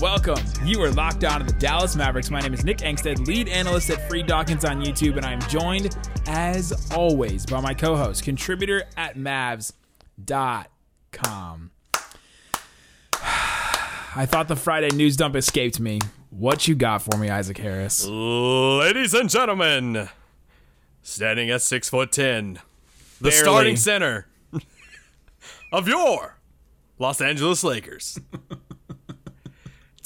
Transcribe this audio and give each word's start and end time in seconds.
welcome. 0.00 0.38
You 0.64 0.80
are 0.82 0.90
locked 0.90 1.24
on 1.24 1.40
to 1.40 1.46
the 1.46 1.58
Dallas 1.58 1.96
Mavericks. 1.96 2.30
My 2.30 2.40
name 2.40 2.54
is 2.54 2.64
Nick 2.64 2.78
Angstadt, 2.78 3.26
lead 3.26 3.48
analyst 3.48 3.90
at 3.90 4.08
Free 4.08 4.22
Dawkins 4.22 4.64
on 4.64 4.80
YouTube, 4.80 5.16
and 5.16 5.26
I 5.26 5.32
am 5.32 5.40
joined, 5.42 5.96
as 6.26 6.90
always, 6.92 7.44
by 7.44 7.60
my 7.60 7.74
co-host, 7.74 8.22
contributor 8.22 8.84
at 8.96 9.16
Mavs.com. 9.16 9.72
I 13.14 14.26
thought 14.26 14.48
the 14.48 14.56
Friday 14.56 14.88
news 14.94 15.16
dump 15.16 15.34
escaped 15.36 15.80
me. 15.80 15.98
What 16.30 16.68
you 16.68 16.74
got 16.74 17.02
for 17.02 17.16
me, 17.18 17.28
Isaac 17.28 17.58
Harris? 17.58 18.04
Ladies 18.06 19.14
and 19.14 19.28
gentlemen, 19.28 20.08
standing 21.02 21.50
at 21.50 21.62
six 21.62 21.88
foot 21.88 22.12
ten, 22.12 22.60
the 23.20 23.30
Barely. 23.30 23.42
starting 23.42 23.76
center 23.76 24.26
of 25.72 25.88
your 25.88 26.38
Los 26.98 27.20
Angeles 27.20 27.64
Lakers. 27.64 28.18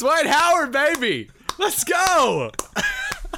Dwight 0.02 0.26
Howard, 0.26 0.72
baby. 0.72 1.30
Let's 1.58 1.84
go. 1.84 2.50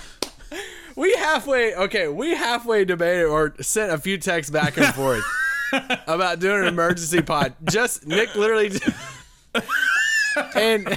we 0.97 1.15
halfway 1.17 1.75
okay, 1.75 2.09
we 2.09 2.31
halfway 2.35 2.87
debated 2.87 3.27
or 3.27 3.55
sent 3.61 3.93
a 3.93 3.99
few 3.99 4.17
texts 4.17 4.51
back 4.51 4.79
and 4.79 4.87
forth 4.95 5.23
about 6.07 6.41
doing 6.41 6.63
an 6.63 6.69
emergency 6.69 7.21
pod. 7.21 7.53
Just 7.65 8.07
Nick 8.07 8.35
literally 8.35 8.71
and 10.57 10.97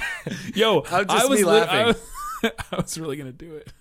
Yo, 0.54 0.86
I 0.90 1.02
was 1.26 1.28
me 1.28 1.36
li- 1.36 1.44
laughing. 1.44 1.78
I 1.78 1.84
was, 1.84 2.52
I 2.72 2.76
was 2.76 2.98
really 2.98 3.18
gonna 3.18 3.32
do 3.32 3.56
it. 3.56 3.72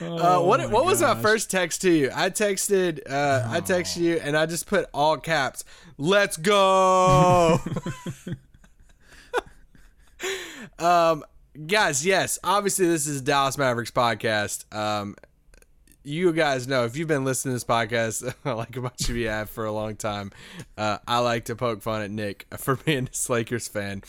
Uh, 0.00 0.40
what 0.40 0.58
Oh 0.58 0.64
my 0.64 0.66
what 0.66 0.84
was 0.84 1.00
my 1.02 1.14
first 1.14 1.52
text 1.52 1.82
to 1.82 1.90
you? 1.92 2.10
I 2.12 2.30
texted 2.30 3.08
uh, 3.08 3.46
I 3.48 3.60
texted 3.60 3.98
you 3.98 4.16
and 4.16 4.36
I 4.36 4.46
just 4.46 4.66
put 4.66 4.86
all 4.92 5.18
caps. 5.18 5.62
Let's 5.98 6.36
go. 6.36 7.60
Um 10.82 11.24
guys, 11.66 12.04
yes, 12.04 12.38
obviously 12.42 12.86
this 12.86 13.06
is 13.06 13.20
Dallas 13.22 13.56
Mavericks 13.56 13.90
podcast. 13.90 14.72
Um 14.74 15.16
you 16.04 16.32
guys 16.32 16.66
know 16.66 16.84
if 16.84 16.96
you've 16.96 17.08
been 17.08 17.24
listening 17.24 17.52
to 17.52 17.56
this 17.56 17.64
podcast 17.64 18.34
like 18.44 18.76
a 18.76 18.80
bunch 18.80 19.08
of 19.08 19.16
you 19.16 19.28
have 19.28 19.50
for 19.50 19.64
a 19.64 19.72
long 19.72 19.96
time, 19.96 20.32
uh, 20.76 20.98
I 21.06 21.18
like 21.18 21.46
to 21.46 21.56
poke 21.56 21.82
fun 21.82 22.02
at 22.02 22.10
Nick 22.10 22.46
for 22.58 22.76
being 22.76 23.06
this 23.06 23.28
Lakers 23.30 23.68
fan. 23.68 24.02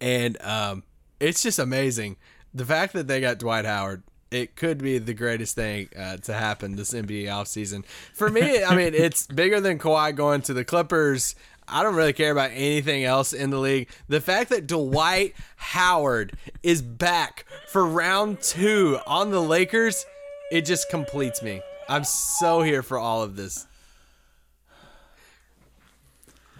And 0.00 0.40
um, 0.42 0.84
it's 1.20 1.42
just 1.42 1.58
amazing. 1.58 2.16
The 2.54 2.64
fact 2.64 2.92
that 2.94 3.08
they 3.08 3.20
got 3.20 3.38
Dwight 3.38 3.64
Howard, 3.64 4.02
it 4.30 4.56
could 4.56 4.78
be 4.78 4.98
the 4.98 5.14
greatest 5.14 5.54
thing 5.54 5.88
uh, 5.98 6.16
to 6.18 6.32
happen 6.32 6.76
this 6.76 6.92
NBA 6.92 7.24
offseason. 7.24 7.84
For 8.14 8.28
me, 8.28 8.62
I 8.62 8.74
mean, 8.74 8.94
it's 8.94 9.26
bigger 9.26 9.60
than 9.60 9.78
Kawhi 9.78 10.14
going 10.14 10.42
to 10.42 10.54
the 10.54 10.64
Clippers. 10.64 11.34
I 11.68 11.82
don't 11.82 11.94
really 11.94 12.12
care 12.12 12.30
about 12.30 12.50
anything 12.52 13.04
else 13.04 13.32
in 13.32 13.50
the 13.50 13.58
league. 13.58 13.88
The 14.08 14.20
fact 14.20 14.50
that 14.50 14.66
Dwight 14.66 15.34
Howard 15.56 16.32
is 16.62 16.82
back 16.82 17.44
for 17.68 17.84
round 17.84 18.40
two 18.40 18.98
on 19.06 19.30
the 19.30 19.42
Lakers, 19.42 20.06
it 20.50 20.64
just 20.64 20.88
completes 20.88 21.42
me. 21.42 21.60
I'm 21.88 22.04
so 22.04 22.62
here 22.62 22.82
for 22.82 22.98
all 22.98 23.22
of 23.22 23.36
this. 23.36 23.66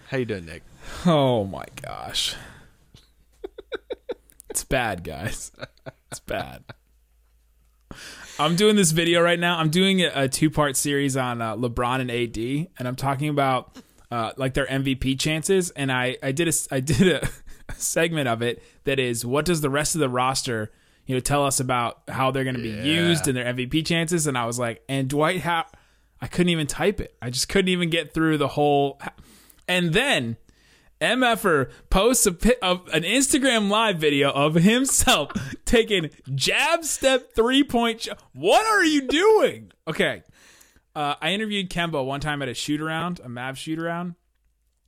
How 0.09 0.17
you 0.17 0.25
doing, 0.25 0.45
Nick? 0.45 0.63
Oh 1.05 1.43
my 1.43 1.65
gosh. 1.81 2.35
it's 4.49 4.63
bad, 4.63 5.03
guys. 5.03 5.51
It's 6.09 6.21
bad. 6.21 6.63
I'm 8.39 8.55
doing 8.55 8.75
this 8.75 8.91
video 8.91 9.21
right 9.21 9.39
now. 9.39 9.57
I'm 9.57 9.69
doing 9.69 10.01
a, 10.01 10.29
two 10.29 10.49
part 10.49 10.77
series 10.77 11.17
on 11.17 11.41
uh, 11.41 11.55
LeBron 11.55 12.01
and 12.01 12.11
AD, 12.11 12.37
and 12.77 12.87
I'm 12.87 12.95
talking 12.95 13.29
about 13.29 13.75
uh, 14.11 14.31
like 14.37 14.53
their 14.53 14.65
MVP 14.67 15.19
chances. 15.19 15.69
And 15.71 15.91
I, 15.91 16.17
I 16.23 16.31
did 16.31 16.47
a 16.47 16.53
I 16.71 16.79
did 16.81 17.07
a, 17.07 17.29
a 17.69 17.73
segment 17.75 18.27
of 18.27 18.41
it 18.41 18.61
that 18.85 18.99
is 18.99 19.25
what 19.25 19.45
does 19.45 19.61
the 19.61 19.69
rest 19.69 19.95
of 19.95 19.99
the 19.99 20.09
roster 20.09 20.71
you 21.05 21.15
know 21.15 21.19
tell 21.19 21.45
us 21.45 21.59
about 21.59 22.01
how 22.07 22.31
they're 22.31 22.43
going 22.43 22.55
to 22.55 22.61
be 22.61 22.69
used 22.69 23.27
and 23.27 23.37
their 23.37 23.53
MVP 23.53 23.85
chances. 23.85 24.27
And 24.27 24.37
I 24.37 24.45
was 24.45 24.59
like, 24.59 24.83
and 24.87 25.07
Dwight 25.07 25.41
How 25.41 25.65
I 26.21 26.27
couldn't 26.27 26.49
even 26.49 26.67
type 26.67 26.99
it. 26.99 27.15
I 27.21 27.29
just 27.29 27.49
couldn't 27.49 27.69
even 27.69 27.89
get 27.89 28.13
through 28.13 28.37
the 28.37 28.49
whole. 28.49 28.99
And 29.67 29.93
then 29.93 30.37
MFer 30.99 31.69
posts 31.89 32.25
a 32.25 32.31
an 32.31 33.03
Instagram 33.03 33.69
live 33.69 33.97
video 33.97 34.31
of 34.31 34.55
himself 34.55 35.31
taking 35.65 36.09
jab 36.35 36.83
step 36.83 37.33
three 37.33 37.63
point. 37.63 38.01
Sh- 38.01 38.09
what 38.33 38.65
are 38.65 38.83
you 38.83 39.07
doing? 39.07 39.71
Okay. 39.87 40.23
Uh, 40.97 41.15
I 41.21 41.29
interviewed 41.31 41.69
Kemba 41.69 42.03
one 42.03 42.19
time 42.21 42.41
at 42.41 42.47
a 42.47 42.55
shoot 42.55 42.81
around, 42.81 43.21
a 43.23 43.29
Mav 43.29 43.55
shoot 43.55 43.77
around, 43.77 44.15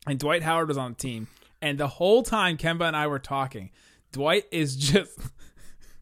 and 0.07 0.17
Dwight 0.17 0.41
Howard 0.41 0.67
was 0.67 0.75
on 0.75 0.93
the 0.93 0.97
team. 0.97 1.27
And 1.61 1.77
the 1.77 1.87
whole 1.87 2.23
time 2.23 2.57
Kemba 2.57 2.87
and 2.87 2.95
I 2.95 3.05
were 3.05 3.19
talking, 3.19 3.69
Dwight 4.11 4.45
is 4.51 4.75
just 4.75 5.19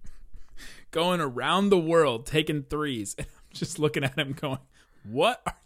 going 0.91 1.19
around 1.19 1.71
the 1.71 1.77
world 1.77 2.25
taking 2.25 2.63
threes. 2.63 3.17
And 3.17 3.27
I'm 3.27 3.53
just 3.53 3.79
looking 3.79 4.05
at 4.05 4.17
him 4.17 4.31
going, 4.31 4.59
What 5.03 5.41
are 5.45 5.57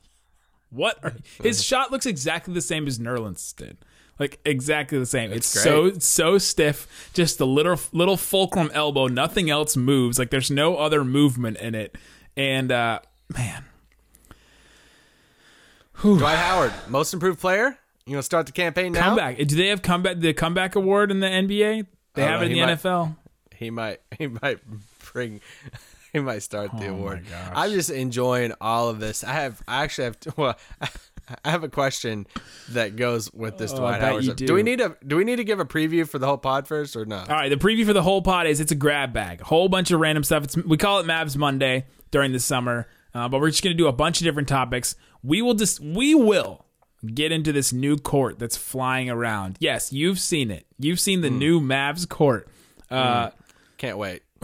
what 0.71 0.97
are 1.03 1.13
his 1.43 1.63
shot 1.63 1.91
looks 1.91 2.07
exactly 2.07 2.51
the 2.55 2.61
same 2.61 2.87
as 2.87 2.97
Nerlens 2.97 3.55
did. 3.55 3.77
Like 4.17 4.39
exactly 4.43 4.97
the 4.97 5.05
same. 5.05 5.31
it's 5.31 5.45
so 5.45 5.93
so 5.99 6.39
stiff, 6.39 7.11
just 7.13 7.37
the 7.37 7.45
little 7.45 7.79
little 7.91 8.17
fulcrum 8.17 8.71
elbow, 8.73 9.05
nothing 9.05 9.51
else 9.51 9.77
moves. 9.77 10.17
Like 10.17 10.31
there's 10.31 10.49
no 10.49 10.77
other 10.77 11.03
movement 11.03 11.57
in 11.57 11.75
it. 11.75 11.95
And 12.35 12.71
uh 12.71 13.01
man, 13.29 13.65
Dwight 16.01 16.37
Howard, 16.37 16.73
most 16.89 17.13
improved 17.13 17.39
player. 17.39 17.77
You 18.05 18.13
gonna 18.13 18.23
start 18.23 18.45
the 18.47 18.51
campaign 18.51 18.93
now? 18.93 19.01
comeback. 19.09 19.37
Do 19.37 19.55
they 19.55 19.67
have 19.67 19.81
comeback 19.81 20.17
the 20.19 20.33
comeback 20.33 20.75
award 20.75 21.11
in 21.11 21.19
the 21.19 21.27
NBA? 21.27 21.85
They 22.15 22.21
have 22.23 22.41
don't 22.41 22.49
it 22.51 22.51
in 22.53 22.57
know, 22.57 22.65
the 22.65 22.71
might- 22.71 22.79
NFL. 22.79 23.15
He 23.55 23.69
might. 23.69 23.99
He 24.17 24.27
might 24.27 24.59
bring. 25.13 25.41
He 26.13 26.19
might 26.19 26.39
start 26.43 26.71
the 26.77 26.87
Oh 26.87 26.91
award. 26.93 27.23
I'm 27.53 27.71
just 27.71 27.89
enjoying 27.89 28.53
all 28.59 28.89
of 28.89 28.99
this. 28.99 29.23
I 29.23 29.33
have. 29.33 29.61
I 29.67 29.83
actually 29.83 30.05
have. 30.05 30.17
Well, 30.37 30.57
I 31.45 31.49
have 31.49 31.63
a 31.63 31.69
question 31.69 32.25
that 32.69 32.95
goes 32.97 33.31
with 33.31 33.57
this 33.57 33.71
Oh, 33.71 33.77
Dwight 33.77 34.01
Howard. 34.01 34.23
do. 34.35 34.47
Do 34.47 34.53
we 34.55 34.63
need 34.63 34.81
a? 34.81 34.97
Do 35.05 35.15
we 35.15 35.23
need 35.23 35.35
to 35.37 35.43
give 35.43 35.59
a 35.59 35.65
preview 35.65 36.07
for 36.09 36.17
the 36.19 36.25
whole 36.27 36.37
pod 36.39 36.67
first 36.67 36.95
or 36.95 37.05
no? 37.05 37.17
All 37.19 37.25
right, 37.27 37.49
the 37.49 37.55
preview 37.55 37.85
for 37.85 37.93
the 37.93 38.01
whole 38.03 38.21
pod 38.23 38.47
is 38.47 38.59
it's 38.59 38.71
a 38.71 38.75
grab 38.75 39.13
bag, 39.13 39.41
a 39.41 39.45
whole 39.45 39.69
bunch 39.69 39.91
of 39.91 39.99
random 39.99 40.23
stuff. 40.23 40.43
It's 40.45 40.57
we 40.57 40.75
call 40.77 40.99
it 40.99 41.05
Mavs 41.05 41.37
Monday 41.37 41.85
during 42.09 42.31
the 42.33 42.39
summer, 42.39 42.87
uh, 43.13 43.27
but 43.29 43.39
we're 43.41 43.49
just 43.49 43.63
gonna 43.63 43.75
do 43.75 43.87
a 43.87 43.93
bunch 43.93 44.19
of 44.21 44.25
different 44.25 44.47
topics. 44.47 44.95
We 45.23 45.41
will 45.41 45.53
just 45.53 45.79
we 45.79 46.15
will 46.15 46.65
get 47.05 47.31
into 47.31 47.51
this 47.51 47.73
new 47.73 47.97
court 47.97 48.37
that's 48.39 48.55
flying 48.57 49.09
around. 49.09 49.57
Yes, 49.59 49.91
you've 49.91 50.19
seen 50.19 50.51
it. 50.51 50.65
You've 50.79 50.99
seen 50.99 51.21
the 51.21 51.29
Hmm. 51.29 51.39
new 51.39 51.59
Mavs 51.61 52.07
court. 52.07 52.47
Uh, 52.89 53.31
Can't 53.77 53.97
wait. 53.97 54.21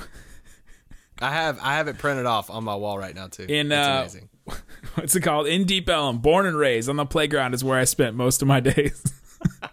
I 1.20 1.32
have. 1.32 1.60
I 1.62 1.76
have 1.76 1.88
it 1.88 1.98
printed 1.98 2.26
off 2.26 2.50
on 2.50 2.64
my 2.64 2.76
wall 2.76 2.98
right 2.98 3.14
now 3.16 3.28
too. 3.28 3.44
In, 3.44 3.72
it's 3.72 3.88
uh, 3.88 3.98
amazing. 4.02 4.30
What's 4.96 5.16
it 5.16 5.22
called? 5.22 5.48
In 5.48 5.66
Deep 5.66 5.90
Ellum, 5.90 6.20
born 6.20 6.46
and 6.46 6.58
raised 6.58 6.90
on 6.90 6.96
the 6.96 7.06
playground 7.06 7.54
is 7.54 7.64
where 7.64 7.78
I 7.78 7.84
spent 7.86 8.16
most 8.16 8.42
of 8.42 8.48
my 8.48 8.60
days. 8.60 9.04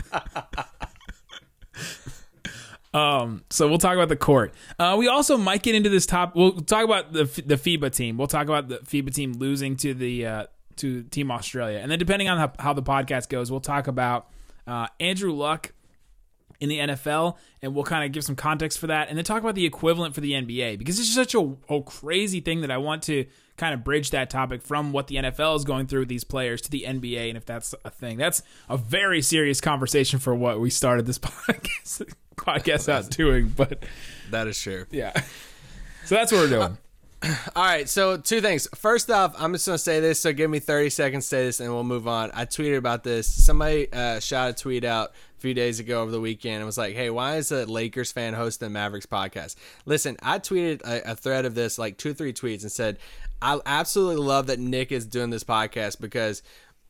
um, 2.94 3.42
so 3.50 3.68
we'll 3.68 3.78
talk 3.78 3.94
about 3.94 4.08
the 4.08 4.16
court. 4.16 4.54
Uh, 4.78 4.94
we 4.96 5.08
also 5.08 5.36
might 5.36 5.62
get 5.62 5.74
into 5.74 5.90
this 5.90 6.06
top. 6.06 6.36
We'll 6.36 6.52
talk 6.52 6.84
about 6.84 7.12
the 7.12 7.24
the 7.44 7.56
FIBA 7.56 7.92
team. 7.92 8.16
We'll 8.16 8.28
talk 8.28 8.44
about 8.44 8.68
the 8.68 8.78
FIBA 8.78 9.12
team 9.12 9.32
losing 9.32 9.76
to 9.78 9.92
the 9.92 10.26
uh, 10.26 10.46
to 10.76 11.02
Team 11.02 11.30
Australia, 11.30 11.80
and 11.80 11.90
then 11.90 11.98
depending 11.98 12.28
on 12.28 12.38
how, 12.38 12.52
how 12.58 12.72
the 12.72 12.82
podcast 12.82 13.28
goes, 13.28 13.50
we'll 13.50 13.60
talk 13.60 13.88
about 13.88 14.28
uh, 14.66 14.86
Andrew 15.00 15.32
Luck 15.32 15.72
in 16.60 16.68
the 16.68 16.78
NFL, 16.78 17.36
and 17.62 17.74
we'll 17.74 17.84
kind 17.84 18.04
of 18.04 18.12
give 18.12 18.24
some 18.24 18.36
context 18.36 18.78
for 18.78 18.86
that, 18.86 19.08
and 19.08 19.18
then 19.18 19.24
talk 19.24 19.42
about 19.42 19.56
the 19.56 19.66
equivalent 19.66 20.14
for 20.14 20.20
the 20.20 20.32
NBA 20.32 20.78
because 20.78 21.00
it's 21.00 21.12
such 21.12 21.34
a, 21.34 21.56
a 21.68 21.82
crazy 21.82 22.40
thing 22.40 22.60
that 22.60 22.70
I 22.70 22.78
want 22.78 23.02
to 23.04 23.26
kind 23.56 23.72
of 23.74 23.84
bridge 23.84 24.10
that 24.10 24.30
topic 24.30 24.62
from 24.62 24.92
what 24.92 25.06
the 25.06 25.16
NFL 25.16 25.56
is 25.56 25.64
going 25.64 25.86
through 25.86 26.00
with 26.00 26.08
these 26.08 26.24
players 26.24 26.60
to 26.62 26.70
the 26.70 26.84
NBA, 26.86 27.28
and 27.28 27.36
if 27.36 27.44
that's 27.46 27.74
a 27.84 27.90
thing, 27.90 28.16
that's 28.18 28.42
a 28.68 28.76
very 28.76 29.22
serious 29.22 29.60
conversation 29.60 30.18
for 30.18 30.34
what 30.34 30.60
we 30.60 30.70
started 30.70 31.06
this 31.06 31.18
podcast 31.20 32.12
podcast 32.36 32.88
out 32.88 33.10
doing. 33.10 33.52
But 33.56 33.84
That 34.30 34.48
is 34.48 34.60
true. 34.60 34.86
yeah, 34.90 35.12
so 36.04 36.14
that's 36.14 36.32
what 36.32 36.38
we're 36.42 36.48
doing. 36.48 36.78
All 37.56 37.64
right, 37.64 37.88
so 37.88 38.18
two 38.18 38.40
things. 38.42 38.68
First 38.74 39.10
off, 39.10 39.34
I'm 39.38 39.52
just 39.52 39.64
gonna 39.66 39.78
say 39.78 40.00
this, 40.00 40.20
so 40.20 40.32
give 40.32 40.50
me 40.50 40.58
30 40.58 40.90
seconds 40.90 41.24
to 41.24 41.28
say 41.28 41.44
this, 41.46 41.60
and 41.60 41.72
we'll 41.72 41.84
move 41.84 42.06
on. 42.06 42.30
I 42.34 42.44
tweeted 42.44 42.76
about 42.76 43.02
this. 43.02 43.26
Somebody 43.26 43.90
uh, 43.92 44.20
shot 44.20 44.50
a 44.50 44.52
tweet 44.52 44.84
out 44.84 45.12
few 45.44 45.52
days 45.52 45.78
ago 45.78 46.00
over 46.00 46.10
the 46.10 46.22
weekend 46.22 46.56
and 46.56 46.64
was 46.64 46.78
like, 46.78 46.96
"Hey, 46.96 47.10
why 47.10 47.36
is 47.36 47.52
a 47.52 47.66
Lakers 47.66 48.10
fan 48.10 48.32
hosting 48.32 48.72
Mavericks 48.72 49.04
podcast?" 49.04 49.56
Listen, 49.84 50.16
I 50.22 50.38
tweeted 50.38 50.80
a, 50.86 51.10
a 51.10 51.14
thread 51.14 51.44
of 51.44 51.54
this, 51.54 51.76
like 51.78 51.98
two, 51.98 52.14
three 52.14 52.32
tweets, 52.32 52.62
and 52.62 52.72
said, 52.72 52.96
"I 53.42 53.60
absolutely 53.66 54.24
love 54.24 54.46
that 54.46 54.58
Nick 54.58 54.90
is 54.90 55.04
doing 55.04 55.28
this 55.28 55.44
podcast 55.44 56.00
because." 56.00 56.42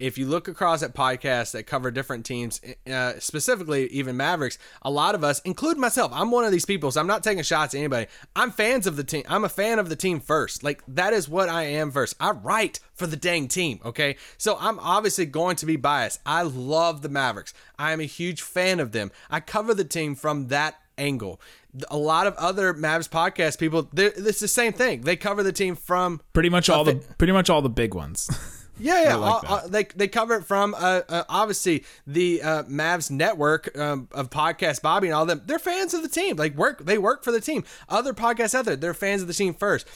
If 0.04 0.18
you 0.18 0.26
look 0.26 0.48
across 0.48 0.82
at 0.82 0.94
podcasts 0.94 1.52
that 1.52 1.64
cover 1.66 1.90
different 1.90 2.26
teams, 2.26 2.60
uh, 2.90 3.14
specifically 3.18 3.86
even 3.86 4.16
Mavericks, 4.16 4.58
a 4.82 4.90
lot 4.90 5.14
of 5.14 5.24
us, 5.24 5.40
including 5.46 5.80
myself, 5.80 6.12
I'm 6.14 6.30
one 6.30 6.44
of 6.44 6.52
these 6.52 6.66
people, 6.66 6.90
so 6.90 7.00
I'm 7.00 7.06
not 7.06 7.24
taking 7.24 7.42
shots 7.42 7.74
at 7.74 7.78
anybody. 7.78 8.06
I'm 8.36 8.50
fans 8.50 8.86
of 8.86 8.96
the 8.96 9.04
team. 9.04 9.24
I'm 9.28 9.44
a 9.44 9.48
fan 9.48 9.78
of 9.78 9.88
the 9.88 9.96
team 9.96 10.20
first. 10.20 10.62
Like 10.62 10.82
that 10.88 11.14
is 11.14 11.26
what 11.26 11.48
I 11.48 11.62
am 11.62 11.90
first. 11.90 12.16
I 12.20 12.32
write 12.32 12.80
for 12.92 13.06
the 13.06 13.16
dang 13.16 13.48
team, 13.48 13.80
okay? 13.82 14.16
So 14.36 14.58
I'm 14.60 14.78
obviously 14.78 15.24
going 15.24 15.56
to 15.56 15.66
be 15.66 15.76
biased. 15.76 16.20
I 16.26 16.42
love 16.42 17.00
the 17.00 17.08
Mavericks. 17.08 17.54
I 17.78 17.92
am 17.92 18.00
a 18.00 18.04
huge 18.04 18.42
fan 18.42 18.80
of 18.80 18.92
them. 18.92 19.10
I 19.30 19.40
cover 19.40 19.72
the 19.72 19.84
team 19.84 20.14
from 20.16 20.48
that 20.48 20.78
angle. 20.98 21.40
A 21.88 21.96
lot 21.96 22.26
of 22.26 22.34
other 22.34 22.74
Mavs 22.74 23.08
podcast 23.08 23.58
people, 23.58 23.88
it's 23.96 24.38
the 24.38 24.48
same 24.48 24.74
thing. 24.74 25.00
They 25.00 25.16
cover 25.16 25.42
the 25.42 25.50
team 25.50 25.76
from 25.76 26.20
pretty 26.34 26.50
much 26.50 26.68
all 26.68 26.84
the 26.84 26.96
pretty 27.18 27.32
much 27.32 27.48
all 27.48 27.62
the 27.62 27.70
big 27.70 27.94
ones. 27.94 28.30
Yeah, 28.78 29.02
yeah. 29.02 29.14
Like 29.16 29.50
uh, 29.50 29.68
they 29.68 29.84
they 29.84 30.08
cover 30.08 30.34
it 30.34 30.44
from 30.44 30.74
uh, 30.74 31.02
uh 31.08 31.24
obviously 31.28 31.84
the 32.06 32.42
uh, 32.42 32.62
Mavs 32.64 33.10
network 33.10 33.76
um, 33.78 34.08
of 34.12 34.30
podcast. 34.30 34.82
Bobby 34.82 35.08
and 35.08 35.14
all 35.14 35.26
them. 35.26 35.42
They're 35.46 35.58
fans 35.58 35.94
of 35.94 36.02
the 36.02 36.08
team. 36.08 36.36
Like 36.36 36.56
work, 36.56 36.84
they 36.84 36.98
work 36.98 37.24
for 37.24 37.32
the 37.32 37.40
team. 37.40 37.64
Other 37.88 38.12
podcasts 38.12 38.54
out 38.54 38.64
there, 38.64 38.76
they're 38.76 38.94
fans 38.94 39.22
of 39.22 39.28
the 39.28 39.34
team 39.34 39.54
first. 39.54 39.86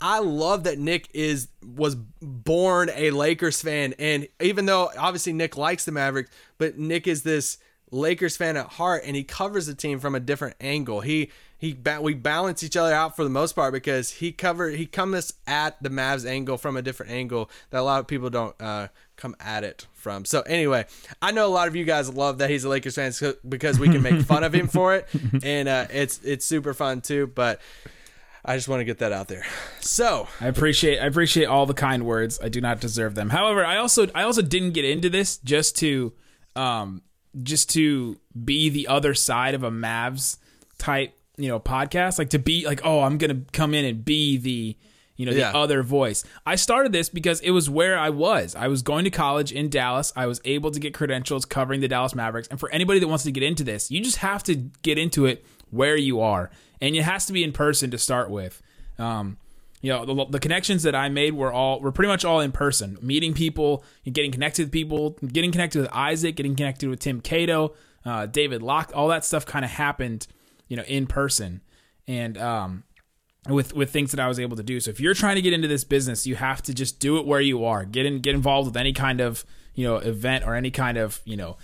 I 0.00 0.18
love 0.18 0.64
that 0.64 0.78
Nick 0.78 1.08
is 1.14 1.48
was 1.62 1.94
born 1.94 2.90
a 2.94 3.10
Lakers 3.10 3.62
fan, 3.62 3.94
and 3.98 4.26
even 4.40 4.66
though 4.66 4.90
obviously 4.98 5.32
Nick 5.32 5.56
likes 5.56 5.84
the 5.84 5.92
Mavericks, 5.92 6.30
but 6.58 6.78
Nick 6.78 7.06
is 7.06 7.22
this 7.22 7.58
Lakers 7.94 8.36
fan 8.36 8.56
at 8.56 8.66
heart, 8.66 9.02
and 9.06 9.14
he 9.14 9.22
covers 9.22 9.66
the 9.66 9.74
team 9.74 10.00
from 10.00 10.14
a 10.14 10.20
different 10.20 10.56
angle. 10.60 11.00
He 11.00 11.30
he 11.56 11.78
we 12.00 12.14
balance 12.14 12.62
each 12.62 12.76
other 12.76 12.92
out 12.92 13.16
for 13.16 13.24
the 13.24 13.30
most 13.30 13.54
part 13.54 13.72
because 13.72 14.10
he 14.10 14.32
cover 14.32 14.70
he 14.70 14.84
comes 14.84 15.32
at 15.46 15.80
the 15.82 15.88
Mavs 15.88 16.26
angle 16.26 16.58
from 16.58 16.76
a 16.76 16.82
different 16.82 17.12
angle 17.12 17.48
that 17.70 17.80
a 17.80 17.82
lot 17.82 18.00
of 18.00 18.06
people 18.06 18.28
don't 18.30 18.60
uh, 18.60 18.88
come 19.16 19.36
at 19.38 19.64
it 19.64 19.86
from. 19.92 20.24
So 20.24 20.42
anyway, 20.42 20.86
I 21.22 21.30
know 21.30 21.46
a 21.46 21.54
lot 21.54 21.68
of 21.68 21.76
you 21.76 21.84
guys 21.84 22.12
love 22.12 22.38
that 22.38 22.50
he's 22.50 22.64
a 22.64 22.68
Lakers 22.68 22.96
fan 22.96 23.12
because 23.48 23.78
we 23.78 23.88
can 23.88 24.02
make 24.02 24.20
fun 24.22 24.44
of 24.44 24.52
him 24.52 24.66
for 24.66 24.96
it, 24.96 25.08
and 25.42 25.68
uh, 25.68 25.86
it's 25.90 26.20
it's 26.24 26.44
super 26.44 26.74
fun 26.74 27.00
too. 27.00 27.28
But 27.28 27.60
I 28.44 28.56
just 28.56 28.68
want 28.68 28.80
to 28.80 28.84
get 28.84 28.98
that 28.98 29.12
out 29.12 29.28
there. 29.28 29.46
So 29.80 30.28
I 30.40 30.48
appreciate 30.48 30.98
I 30.98 31.06
appreciate 31.06 31.46
all 31.46 31.64
the 31.64 31.74
kind 31.74 32.04
words. 32.04 32.40
I 32.42 32.48
do 32.48 32.60
not 32.60 32.80
deserve 32.80 33.14
them. 33.14 33.30
However, 33.30 33.64
I 33.64 33.76
also 33.76 34.08
I 34.14 34.24
also 34.24 34.42
didn't 34.42 34.72
get 34.72 34.84
into 34.84 35.08
this 35.08 35.38
just 35.38 35.76
to 35.78 36.12
um 36.56 37.02
just 37.42 37.70
to 37.70 38.18
be 38.44 38.68
the 38.68 38.88
other 38.88 39.14
side 39.14 39.54
of 39.54 39.62
a 39.62 39.70
Mavs 39.70 40.38
type 40.78 41.16
you 41.36 41.48
know 41.48 41.60
podcast? 41.60 42.18
Like 42.18 42.30
to 42.30 42.38
be 42.38 42.66
like 42.66 42.80
oh 42.84 43.02
i'm 43.02 43.18
gonna 43.18 43.42
come 43.52 43.74
in 43.74 43.84
and 43.84 44.04
be 44.04 44.36
the 44.36 44.76
you 45.16 45.26
know 45.26 45.32
the 45.32 45.40
yeah. 45.40 45.52
other 45.52 45.82
voice. 45.82 46.24
I 46.44 46.56
started 46.56 46.92
this 46.92 47.08
because 47.08 47.40
it 47.40 47.50
was 47.50 47.70
where 47.70 47.98
i 47.98 48.10
was. 48.10 48.54
I 48.54 48.68
was 48.68 48.82
going 48.82 49.04
to 49.04 49.10
college 49.10 49.52
in 49.52 49.68
dallas. 49.68 50.12
I 50.16 50.26
was 50.26 50.40
able 50.44 50.70
to 50.70 50.80
get 50.80 50.94
credentials 50.94 51.44
covering 51.44 51.80
the 51.80 51.88
dallas 51.88 52.14
mavericks. 52.14 52.48
And 52.48 52.58
for 52.58 52.70
anybody 52.70 53.00
that 53.00 53.08
wants 53.08 53.24
to 53.24 53.32
get 53.32 53.42
into 53.42 53.64
this 53.64 53.90
you 53.90 54.00
just 54.00 54.18
have 54.18 54.42
to 54.44 54.56
get 54.82 54.98
into 54.98 55.26
it 55.26 55.44
where 55.70 55.96
you 55.96 56.20
are. 56.20 56.50
And 56.80 56.94
it 56.94 57.02
has 57.02 57.26
to 57.26 57.32
be 57.32 57.42
in 57.42 57.52
person 57.52 57.90
to 57.90 57.98
start 57.98 58.30
with. 58.30 58.62
Um, 58.98 59.38
you 59.84 59.90
know 59.90 60.04
the, 60.04 60.26
the, 60.30 60.40
connections 60.40 60.82
that 60.82 60.94
i 60.94 61.08
made 61.08 61.34
were 61.34 61.52
all 61.52 61.80
were 61.80 61.92
pretty 61.92 62.08
much 62.08 62.24
all 62.24 62.40
in 62.40 62.52
person 62.52 62.96
meeting 63.02 63.34
people 63.34 63.84
getting 64.10 64.32
connected 64.32 64.62
with 64.64 64.72
people 64.72 65.10
getting 65.26 65.52
connected 65.52 65.80
with 65.80 65.90
isaac 65.92 66.36
getting 66.36 66.56
connected 66.56 66.88
with 66.88 67.00
tim 67.00 67.20
cato 67.20 67.74
uh, 68.06 68.24
david 68.24 68.62
locke 68.62 68.90
all 68.94 69.08
that 69.08 69.24
stuff 69.24 69.44
kind 69.44 69.64
of 69.64 69.70
happened 69.70 70.26
you 70.68 70.76
know, 70.76 70.84
in 70.84 71.06
person. 71.06 71.60
And 72.06 72.36
um, 72.38 72.84
with 73.48 73.74
with 73.74 73.90
things 73.90 74.10
that 74.10 74.20
I 74.20 74.28
was 74.28 74.40
able 74.40 74.56
to 74.56 74.62
do. 74.62 74.80
So 74.80 74.90
if 74.90 75.00
you're 75.00 75.14
trying 75.14 75.36
to 75.36 75.42
get 75.42 75.52
into 75.52 75.68
this 75.68 75.84
business, 75.84 76.26
you 76.26 76.34
have 76.36 76.62
to 76.62 76.74
just 76.74 76.98
do 76.98 77.18
it 77.18 77.26
where 77.26 77.40
you 77.40 77.64
are. 77.64 77.84
Get 77.84 78.06
in, 78.06 78.20
get 78.20 78.34
involved 78.34 78.66
with 78.68 78.76
any 78.76 78.92
kind 78.92 79.20
of 79.20 79.44
you 79.74 79.86
know 79.86 79.96
event 79.96 80.44
or 80.44 80.54
any 80.54 80.70
kind 80.70 80.98
of 80.98 81.20
you 81.24 81.36
know 81.36 81.56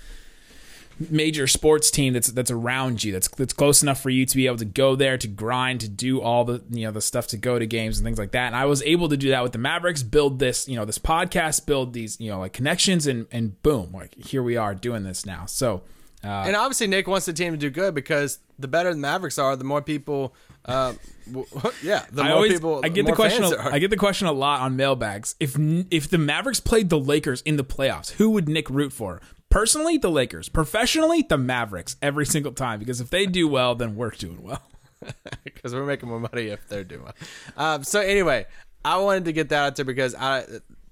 major 1.08 1.46
sports 1.46 1.90
team 1.90 2.12
that's 2.12 2.28
that's 2.28 2.50
around 2.50 3.02
you 3.02 3.12
that's 3.12 3.28
that's 3.28 3.52
close 3.52 3.82
enough 3.82 4.00
for 4.00 4.10
you 4.10 4.26
to 4.26 4.36
be 4.36 4.46
able 4.46 4.58
to 4.58 4.64
go 4.64 4.94
there 4.94 5.16
to 5.16 5.26
grind 5.26 5.80
to 5.80 5.88
do 5.88 6.20
all 6.20 6.44
the 6.44 6.62
you 6.70 6.84
know 6.84 6.90
the 6.90 7.00
stuff 7.00 7.26
to 7.26 7.38
go 7.38 7.58
to 7.58 7.66
games 7.66 7.98
and 7.98 8.04
things 8.04 8.18
like 8.18 8.32
that 8.32 8.46
and 8.46 8.56
I 8.56 8.66
was 8.66 8.82
able 8.82 9.08
to 9.08 9.16
do 9.16 9.30
that 9.30 9.42
with 9.42 9.52
the 9.52 9.58
Mavericks 9.58 10.02
build 10.02 10.38
this 10.38 10.68
you 10.68 10.76
know 10.76 10.84
this 10.84 10.98
podcast 10.98 11.64
build 11.64 11.94
these 11.94 12.20
you 12.20 12.30
know 12.30 12.40
like 12.40 12.52
connections 12.52 13.06
and 13.06 13.26
and 13.32 13.60
boom 13.62 13.92
like 13.92 14.14
here 14.14 14.42
we 14.42 14.56
are 14.56 14.74
doing 14.74 15.04
this 15.04 15.24
now 15.24 15.46
so 15.46 15.82
uh, 16.22 16.44
and 16.46 16.54
obviously 16.54 16.86
Nick 16.86 17.08
wants 17.08 17.26
the 17.26 17.32
team 17.32 17.52
to 17.52 17.56
do 17.56 17.70
good 17.70 17.94
because 17.94 18.38
the 18.58 18.68
better 18.68 18.92
the 18.92 18.98
Mavericks 18.98 19.38
are, 19.38 19.56
the 19.56 19.64
more 19.64 19.82
people. 19.82 20.34
Uh, 20.64 20.92
yeah, 21.82 22.04
the 22.12 22.22
I 22.22 22.28
more 22.28 22.36
always, 22.36 22.52
people. 22.52 22.80
I 22.84 22.88
get 22.88 23.06
the 23.06 23.12
question. 23.12 23.44
A, 23.44 23.70
I 23.70 23.78
get 23.78 23.90
the 23.90 23.96
question 23.96 24.26
a 24.26 24.32
lot 24.32 24.60
on 24.60 24.76
mailbags. 24.76 25.34
If 25.40 25.56
if 25.90 26.10
the 26.10 26.18
Mavericks 26.18 26.60
played 26.60 26.90
the 26.90 26.98
Lakers 26.98 27.40
in 27.42 27.56
the 27.56 27.64
playoffs, 27.64 28.12
who 28.12 28.30
would 28.30 28.48
Nick 28.48 28.68
root 28.68 28.92
for? 28.92 29.20
Personally, 29.50 29.98
the 29.98 30.10
Lakers. 30.10 30.48
Professionally, 30.48 31.22
the 31.28 31.36
Mavericks 31.36 31.96
every 32.00 32.24
single 32.24 32.52
time 32.52 32.78
because 32.78 33.00
if 33.00 33.10
they 33.10 33.26
do 33.26 33.48
well, 33.48 33.74
then 33.74 33.96
we're 33.96 34.10
doing 34.10 34.42
well. 34.42 34.62
Because 35.44 35.74
we're 35.74 35.86
making 35.86 36.10
more 36.10 36.20
money 36.20 36.48
if 36.48 36.68
they're 36.68 36.84
doing 36.84 37.04
well. 37.04 37.14
Um, 37.56 37.84
so 37.84 38.00
anyway, 38.00 38.46
I 38.84 38.98
wanted 38.98 39.24
to 39.26 39.32
get 39.32 39.48
that 39.48 39.64
out 39.64 39.76
there 39.76 39.84
because 39.86 40.14
I 40.14 40.44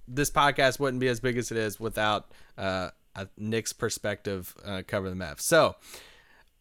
this 0.07 0.31
podcast 0.31 0.81
wouldn't 0.81 1.01
be 1.01 1.09
as 1.09 1.21
big 1.21 1.37
as 1.37 1.51
it 1.51 1.59
is 1.59 1.79
without 1.79 2.31
uh, 2.57 2.91
Nick's 3.37 3.75
perspective 3.75 4.55
uh, 4.65 4.83
cover 4.87 5.11
the 5.11 5.17
Mavs. 5.17 5.41
So 5.43 5.77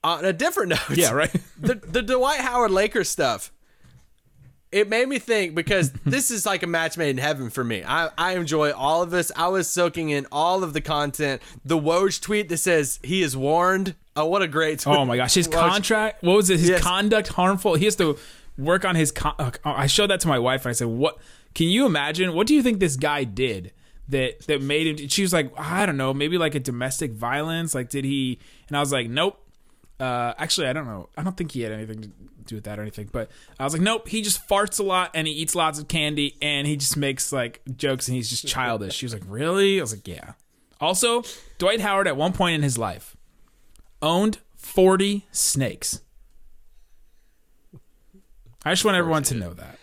on 0.04 0.26
a 0.26 0.34
different 0.34 0.70
note, 0.90 0.98
yeah, 0.98 1.12
right. 1.12 1.34
the 1.58 1.76
the 1.76 2.02
Dwight 2.02 2.42
Howard 2.42 2.72
Lakers 2.72 3.10
stuff. 3.10 3.52
It 4.72 4.90
made 4.90 5.08
me 5.08 5.20
think 5.20 5.56
because 5.56 5.92
this 6.06 6.32
is 6.32 6.46
like 6.46 6.64
a 6.64 6.68
match 6.68 6.98
made 6.98 7.12
in 7.12 7.18
heaven 7.18 7.50
for 7.50 7.64
me. 7.64 7.84
I, 7.86 8.10
I 8.18 8.36
enjoy 8.36 8.72
all 8.72 9.02
of 9.02 9.12
this. 9.12 9.32
I 9.36 9.48
was 9.48 9.68
soaking 9.68 10.10
in 10.10 10.28
all 10.32 10.64
of 10.64 10.74
the 10.74 10.82
content. 10.82 11.42
The 11.64 11.78
Woj 11.78 12.22
tweet 12.22 12.50
that 12.50 12.58
says 12.58 13.00
he 13.04 13.22
is 13.22 13.36
warned. 13.36 13.96
Oh, 14.16 14.26
what 14.26 14.42
a 14.42 14.48
great 14.48 14.80
tweet. 14.80 14.96
Oh 14.96 15.06
my 15.06 15.18
gosh, 15.18 15.34
his 15.34 15.48
Woj. 15.50 15.54
contract. 15.54 16.24
What 16.24 16.36
was 16.36 16.50
it? 16.50 16.60
His 16.60 16.70
yes. 16.70 16.82
conduct 16.82 17.30
harmful. 17.30 17.76
He 17.76 17.86
has 17.86 17.96
to 17.98 18.18
work 18.58 18.86
on 18.86 18.96
his. 18.96 19.12
Con- 19.12 19.36
uh, 19.40 19.52
I 19.64 19.88
showed 19.88 20.10
that 20.10 20.20
to 20.22 20.28
my 20.28 20.40
wife 20.40 20.66
and 20.66 20.70
I 20.72 20.74
said, 20.74 20.88
"What? 20.88 21.18
Can 21.56 21.68
you 21.68 21.86
imagine? 21.86 22.34
What 22.34 22.48
do 22.48 22.54
you 22.54 22.64
think 22.64 22.80
this 22.80 22.96
guy 22.96 23.24
did?" 23.24 23.74
that 24.10 24.40
that 24.48 24.62
made 24.62 25.02
him 25.02 25.08
she 25.10 25.22
was 25.22 25.34
like 25.34 25.52
i 25.58 25.86
don't 25.86 25.98
know 25.98 26.14
maybe 26.14 26.38
like 26.38 26.56
a 26.56 26.62
domestic 26.62 27.12
violence 27.12 27.76
like 27.76 27.90
did 27.90 28.06
he 28.06 28.40
and 28.70 28.78
i 28.78 28.80
was 28.80 28.90
like 28.90 29.10
nope 29.10 29.46
uh, 30.00 30.34
actually, 30.38 30.68
I 30.68 30.74
don't 30.74 30.86
know. 30.86 31.10
I 31.18 31.24
don't 31.24 31.36
think 31.36 31.52
he 31.52 31.62
had 31.62 31.72
anything 31.72 32.02
to 32.02 32.12
do 32.48 32.56
with 32.56 32.66
that 32.66 32.80
or 32.80 32.82
anything. 32.82 33.10
But 33.12 33.30
I 33.60 33.64
was 33.64 33.74
like, 33.74 33.82
nope. 33.82 34.08
He 34.08 34.22
just 34.22 34.48
farts 34.48 34.80
a 34.80 34.84
lot 34.84 35.12
and 35.14 35.28
he 35.28 35.34
eats 35.34 35.56
lots 35.56 35.80
of 35.80 35.88
candy 35.88 36.38
and 36.42 36.68
he 36.68 36.76
just 36.76 36.98
makes 36.98 37.32
like 37.32 37.62
jokes 37.76 38.08
and 38.08 38.16
he's 38.16 38.30
just 38.30 38.48
childish. 38.48 38.96
She 38.96 39.06
was 39.06 39.14
like, 39.14 39.24
really? 39.28 39.80
I 39.80 39.84
was 39.84 39.94
like, 39.94 40.08
yeah. 40.08 40.34
Also, 40.80 41.24
Dwight 41.58 41.82
Howard 41.82 42.08
at 42.08 42.18
one 42.18 42.34
point 42.34 42.56
in 42.56 42.64
his 42.64 42.78
life 42.78 43.16
owned 44.02 44.40
40 44.56 45.26
snakes. 45.32 46.02
I 48.66 48.72
just 48.72 48.86
want 48.86 48.98
everyone 48.98 49.24
to 49.24 49.36
know 49.36 49.54
that. 49.54 49.80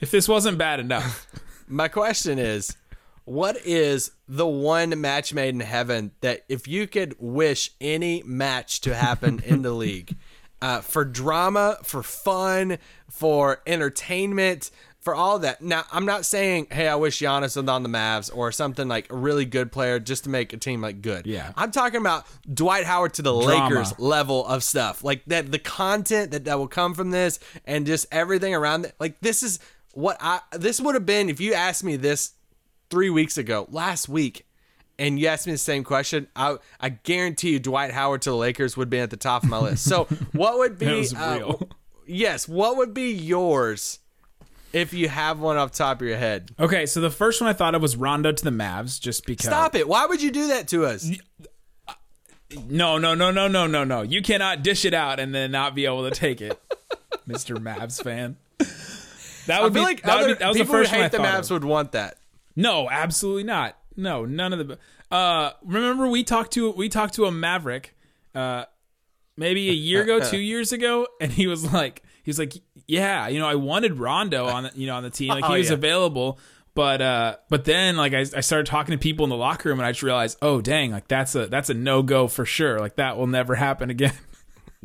If 0.00 0.10
this 0.10 0.28
wasn't 0.28 0.58
bad 0.58 0.80
enough. 0.80 1.26
My 1.68 1.88
question 1.88 2.38
is 2.38 2.76
what 3.24 3.56
is 3.64 4.10
the 4.28 4.46
one 4.46 5.00
match 5.00 5.32
made 5.32 5.54
in 5.54 5.60
heaven 5.60 6.12
that 6.20 6.44
if 6.48 6.68
you 6.68 6.86
could 6.86 7.16
wish 7.18 7.70
any 7.80 8.22
match 8.24 8.82
to 8.82 8.94
happen 8.94 9.40
in 9.44 9.62
the 9.62 9.72
league 9.72 10.16
uh, 10.64 10.80
for 10.80 11.04
drama, 11.04 11.76
for 11.82 12.02
fun, 12.02 12.78
for 13.10 13.60
entertainment, 13.66 14.70
for 14.98 15.14
all 15.14 15.38
that. 15.40 15.60
Now, 15.60 15.84
I'm 15.92 16.06
not 16.06 16.24
saying, 16.24 16.68
hey, 16.72 16.88
I 16.88 16.94
wish 16.94 17.18
Giannis 17.18 17.54
was 17.54 17.68
on 17.68 17.82
the 17.82 17.90
Mavs 17.90 18.34
or 18.34 18.50
something 18.50 18.88
like 18.88 19.12
a 19.12 19.14
really 19.14 19.44
good 19.44 19.70
player 19.70 19.98
just 19.98 20.24
to 20.24 20.30
make 20.30 20.54
a 20.54 20.56
team 20.56 20.80
like 20.80 21.02
good. 21.02 21.26
Yeah. 21.26 21.52
I'm 21.54 21.70
talking 21.70 22.00
about 22.00 22.26
Dwight 22.50 22.86
Howard 22.86 23.12
to 23.14 23.22
the 23.22 23.38
Drama. 23.38 23.74
Lakers 23.74 23.98
level 23.98 24.46
of 24.46 24.64
stuff. 24.64 25.04
Like 25.04 25.22
that 25.26 25.52
the 25.52 25.58
content 25.58 26.30
that, 26.30 26.46
that 26.46 26.58
will 26.58 26.66
come 26.66 26.94
from 26.94 27.10
this 27.10 27.40
and 27.66 27.84
just 27.84 28.06
everything 28.10 28.54
around 28.54 28.86
it. 28.86 28.94
Like 28.98 29.20
this 29.20 29.42
is 29.42 29.60
what 29.92 30.16
I 30.18 30.40
this 30.52 30.80
would 30.80 30.94
have 30.94 31.04
been 31.04 31.28
if 31.28 31.40
you 31.40 31.52
asked 31.52 31.84
me 31.84 31.96
this 31.96 32.32
three 32.88 33.10
weeks 33.10 33.36
ago, 33.36 33.66
last 33.70 34.08
week, 34.08 34.46
and 34.98 35.18
you 35.18 35.26
asked 35.26 35.46
me 35.46 35.52
the 35.52 35.58
same 35.58 35.84
question, 35.84 36.28
I 36.36 36.56
I 36.80 36.90
guarantee 36.90 37.50
you 37.50 37.58
Dwight 37.58 37.92
Howard 37.92 38.22
to 38.22 38.30
the 38.30 38.36
Lakers 38.36 38.76
would 38.76 38.90
be 38.90 38.98
at 38.98 39.10
the 39.10 39.16
top 39.16 39.42
of 39.42 39.48
my 39.48 39.58
list. 39.58 39.84
So 39.84 40.04
what 40.32 40.58
would 40.58 40.78
be 40.78 41.06
uh, 41.16 41.54
yes, 42.06 42.48
what 42.48 42.76
would 42.76 42.94
be 42.94 43.12
yours 43.12 43.98
if 44.72 44.92
you 44.92 45.08
have 45.08 45.38
one 45.38 45.56
off 45.56 45.72
top 45.72 46.00
of 46.00 46.06
your 46.06 46.16
head? 46.16 46.50
Okay, 46.58 46.86
so 46.86 47.00
the 47.00 47.10
first 47.10 47.40
one 47.40 47.48
I 47.48 47.52
thought 47.52 47.74
of 47.74 47.82
was 47.82 47.96
Rondo 47.96 48.32
to 48.32 48.44
the 48.44 48.50
Mavs, 48.50 49.00
just 49.00 49.26
because. 49.26 49.46
Stop 49.46 49.74
it! 49.74 49.88
Why 49.88 50.06
would 50.06 50.22
you 50.22 50.30
do 50.30 50.48
that 50.48 50.68
to 50.68 50.86
us? 50.86 51.10
No, 52.68 52.98
no, 52.98 53.14
no, 53.14 53.30
no, 53.30 53.48
no, 53.48 53.66
no, 53.66 53.84
no. 53.84 54.02
You 54.02 54.22
cannot 54.22 54.62
dish 54.62 54.84
it 54.84 54.94
out 54.94 55.18
and 55.18 55.34
then 55.34 55.50
not 55.50 55.74
be 55.74 55.86
able 55.86 56.08
to 56.08 56.14
take 56.14 56.40
it, 56.40 56.60
Mister 57.26 57.56
Mavs 57.56 58.02
fan. 58.02 58.36
That 59.46 59.62
would 59.62 59.72
be 59.74 59.80
like 59.80 60.02
that, 60.02 60.20
would 60.20 60.26
be, 60.26 60.34
that 60.34 60.48
was 60.48 60.56
the 60.56 60.64
first 60.64 60.90
who 60.90 61.02
hate 61.02 61.12
the 61.12 61.18
Mavs 61.18 61.50
of. 61.50 61.50
would 61.50 61.64
want 61.64 61.92
that. 61.92 62.16
No, 62.56 62.88
absolutely 62.88 63.44
not. 63.44 63.76
No, 63.96 64.24
none 64.24 64.52
of 64.52 64.66
the. 64.68 64.78
Uh, 65.10 65.52
remember 65.64 66.08
we 66.08 66.24
talked 66.24 66.52
to 66.54 66.70
we 66.72 66.88
talked 66.88 67.14
to 67.14 67.26
a 67.26 67.30
Maverick, 67.32 67.94
uh, 68.34 68.64
maybe 69.36 69.68
a 69.70 69.72
year 69.72 70.02
ago, 70.02 70.20
two 70.20 70.38
years 70.52 70.72
ago, 70.72 71.06
and 71.20 71.30
he 71.32 71.46
was 71.46 71.72
like, 71.72 72.02
he 72.22 72.28
was 72.30 72.38
like, 72.38 72.54
yeah, 72.86 73.28
you 73.28 73.38
know, 73.38 73.46
I 73.46 73.54
wanted 73.54 73.98
Rondo 73.98 74.46
on, 74.46 74.64
the, 74.64 74.72
you 74.74 74.86
know, 74.86 74.96
on 74.96 75.02
the 75.02 75.10
team, 75.10 75.28
like 75.28 75.44
he 75.44 75.52
Oh, 75.52 75.58
was 75.58 75.68
yeah. 75.68 75.74
available, 75.74 76.38
but 76.74 77.00
uh, 77.00 77.36
but 77.48 77.64
then 77.64 77.96
like 77.96 78.12
I, 78.14 78.20
I 78.20 78.40
started 78.40 78.66
talking 78.66 78.92
to 78.92 78.98
people 78.98 79.24
in 79.24 79.30
the 79.30 79.36
locker 79.36 79.68
room, 79.68 79.78
and 79.78 79.86
I 79.86 79.92
just 79.92 80.02
realized, 80.02 80.38
oh 80.42 80.60
dang, 80.60 80.90
like 80.90 81.06
that's 81.06 81.34
a 81.36 81.46
that's 81.46 81.70
a 81.70 81.74
no 81.74 82.02
go 82.02 82.26
for 82.26 82.44
sure, 82.44 82.80
like 82.80 82.96
that 82.96 83.16
will 83.16 83.26
never 83.28 83.54
happen 83.54 83.90
again. 83.90 84.14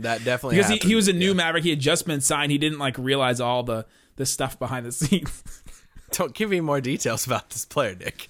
That 0.02 0.24
definitely 0.24 0.56
because 0.56 0.72
he, 0.72 0.78
he 0.78 0.96
was 0.96 1.10
a 1.10 1.14
new 1.14 1.30
Yeah. 1.32 1.34
Maverick. 1.34 1.66
He 1.66 1.72
had 1.72 1.82
just 1.82 2.08
been 2.08 2.22
signed. 2.22 2.54
He 2.54 2.58
didn't 2.58 2.80
like 2.80 2.98
realize 2.98 3.42
all 3.42 3.64
the 3.64 3.86
the 4.16 4.26
stuff 4.26 4.58
behind 4.58 4.86
the 4.86 4.94
scenes. 4.94 5.44
Don't 6.12 6.34
give 6.34 6.50
me 6.50 6.60
more 6.62 6.82
details 6.82 7.26
about 7.26 7.50
this 7.52 7.66
player, 7.66 7.96
Nick. 7.96 8.28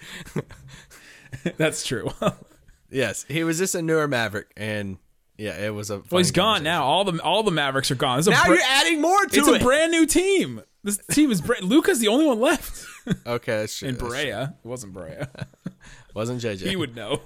That's 1.57 1.85
true. 1.85 2.09
yes, 2.89 3.25
he 3.27 3.43
was 3.43 3.57
just 3.57 3.75
a 3.75 3.81
newer 3.81 4.07
Maverick, 4.07 4.51
and 4.57 4.97
yeah, 5.37 5.57
it 5.57 5.73
was 5.73 5.89
a. 5.89 6.01
well, 6.09 6.17
he's 6.19 6.31
gone 6.31 6.63
now. 6.63 6.83
All 6.83 7.03
the 7.03 7.21
all 7.21 7.43
the 7.43 7.51
Mavericks 7.51 7.91
are 7.91 7.95
gone. 7.95 8.17
This 8.17 8.27
is 8.27 8.29
a 8.29 8.31
Now 8.31 8.45
br- 8.45 8.53
you're 8.55 8.63
adding 8.63 9.01
more 9.01 9.17
to 9.19 9.25
it's 9.25 9.37
it. 9.47 9.55
It's 9.55 9.61
a 9.61 9.65
brand 9.65 9.91
new 9.91 10.05
team. 10.05 10.61
This 10.83 10.97
team 11.11 11.31
is 11.31 11.41
brand. 11.41 11.63
Luka's 11.65 11.99
the 11.99 12.07
only 12.07 12.25
one 12.25 12.39
left. 12.39 12.85
okay, 13.27 13.57
that's 13.57 13.77
true. 13.77 13.89
And 13.89 13.97
that's 13.97 14.09
true. 14.09 14.17
Barea. 14.17 14.49
It 14.63 14.67
wasn't 14.67 14.93
Barea. 14.93 15.27
wasn't 16.13 16.41
JJ. 16.41 16.67
he 16.67 16.75
would 16.75 16.95
know. 16.95 17.21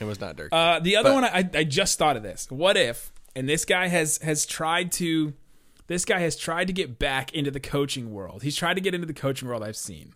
It 0.00 0.04
was 0.04 0.20
not 0.20 0.36
Dirk. 0.36 0.48
Uh, 0.52 0.80
the 0.80 0.96
other 0.96 1.10
But- 1.10 1.14
one, 1.14 1.24
I, 1.24 1.48
I 1.54 1.64
just 1.64 1.98
thought 1.98 2.16
of 2.16 2.22
this. 2.22 2.46
What 2.50 2.76
if? 2.76 3.12
And 3.36 3.48
this 3.48 3.64
guy 3.64 3.86
has 3.88 4.18
has 4.18 4.44
tried 4.46 4.90
to, 4.92 5.34
this 5.90 6.04
guy 6.04 6.20
has 6.20 6.36
tried 6.36 6.68
to 6.68 6.72
get 6.72 7.00
back 7.00 7.34
into 7.34 7.50
the 7.50 7.58
coaching 7.58 8.12
world. 8.12 8.44
He's 8.44 8.54
tried 8.54 8.74
to 8.74 8.80
get 8.80 8.94
into 8.94 9.08
the 9.08 9.12
coaching 9.12 9.48
world. 9.48 9.64
I've 9.64 9.76
seen. 9.76 10.14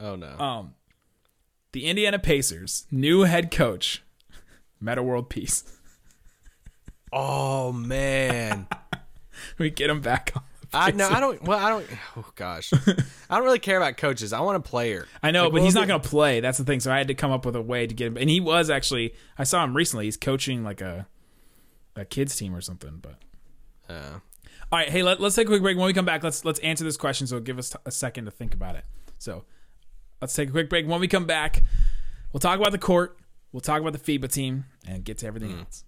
oh 0.00 0.16
no. 0.16 0.36
Um, 0.38 0.74
the 1.70 1.86
Indiana 1.86 2.18
Pacers 2.18 2.86
new 2.90 3.22
head 3.22 3.52
coach, 3.52 4.02
Metta 4.80 5.02
World 5.02 5.30
Peace. 5.30 5.62
oh 7.12 7.72
man. 7.72 8.66
We 9.58 9.70
get 9.70 9.88
him 9.90 10.00
back 10.02 10.30
on. 10.36 10.42
I 10.74 10.90
no. 10.92 11.08
I 11.08 11.18
don't. 11.18 11.42
Well, 11.42 11.58
I 11.58 11.68
don't. 11.70 11.86
Oh 12.16 12.30
gosh, 12.36 12.70
I 12.72 13.34
don't 13.36 13.44
really 13.44 13.58
care 13.58 13.76
about 13.78 13.96
coaches. 13.96 14.32
I 14.32 14.40
want 14.40 14.56
a 14.56 14.60
player. 14.60 15.06
I 15.22 15.30
know, 15.30 15.44
Like, 15.44 15.52
but 15.54 15.62
he's 15.62 15.74
not 15.74 15.88
going 15.88 16.00
to 16.00 16.08
play. 16.08 16.40
That's 16.40 16.58
the 16.58 16.64
thing. 16.64 16.80
So 16.80 16.92
I 16.92 16.98
had 16.98 17.08
to 17.08 17.14
come 17.14 17.30
up 17.32 17.44
with 17.46 17.56
a 17.56 17.60
way 17.62 17.86
to 17.86 17.94
get 17.94 18.06
him. 18.08 18.16
And 18.18 18.28
he 18.30 18.40
was 18.40 18.70
actually. 18.70 19.14
I 19.38 19.44
saw 19.44 19.64
him 19.64 19.74
recently. 19.74 20.04
He's 20.04 20.18
coaching 20.18 20.62
like 20.62 20.80
a 20.80 21.06
a 21.96 22.04
kids 22.04 22.36
team 22.36 22.54
or 22.54 22.60
something. 22.60 23.00
But 23.02 23.16
Uh, 23.92 24.18
all 24.72 24.78
right, 24.78 24.88
hey, 24.88 25.02
let, 25.02 25.20
let's 25.20 25.34
take 25.34 25.46
a 25.46 25.50
quick 25.50 25.60
break. 25.60 25.76
When 25.76 25.84
we 25.84 25.92
come 25.92 26.06
back, 26.06 26.24
let's 26.24 26.46
let's 26.46 26.58
answer 26.60 26.82
this 26.82 26.96
question. 26.96 27.26
So 27.26 27.38
give 27.40 27.58
us 27.58 27.70
t- 27.70 27.78
a 27.84 27.90
second 27.90 28.24
to 28.24 28.30
think 28.30 28.54
about 28.54 28.74
it. 28.74 28.84
So 29.18 29.44
let's 30.22 30.32
take 30.34 30.48
a 30.48 30.52
quick 30.52 30.70
break. 30.70 30.88
When 30.88 30.98
we 30.98 31.08
come 31.08 31.26
back, 31.26 31.62
we'll 32.32 32.40
talk 32.40 32.58
about 32.58 32.72
the 32.72 32.78
court. 32.78 33.18
We'll 33.52 33.60
talk 33.60 33.82
about 33.82 33.92
the 33.92 33.98
FIBA 33.98 34.32
team 34.32 34.64
and 34.88 35.04
get 35.04 35.18
to 35.18 35.26
everything 35.26 35.58
else. 35.58 35.84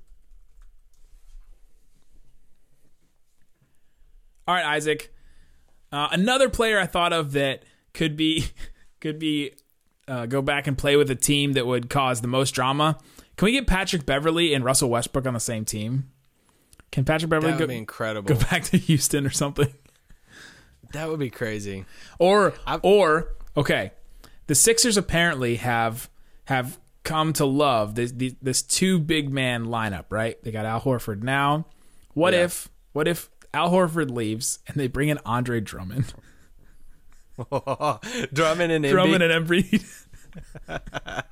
All 4.47 4.55
right, 4.55 4.67
Isaac. 4.67 5.15
Uh, 5.91 6.09
another 6.11 6.51
player 6.51 6.79
I 6.79 6.85
thought 6.85 7.15
of 7.15 7.33
that 7.33 7.65
could 7.95 8.19
be 8.19 8.49
could 9.01 9.19
be 9.19 9.53
uh, 10.07 10.27
go 10.27 10.43
back 10.43 10.67
and 10.67 10.77
play 10.77 10.97
with 10.97 11.11
a 11.11 11.15
team 11.15 11.55
that 11.55 11.67
would 11.67 11.89
cause 11.89 12.21
the 12.21 12.29
most 12.29 12.51
drama. 12.51 12.99
Can 13.39 13.47
we 13.47 13.53
get 13.53 13.67
Patrick 13.67 14.05
Beverley 14.05 14.53
and 14.53 14.63
Russell 14.63 14.91
Westbrook 14.91 15.27
on 15.27 15.33
the 15.33 15.41
same 15.41 15.65
team? 15.65 16.11
Can 16.95 17.05
Patrick 17.05 17.29
Beverley 17.29 17.59
go, 17.59 17.65
incredible. 17.65 18.33
go 18.37 18.41
back 18.41 18.63
to 18.67 18.77
Houston 18.77 19.27
or 19.27 19.31
something? 19.31 19.67
That 20.93 21.09
would 21.09 21.19
be 21.19 21.29
crazy. 21.29 21.87
Or 22.21 22.55
I've- 22.69 22.83
or 22.85 23.35
okay, 23.57 23.91
the 24.47 24.55
Sixers 24.55 24.97
apparently 24.97 25.57
have 25.57 26.09
have 26.45 26.79
come 27.03 27.33
to 27.33 27.45
love 27.45 27.97
this 27.97 28.13
this, 28.13 28.35
this 28.41 28.63
two 28.63 29.01
big 29.01 29.29
man 29.29 29.65
lineup. 29.67 30.05
Right? 30.11 30.41
They 30.45 30.53
got 30.53 30.67
Al 30.67 30.81
Horford 30.83 31.25
now. 31.25 31.67
What 32.13 32.33
Yeah. 32.33 32.45
if 32.45 32.69
what 32.93 33.09
if 33.09 33.29
Al 33.53 33.71
Horford 33.73 34.13
leaves 34.13 34.61
and 34.69 34.77
they 34.77 34.87
bring 34.87 35.09
in 35.09 35.19
Andre 35.27 35.59
Drummond? 35.61 36.15
Drummond 38.33 38.71
and 38.71 38.85
Drummond 38.85 39.21
Embiid. 39.25 39.37
and 39.37 39.49
Embiid. 39.49 40.07
that 40.69 41.27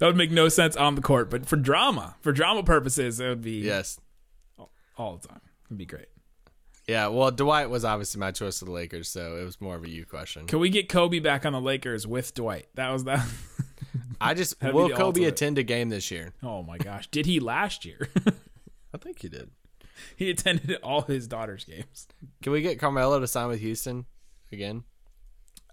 would 0.00 0.16
make 0.16 0.30
no 0.30 0.48
sense 0.48 0.74
on 0.74 0.94
the 0.94 1.02
court, 1.02 1.28
but 1.28 1.44
for 1.44 1.56
drama, 1.56 2.16
for 2.22 2.32
drama 2.32 2.62
purposes, 2.62 3.20
it 3.20 3.28
would 3.28 3.42
be 3.42 3.58
Yes. 3.60 4.00
All 4.98 5.16
the 5.16 5.28
time. 5.28 5.40
It'd 5.66 5.78
be 5.78 5.86
great. 5.86 6.08
Yeah. 6.86 7.08
Well, 7.08 7.30
Dwight 7.30 7.70
was 7.70 7.84
obviously 7.84 8.18
my 8.18 8.32
choice 8.32 8.60
of 8.60 8.66
the 8.66 8.72
Lakers, 8.72 9.08
so 9.08 9.36
it 9.36 9.44
was 9.44 9.60
more 9.60 9.76
of 9.76 9.84
a 9.84 9.88
you 9.88 10.04
question. 10.04 10.46
Can 10.46 10.58
we 10.58 10.70
get 10.70 10.88
Kobe 10.88 11.18
back 11.20 11.46
on 11.46 11.52
the 11.52 11.60
Lakers 11.60 12.06
with 12.06 12.34
Dwight? 12.34 12.66
That 12.74 12.90
was 12.90 13.04
that. 13.04 13.26
I 14.20 14.34
just 14.34 14.58
That'd 14.60 14.74
will 14.74 14.88
Kobe 14.88 15.02
ultimate. 15.02 15.28
attend 15.28 15.58
a 15.58 15.62
game 15.62 15.90
this 15.90 16.10
year? 16.10 16.32
oh 16.42 16.62
my 16.62 16.76
gosh, 16.78 17.06
did 17.08 17.26
he 17.26 17.40
last 17.40 17.84
year? 17.84 18.08
I 18.94 18.98
think 18.98 19.20
he 19.20 19.28
did. 19.28 19.50
he 20.16 20.30
attended 20.30 20.76
all 20.82 21.02
his 21.02 21.26
daughter's 21.26 21.64
games. 21.64 22.08
Can 22.42 22.52
we 22.52 22.62
get 22.62 22.78
Carmelo 22.78 23.20
to 23.20 23.26
sign 23.26 23.48
with 23.48 23.60
Houston 23.60 24.06
again? 24.52 24.84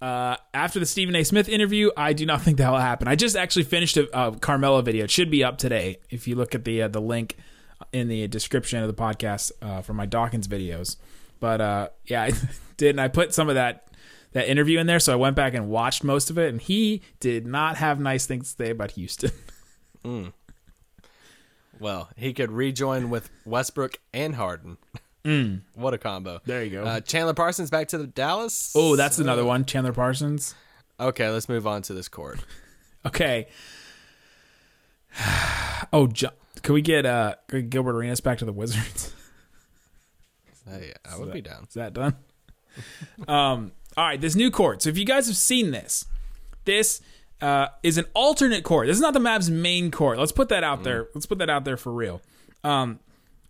Uh, 0.01 0.35
after 0.53 0.79
the 0.79 0.85
Stephen 0.85 1.15
A. 1.15 1.23
Smith 1.23 1.47
interview, 1.47 1.89
I 1.95 2.13
do 2.13 2.25
not 2.25 2.41
think 2.41 2.57
that 2.57 2.69
will 2.69 2.79
happen. 2.79 3.07
I 3.07 3.15
just 3.15 3.35
actually 3.35 3.63
finished 3.63 3.97
a, 3.97 4.09
a 4.17 4.37
Carmelo 4.37 4.81
video. 4.81 5.05
It 5.05 5.11
should 5.11 5.31
be 5.31 5.43
up 5.43 5.57
today 5.57 5.97
if 6.09 6.27
you 6.27 6.35
look 6.35 6.53
at 6.53 6.65
the 6.65 6.83
uh, 6.83 6.87
the 6.89 7.01
link 7.01 7.37
in 7.91 8.07
the 8.07 8.27
description 8.27 8.81
of 8.81 8.87
the 8.87 8.93
podcast 8.93 9.51
uh, 9.61 9.81
for 9.81 9.93
my 9.93 10.05
Dawkins 10.05 10.47
videos. 10.47 10.97
But 11.39 11.61
uh, 11.61 11.89
yeah, 12.05 12.23
I 12.23 12.31
did, 12.77 12.91
and 12.91 13.01
I 13.01 13.07
put 13.07 13.33
some 13.33 13.49
of 13.49 13.55
that 13.55 13.87
that 14.33 14.47
interview 14.49 14.79
in 14.79 14.87
there. 14.87 14.99
So 14.99 15.13
I 15.13 15.15
went 15.15 15.35
back 15.35 15.53
and 15.53 15.69
watched 15.69 16.03
most 16.03 16.29
of 16.29 16.37
it, 16.37 16.49
and 16.49 16.61
he 16.61 17.01
did 17.19 17.45
not 17.47 17.77
have 17.77 17.99
nice 17.99 18.25
things 18.25 18.53
to 18.53 18.63
say 18.65 18.71
about 18.71 18.91
Houston. 18.91 19.31
Well, 21.79 22.09
he 22.15 22.31
could 22.33 22.51
rejoin 22.51 23.09
with 23.09 23.29
Westbrook 23.45 23.97
and 24.13 24.35
Harden. 24.35 24.77
What 25.73 25.93
a 25.95 25.97
combo! 25.97 26.35
Mm. 26.37 26.43
There 26.43 26.63
you 26.63 26.69
go. 26.69 26.83
Uh, 26.85 26.99
Chandler 27.01 27.33
Parsons 27.33 27.71
back 27.71 27.87
to 27.87 27.97
the 27.97 28.05
Dallas. 28.05 28.71
oh, 28.75 28.95
that's 28.95 29.17
another 29.17 29.43
one. 29.43 29.65
Chandler 29.65 29.91
Parsons. 29.91 30.53
Okay, 30.99 31.27
let's 31.29 31.49
move 31.49 31.65
on 31.65 31.81
to 31.81 31.93
this 31.95 32.07
court. 32.07 32.39
Okay. 33.05 33.47
Oh, 35.91 36.07
jo- 36.07 36.29
can 36.65 36.73
we 36.73 36.81
get 36.81 37.05
uh 37.05 37.35
can 37.47 37.57
we 37.57 37.61
get 37.61 37.69
Gilbert 37.69 37.95
Arenas 37.95 38.19
back 38.19 38.39
to 38.39 38.45
the 38.45 38.53
Wizards? 38.53 39.13
Hey, 40.67 40.93
I 41.07 41.19
would 41.19 41.31
be 41.31 41.41
down. 41.41 41.65
Is 41.67 41.75
that 41.75 41.93
done? 41.93 42.15
um, 43.27 43.71
all 43.95 44.03
right, 44.03 44.19
this 44.19 44.35
new 44.35 44.49
court. 44.49 44.81
So 44.81 44.89
if 44.89 44.97
you 44.97 45.05
guys 45.05 45.27
have 45.27 45.37
seen 45.37 45.69
this, 45.69 46.07
this 46.63 47.01
uh, 47.39 47.67
is 47.83 47.99
an 47.99 48.05
alternate 48.15 48.63
court. 48.63 48.87
This 48.87 48.95
is 48.95 49.01
not 49.01 49.13
the 49.13 49.19
Mavs 49.19 49.47
main 49.47 49.91
court. 49.91 50.17
Let's 50.17 50.31
put 50.31 50.49
that 50.49 50.63
out 50.63 50.83
there. 50.83 51.07
Let's 51.13 51.27
put 51.27 51.37
that 51.37 51.51
out 51.51 51.65
there 51.65 51.77
for 51.77 51.93
real. 51.93 52.19
Um, 52.63 52.99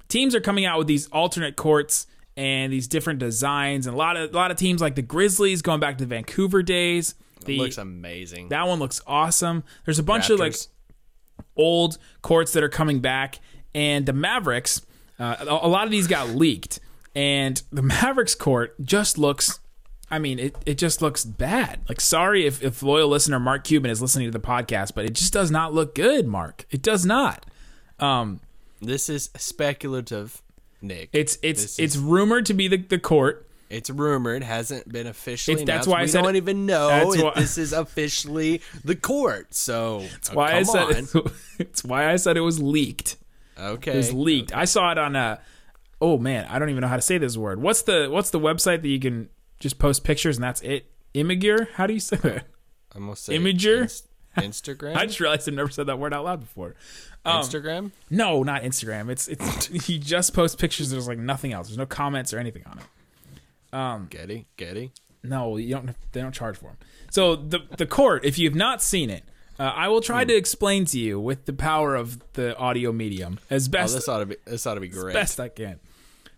teams 0.10 0.36
are 0.36 0.42
coming 0.42 0.66
out 0.66 0.78
with 0.78 0.88
these 0.88 1.08
alternate 1.08 1.56
courts 1.56 2.06
and 2.36 2.74
these 2.74 2.90
different 2.90 3.20
designs, 3.20 3.88
and 3.88 3.94
a 3.94 3.98
lot 3.98 4.18
of 4.18 4.34
a 4.34 4.36
lot 4.36 4.52
of 4.52 4.58
teams 4.58 4.82
like 4.82 4.96
the 4.96 5.02
Grizzlies 5.02 5.62
going 5.62 5.80
back 5.80 5.98
to 5.98 6.04
the 6.04 6.10
Vancouver 6.10 6.64
days. 6.64 7.16
The, 7.46 7.60
looks 7.60 7.78
amazing. 7.78 8.50
that 8.50 8.68
one 8.68 8.80
looks 8.80 9.02
awesome. 9.08 9.64
There's 9.86 10.00
a 10.00 10.04
bunch 10.04 10.30
of 10.30 10.38
like 10.38 10.52
Raptors. 10.52 10.68
Old 11.56 11.98
courts 12.22 12.54
that 12.54 12.64
are 12.64 12.70
coming 12.70 13.00
back, 13.00 13.40
and 13.74 14.06
the 14.06 14.14
Mavericks. 14.14 14.82
Uh, 15.18 15.36
a 15.48 15.68
lot 15.68 15.86
of 15.86 15.92
these 15.92 16.08
got 16.08 16.30
leaked, 16.30 16.80
and 17.16 17.62
the 17.72 17.82
Mavericks 17.82 18.36
court 18.36 18.76
just 18.84 19.18
looks. 19.18 19.60
I 20.12 20.20
mean, 20.20 20.38
it, 20.38 20.56
it 20.66 20.78
just 20.78 21.02
looks 21.02 21.26
bad. 21.26 21.80
Like, 21.90 22.00
sorry 22.00 22.46
if, 22.46 22.62
if 22.62 22.84
loyal 22.84 23.10
listener 23.10 23.40
Mark 23.40 23.64
Cuban 23.64 23.90
is 23.90 24.02
listening 24.04 24.28
to 24.28 24.32
the 24.38 24.46
podcast, 24.46 24.94
but 24.94 25.04
it 25.06 25.14
just 25.14 25.34
does 25.34 25.50
not 25.50 25.74
look 25.74 25.96
good, 25.96 26.28
Mark. 26.28 26.66
It 26.70 26.82
does 26.84 27.06
not. 27.08 27.46
Um, 28.00 28.40
This 28.82 29.10
is 29.10 29.32
speculative, 29.36 30.42
Nick. 30.82 31.10
it's 31.12 31.38
it's 31.42 31.62
This 31.64 31.80
it's 31.80 31.96
is- 31.96 32.02
rumored 32.02 32.46
to 32.48 32.54
be 32.54 32.68
the, 32.68 32.78
the 32.78 33.00
court. 33.00 33.45
It's 33.70 33.90
rumored, 33.90 34.44
hasn't 34.44 34.92
been 34.92 35.08
officially. 35.08 35.54
It's- 35.62 35.66
that's 35.68 35.88
announced. 35.88 35.90
why 35.90 36.00
I 36.00 36.02
we 36.04 36.08
said 36.08 36.22
don't 36.24 36.36
it- 36.36 36.38
even 36.38 36.66
know 36.66 37.12
if 37.14 37.22
why- 37.24 37.32
this 37.36 37.58
is 37.58 37.74
officially 37.74 38.62
the 38.84 38.96
court. 38.96 39.54
So 39.56 40.00
that's 40.12 40.32
Why 40.32 40.54
I 40.58 40.64
come 40.64 40.66
said 40.66 41.16
on. 41.16 41.32
it's 41.60 41.84
why 41.84 42.12
I 42.12 42.16
said 42.18 42.38
it 42.38 42.42
was 42.42 42.62
leaked. 42.62 43.18
okay, 43.60 43.94
It 43.94 43.98
was 43.98 44.14
leaked. 44.14 44.56
I 44.56 44.66
saw 44.66 44.92
it 44.92 44.98
on 44.98 45.16
a. 45.16 45.40
Oh 46.02 46.18
man, 46.18 46.46
I 46.50 46.60
don't 46.60 46.70
even 46.70 46.82
know 46.82 46.88
how 46.88 46.98
to 46.98 47.02
say 47.02 47.18
this 47.18 47.38
word. 47.38 47.62
What's 47.62 47.82
the 47.84 48.08
what's 48.12 48.30
the 48.30 48.40
website 48.40 48.82
that 48.84 48.88
you 48.90 49.00
can 49.00 49.30
just 49.60 49.80
post 49.80 50.04
pictures 50.04 50.38
and 50.38 50.44
that's 50.44 50.62
it? 50.62 50.86
Imager? 51.16 51.68
How 51.74 51.88
do 51.88 51.94
you 51.94 52.00
say 52.02 52.18
that? 52.18 52.46
I'm 52.94 53.04
gonna 53.06 53.16
say 53.16 53.38
Imager? 53.38 53.84
Inst- 53.84 54.08
Instagram. 54.38 54.96
I 54.98 55.06
just 55.06 55.20
realized 55.22 55.48
I've 55.48 55.56
never 55.56 55.70
said 55.72 55.88
that 55.88 55.98
word 55.98 56.14
out 56.14 56.26
loud 56.26 56.42
before. 56.42 56.76
Um, 57.24 57.42
Instagram. 57.42 57.92
No, 58.10 58.44
not 58.44 58.62
Instagram. 58.64 59.10
It's 59.10 59.28
it's 59.30 59.70
you 59.90 59.98
just 59.98 60.34
post 60.34 60.60
pictures. 60.60 60.92
There's 60.92 61.08
like 61.08 61.18
nothing 61.18 61.54
else. 61.54 61.68
There's 61.70 61.78
no 61.78 61.86
comments 61.86 62.34
or 62.34 62.38
anything 62.40 62.64
on 62.68 62.78
it. 62.78 62.84
Getty. 63.72 64.48
Getty. 64.58 64.92
No, 65.24 65.58
you 65.58 65.74
don't. 65.76 65.90
They 66.12 66.22
don't 66.22 66.34
charge 66.34 66.58
for 66.58 66.66
them. 66.66 66.78
So 67.12 67.36
the 67.36 67.60
the 67.78 67.86
court, 67.86 68.24
if 68.26 68.38
you've 68.38 68.56
not 68.56 68.82
seen 68.82 69.10
it, 69.10 69.24
uh, 69.60 69.64
I 69.64 69.88
will 69.88 70.00
Hmm. 70.02 70.06
try 70.06 70.26
to 70.26 70.36
explain 70.36 70.86
to 70.86 71.00
you 71.00 71.20
with 71.20 71.46
the 71.46 71.54
power 71.54 71.96
of 71.96 72.20
the 72.34 72.56
audio 72.58 72.92
medium 72.92 73.40
as 73.50 73.68
Oh, 73.68 73.72
best 73.72 73.96
this 73.96 74.08
ought 74.08 74.20
to 74.20 74.26
be. 74.28 74.36
This 74.46 74.66
ought 74.68 74.76
to 74.76 74.82
be 74.82 74.88
great. 74.88 75.14
best 75.14 75.40
I 75.40 75.50
can. 75.50 75.80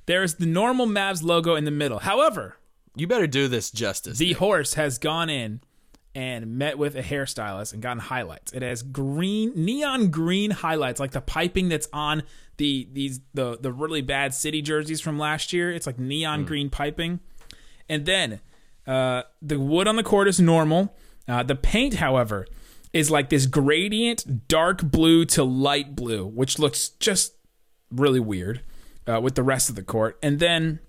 There 0.05 0.24
is 0.24 0.36
the 0.36 0.46
normal 0.46 0.88
Mavs 0.88 1.22
logo 1.22 1.55
in 1.55 1.65
the 1.65 1.72
middle. 1.72 2.00
However, 2.00 2.55
You 2.96 3.07
better 3.07 3.27
do 3.27 3.48
this 3.50 3.69
justice. 3.72 4.17
the 4.19 4.29
Nick. 4.29 4.38
horse 4.38 4.75
has 4.75 4.98
gone 4.98 5.29
in 5.29 5.60
and 6.17 6.57
met 6.57 6.79
with 6.79 6.95
a 6.95 7.03
hairstylist 7.03 7.74
and 7.74 7.81
gotten 7.83 8.00
highlights. 8.00 8.51
It 8.51 8.63
has 8.63 8.81
green, 8.81 9.51
neon 9.55 10.09
green 10.09 10.50
highlights, 10.50 11.00
like 11.00 11.12
the 11.12 11.21
piping 11.21 11.69
that's 11.69 11.88
on 11.93 12.24
the 12.57 12.89
these 12.91 13.19
the 13.36 13.59
the 13.62 13.71
really 13.71 14.01
bad 14.01 14.33
city 14.33 14.63
jerseys 14.63 15.00
from 15.00 15.19
last 15.19 15.53
year. 15.53 15.71
It's 15.71 15.86
like 15.86 16.00
neon 16.00 16.43
green 16.43 16.71
piping, 16.71 17.19
and 17.88 18.07
then 18.07 18.39
uh, 18.88 19.24
the 19.43 19.59
wood 19.59 19.88
on 19.88 19.95
the 19.95 20.01
court 20.01 20.27
is 20.27 20.39
normal. 20.39 20.95
Uh, 21.27 21.43
the 21.43 21.53
paint, 21.55 21.95
however, 21.95 22.47
is 22.93 23.12
like 23.12 23.29
this 23.29 23.45
gradient, 23.45 24.47
dark 24.47 24.81
blue 24.81 25.24
to 25.25 25.43
light 25.43 25.95
blue, 25.95 26.25
which 26.25 26.57
looks 26.57 26.89
just 26.89 27.36
really 27.91 28.19
weird 28.19 28.62
uh, 29.05 29.21
with 29.21 29.36
the 29.36 29.43
rest 29.43 29.69
of 29.69 29.75
the 29.75 29.83
court. 29.83 30.17
And 30.24 30.39
then 30.39 30.79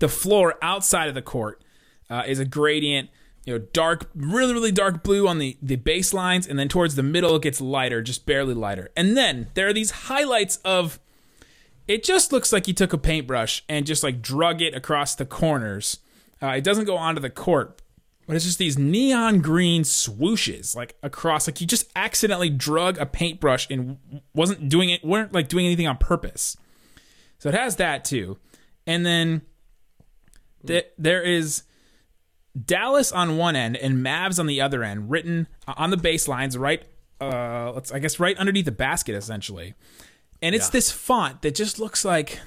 the 0.00 0.08
floor 0.08 0.56
outside 0.60 1.08
of 1.08 1.14
the 1.14 1.22
court 1.22 1.64
uh, 2.10 2.24
is 2.26 2.40
a 2.40 2.44
gradient, 2.44 3.08
you 3.46 3.56
know, 3.56 3.64
dark, 3.72 4.10
really, 4.14 4.52
really 4.52 4.72
dark 4.72 5.02
blue 5.02 5.26
on 5.26 5.38
the 5.38 5.56
the 5.62 5.76
baselines, 5.76 6.48
and 6.48 6.58
then 6.58 6.68
towards 6.68 6.96
the 6.96 7.02
middle 7.02 7.36
it 7.36 7.42
gets 7.42 7.60
lighter, 7.60 8.02
just 8.02 8.26
barely 8.26 8.54
lighter. 8.54 8.90
And 8.96 9.16
then 9.16 9.48
there 9.54 9.68
are 9.68 9.72
these 9.72 9.90
highlights 9.92 10.58
of. 10.58 11.00
It 11.86 12.02
just 12.02 12.32
looks 12.32 12.52
like 12.52 12.66
you 12.66 12.74
took 12.74 12.92
a 12.92 12.98
paintbrush 12.98 13.62
and 13.68 13.86
just 13.86 14.02
like 14.02 14.20
drug 14.20 14.60
it 14.60 14.74
across 14.74 15.14
the 15.14 15.24
corners. 15.24 15.98
Uh, 16.42 16.48
it 16.48 16.64
doesn't 16.64 16.84
go 16.84 16.96
onto 16.96 17.20
the 17.20 17.30
court, 17.30 17.80
but 18.26 18.34
it's 18.34 18.44
just 18.44 18.58
these 18.58 18.76
neon 18.76 19.38
green 19.40 19.84
swooshes 19.84 20.74
like 20.74 20.96
across. 21.04 21.46
Like 21.46 21.60
you 21.60 21.66
just 21.68 21.88
accidentally 21.94 22.50
drug 22.50 22.98
a 22.98 23.06
paintbrush 23.06 23.70
and 23.70 23.98
wasn't 24.34 24.68
doing 24.68 24.90
it, 24.90 25.04
weren't 25.04 25.32
like 25.32 25.46
doing 25.46 25.64
anything 25.64 25.86
on 25.86 25.96
purpose. 25.96 26.56
So 27.38 27.48
it 27.50 27.54
has 27.54 27.76
that 27.76 28.04
too. 28.04 28.38
And 28.84 29.06
then 29.06 29.42
th- 30.66 30.88
there 30.98 31.22
is 31.22 31.62
Dallas 32.64 33.12
on 33.12 33.36
one 33.36 33.54
end 33.56 33.76
and 33.76 34.04
Mavs 34.04 34.38
on 34.38 34.46
the 34.46 34.60
other 34.60 34.82
end, 34.82 35.10
written 35.10 35.46
on 35.66 35.90
the 35.90 35.96
baselines, 35.96 36.58
right? 36.58 36.82
Uh, 37.20 37.72
let's 37.74 37.92
I 37.92 37.98
guess 37.98 38.18
right 38.20 38.36
underneath 38.38 38.64
the 38.66 38.72
basket, 38.72 39.14
essentially. 39.14 39.74
And 40.42 40.54
it's 40.54 40.66
Yeah. 40.68 40.72
this 40.72 40.90
font 40.90 41.42
that 41.42 41.54
just 41.54 41.78
looks 41.78 42.04
like 42.04 42.40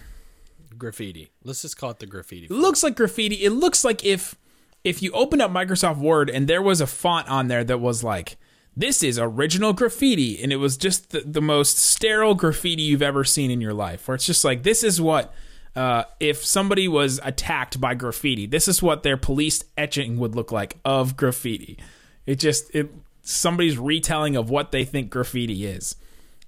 Graffiti. 0.77 1.29
Let's 1.43 1.61
just 1.61 1.77
call 1.77 1.91
it 1.91 1.99
the 1.99 2.05
graffiti. 2.05 2.45
it 2.45 2.51
looks 2.51 2.83
like 2.83 2.95
graffiti. 2.95 3.35
It 3.43 3.49
looks 3.51 3.83
like 3.83 4.03
if 4.05 4.35
if 4.83 5.03
you 5.03 5.11
opened 5.11 5.41
up 5.41 5.51
Microsoft 5.51 5.97
Word 5.97 6.29
and 6.29 6.47
there 6.47 6.61
was 6.61 6.79
a 6.79 6.87
font 6.87 7.27
on 7.27 7.47
there 7.49 7.63
that 7.65 7.79
was 7.79 8.03
like 8.03 8.37
this 8.77 9.03
is 9.03 9.19
original 9.19 9.73
graffiti 9.73 10.41
and 10.41 10.53
it 10.53 10.55
was 10.57 10.77
just 10.77 11.09
the, 11.09 11.19
the 11.21 11.41
most 11.41 11.77
sterile 11.77 12.33
graffiti 12.35 12.83
you've 12.83 13.01
ever 13.01 13.25
seen 13.25 13.51
in 13.51 13.59
your 13.59 13.73
life 13.73 14.07
where 14.07 14.15
it's 14.15 14.25
just 14.25 14.45
like 14.45 14.63
this 14.63 14.83
is 14.83 15.01
what 15.01 15.33
uh, 15.79 16.03
if 16.19 16.43
somebody 16.43 16.87
was 16.87 17.19
attacked 17.23 17.79
by 17.79 17.93
graffiti 17.93 18.45
this 18.45 18.67
is 18.67 18.81
what 18.83 19.03
their 19.03 19.15
police 19.17 19.63
etching 19.77 20.17
would 20.17 20.35
look 20.35 20.51
like 20.51 20.77
of 20.83 21.15
graffiti. 21.15 21.77
It 22.25 22.35
just 22.35 22.73
it 22.75 22.93
somebody's 23.21 23.77
retelling 23.77 24.35
of 24.35 24.49
what 24.49 24.71
they 24.71 24.83
think 24.83 25.09
graffiti 25.09 25.65
is. 25.65 25.95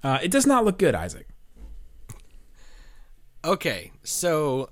Uh, 0.04 0.20
it 0.22 0.32
does 0.32 0.46
not 0.46 0.66
look 0.66 0.78
good 0.78 0.96
isaac. 0.96 1.28
Okay, 3.44 3.92
so 4.04 4.70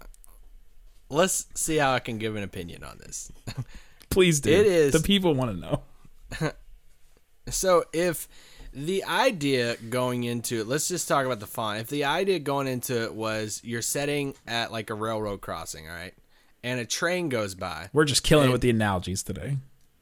let's 1.09 1.45
see 1.55 1.77
how 1.77 1.93
I 1.93 1.99
can 1.99 2.17
give 2.17 2.35
an 2.35 2.43
opinion 2.43 2.83
on 2.83 2.97
this. 2.99 3.31
please 4.09 4.39
do. 4.39 4.51
It 4.51 4.65
is- 4.67 4.93
the 4.93 4.99
people 4.99 5.33
want 5.33 5.51
to 5.51 5.57
know. 5.57 6.51
So 7.51 7.83
if 7.93 8.27
the 8.73 9.03
idea 9.03 9.75
going 9.77 10.23
into 10.23 10.61
it, 10.61 10.67
let's 10.67 10.88
just 10.88 11.07
talk 11.07 11.25
about 11.25 11.39
the 11.39 11.47
font. 11.47 11.79
If 11.79 11.88
the 11.88 12.05
idea 12.05 12.39
going 12.39 12.67
into 12.67 13.03
it 13.03 13.13
was 13.13 13.61
you're 13.63 13.81
setting 13.81 14.35
at 14.47 14.71
like 14.71 14.89
a 14.89 14.93
railroad 14.93 15.41
crossing, 15.41 15.88
all 15.88 15.95
right, 15.95 16.13
and 16.63 16.79
a 16.79 16.85
train 16.85 17.29
goes 17.29 17.55
by, 17.55 17.89
we're 17.93 18.05
just 18.05 18.23
killing 18.23 18.49
it 18.49 18.51
with 18.51 18.61
the 18.61 18.69
analogies 18.69 19.23
today 19.23 19.57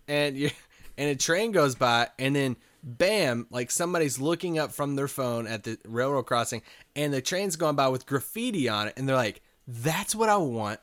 and 0.07 0.37
you 0.37 0.49
and 0.97 1.09
a 1.09 1.15
train 1.15 1.51
goes 1.51 1.75
by, 1.75 2.09
and 2.17 2.35
then 2.35 2.55
bam, 2.83 3.47
like 3.49 3.69
somebody's 3.71 4.19
looking 4.19 4.57
up 4.57 4.71
from 4.71 4.95
their 4.95 5.07
phone 5.07 5.47
at 5.47 5.63
the 5.63 5.77
railroad 5.85 6.25
crossing, 6.25 6.61
and 6.95 7.13
the 7.13 7.21
train's 7.21 7.55
going 7.55 7.75
by 7.75 7.87
with 7.87 8.05
graffiti 8.05 8.67
on 8.69 8.87
it, 8.87 8.93
and 8.97 9.07
they're 9.07 9.15
like, 9.15 9.41
"That's 9.67 10.15
what 10.15 10.29
I 10.29 10.37
want 10.37 10.79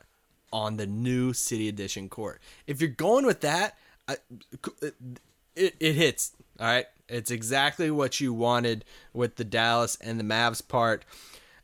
on 0.53 0.77
the 0.77 0.87
new 0.87 1.33
City 1.33 1.67
Edition 1.67 2.09
court." 2.09 2.41
If 2.67 2.81
you're 2.81 2.89
going 2.89 3.25
with 3.25 3.41
that, 3.41 3.77
I, 4.07 4.17
it, 5.55 5.75
it 5.79 5.93
hits. 5.93 6.31
All 6.59 6.67
right, 6.67 6.85
it's 7.07 7.31
exactly 7.31 7.91
what 7.91 8.19
you 8.19 8.33
wanted 8.33 8.85
with 9.13 9.35
the 9.35 9.43
Dallas 9.43 9.97
and 10.01 10.19
the 10.19 10.23
Mavs 10.23 10.65
part. 10.65 11.05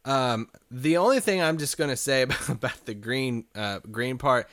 Um, 0.06 0.50
the 0.70 0.98
only 0.98 1.20
thing 1.20 1.42
I'm 1.42 1.58
just 1.58 1.78
gonna 1.78 1.98
say 1.98 2.24
about, 2.24 2.50
about 2.50 2.86
the 2.86 2.94
green 2.94 3.46
uh, 3.56 3.80
green 3.80 4.18
part, 4.18 4.50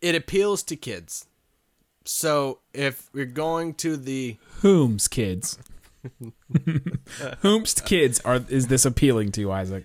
it 0.00 0.14
appeals 0.14 0.62
to 0.64 0.76
kids. 0.76 1.26
So 2.04 2.60
if 2.72 3.10
we're 3.12 3.26
going 3.26 3.74
to 3.74 3.96
the 3.96 4.36
Whom's 4.62 5.08
kids? 5.08 5.58
Whom's 7.40 7.74
kids 7.74 8.20
are 8.20 8.40
is 8.48 8.68
this 8.68 8.84
appealing 8.84 9.32
to, 9.32 9.40
you, 9.40 9.52
Isaac? 9.52 9.84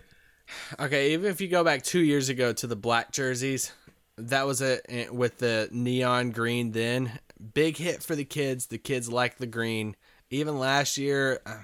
okay, 0.80 1.14
even 1.14 1.30
if 1.30 1.42
you 1.42 1.48
go 1.48 1.64
back 1.64 1.84
two 1.84 2.00
years 2.00 2.30
ago 2.30 2.54
to 2.54 2.68
the 2.68 2.76
black 2.76 3.12
jerseys, 3.12 3.72
that 4.18 4.46
was 4.46 4.62
a 4.62 4.80
eh, 4.92 5.10
with 5.10 5.40
the 5.40 5.68
neon 5.72 6.32
green. 6.32 6.72
Then 6.72 7.12
big 7.54 7.78
hit 7.78 8.02
for 8.04 8.16
the 8.16 8.26
kids. 8.26 8.68
The 8.68 8.78
kids 8.78 9.10
like 9.10 9.38
the 9.38 9.48
green. 9.48 9.96
Even 10.30 10.58
last 10.60 10.98
year, 10.98 11.40
uh, 11.46 11.58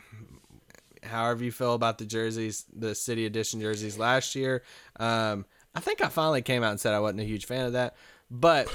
however 1.04 1.44
you 1.44 1.52
feel 1.52 1.74
about 1.74 1.98
the 1.98 2.06
jerseys, 2.06 2.66
the 2.72 2.94
city 2.96 3.26
edition 3.26 3.60
jerseys 3.60 3.98
last 3.98 4.36
year, 4.36 4.64
um, 5.00 5.46
I 5.74 5.80
think 5.80 6.02
I 6.02 6.10
finally 6.10 6.42
came 6.42 6.64
out 6.64 6.72
and 6.72 6.80
said 6.80 6.94
I 6.94 7.00
wasn't 7.00 7.22
a 7.22 7.26
huge 7.26 7.46
fan 7.46 7.66
of 7.66 7.74
that. 7.74 7.96
But 8.30 8.68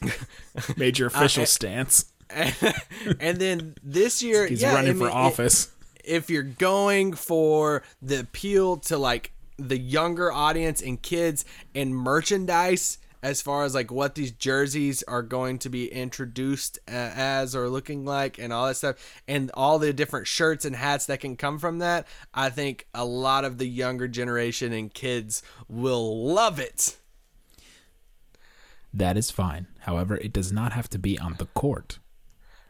Major 0.76 1.06
official 1.08 1.42
Uh, 1.42 1.46
stance. 1.46 2.12
and 2.30 3.38
then 3.38 3.74
this 3.82 4.22
year, 4.22 4.46
He's 4.46 4.62
yeah, 4.62 4.74
running 4.74 4.92
I 4.92 4.94
for 4.94 4.98
mean, 5.04 5.08
it- 5.08 5.14
office. 5.14 5.70
if 6.04 6.30
you're 6.30 6.42
going 6.44 7.12
for 7.12 7.82
the 8.00 8.20
appeal 8.20 8.76
to 8.78 8.96
like 8.96 9.32
the 9.58 9.78
younger 9.78 10.32
audience 10.32 10.80
and 10.80 11.00
kids 11.02 11.44
and 11.74 11.94
merchandise 11.94 12.98
as 13.22 13.42
far 13.42 13.64
as 13.64 13.74
like 13.74 13.90
what 13.90 14.14
these 14.14 14.32
jerseys 14.32 15.02
are 15.04 15.22
going 15.22 15.58
to 15.58 15.68
be 15.68 15.86
introduced 15.92 16.78
uh, 16.88 16.92
as 16.92 17.54
or 17.54 17.68
looking 17.68 18.04
like 18.04 18.38
and 18.38 18.52
all 18.52 18.66
that 18.66 18.76
stuff 18.76 18.96
and 19.28 19.50
all 19.54 19.78
the 19.78 19.92
different 19.92 20.26
shirts 20.26 20.64
and 20.64 20.74
hats 20.76 21.06
that 21.06 21.20
can 21.20 21.36
come 21.36 21.58
from 21.58 21.78
that 21.80 22.06
i 22.32 22.48
think 22.48 22.86
a 22.94 23.04
lot 23.04 23.44
of 23.44 23.58
the 23.58 23.66
younger 23.66 24.08
generation 24.08 24.72
and 24.72 24.94
kids 24.94 25.42
will 25.68 26.26
love 26.32 26.58
it 26.58 26.96
that 28.92 29.16
is 29.16 29.30
fine. 29.30 29.68
However, 29.80 30.16
it 30.16 30.32
does 30.32 30.50
not 30.50 30.72
have 30.72 30.90
to 30.90 30.98
be 30.98 31.16
on 31.16 31.36
the 31.38 31.46
court. 31.46 32.00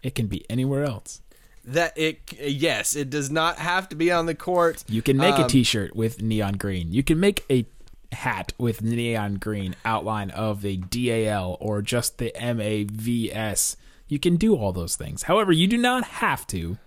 It 0.02 0.14
can 0.14 0.26
be 0.26 0.44
anywhere 0.50 0.84
else. 0.84 1.22
that 1.64 1.92
it 1.96 2.20
yes 2.40 2.96
it 2.96 3.08
does 3.10 3.30
not 3.30 3.56
have 3.56 3.88
to 3.88 3.94
be 3.94 4.10
on 4.10 4.24
the 4.26 4.34
court 4.34 4.82
You 4.88 5.02
can 5.02 5.16
make 5.18 5.36
a 5.36 5.42
Um, 5.42 5.48
T-shirt 5.48 5.94
with 5.94 6.20
neon 6.22 6.54
green. 6.54 6.90
You 6.92 7.02
can 7.02 7.20
make 7.20 7.44
a 7.50 7.66
hat 8.12 8.52
with 8.58 8.82
neon 8.82 9.34
green 9.34 9.76
outline 9.84 10.30
of 10.30 10.62
the 10.62 10.76
DAL 10.76 11.56
or 11.60 11.82
just 11.82 12.18
the 12.18 12.32
MAVS. 12.34 13.76
You 14.08 14.18
can 14.18 14.36
do 14.36 14.56
all 14.56 14.72
those 14.72 14.96
things. 14.96 15.24
However, 15.24 15.52
you 15.52 15.66
do 15.66 15.76
not 15.76 16.04
have 16.04 16.46
to 16.48 16.78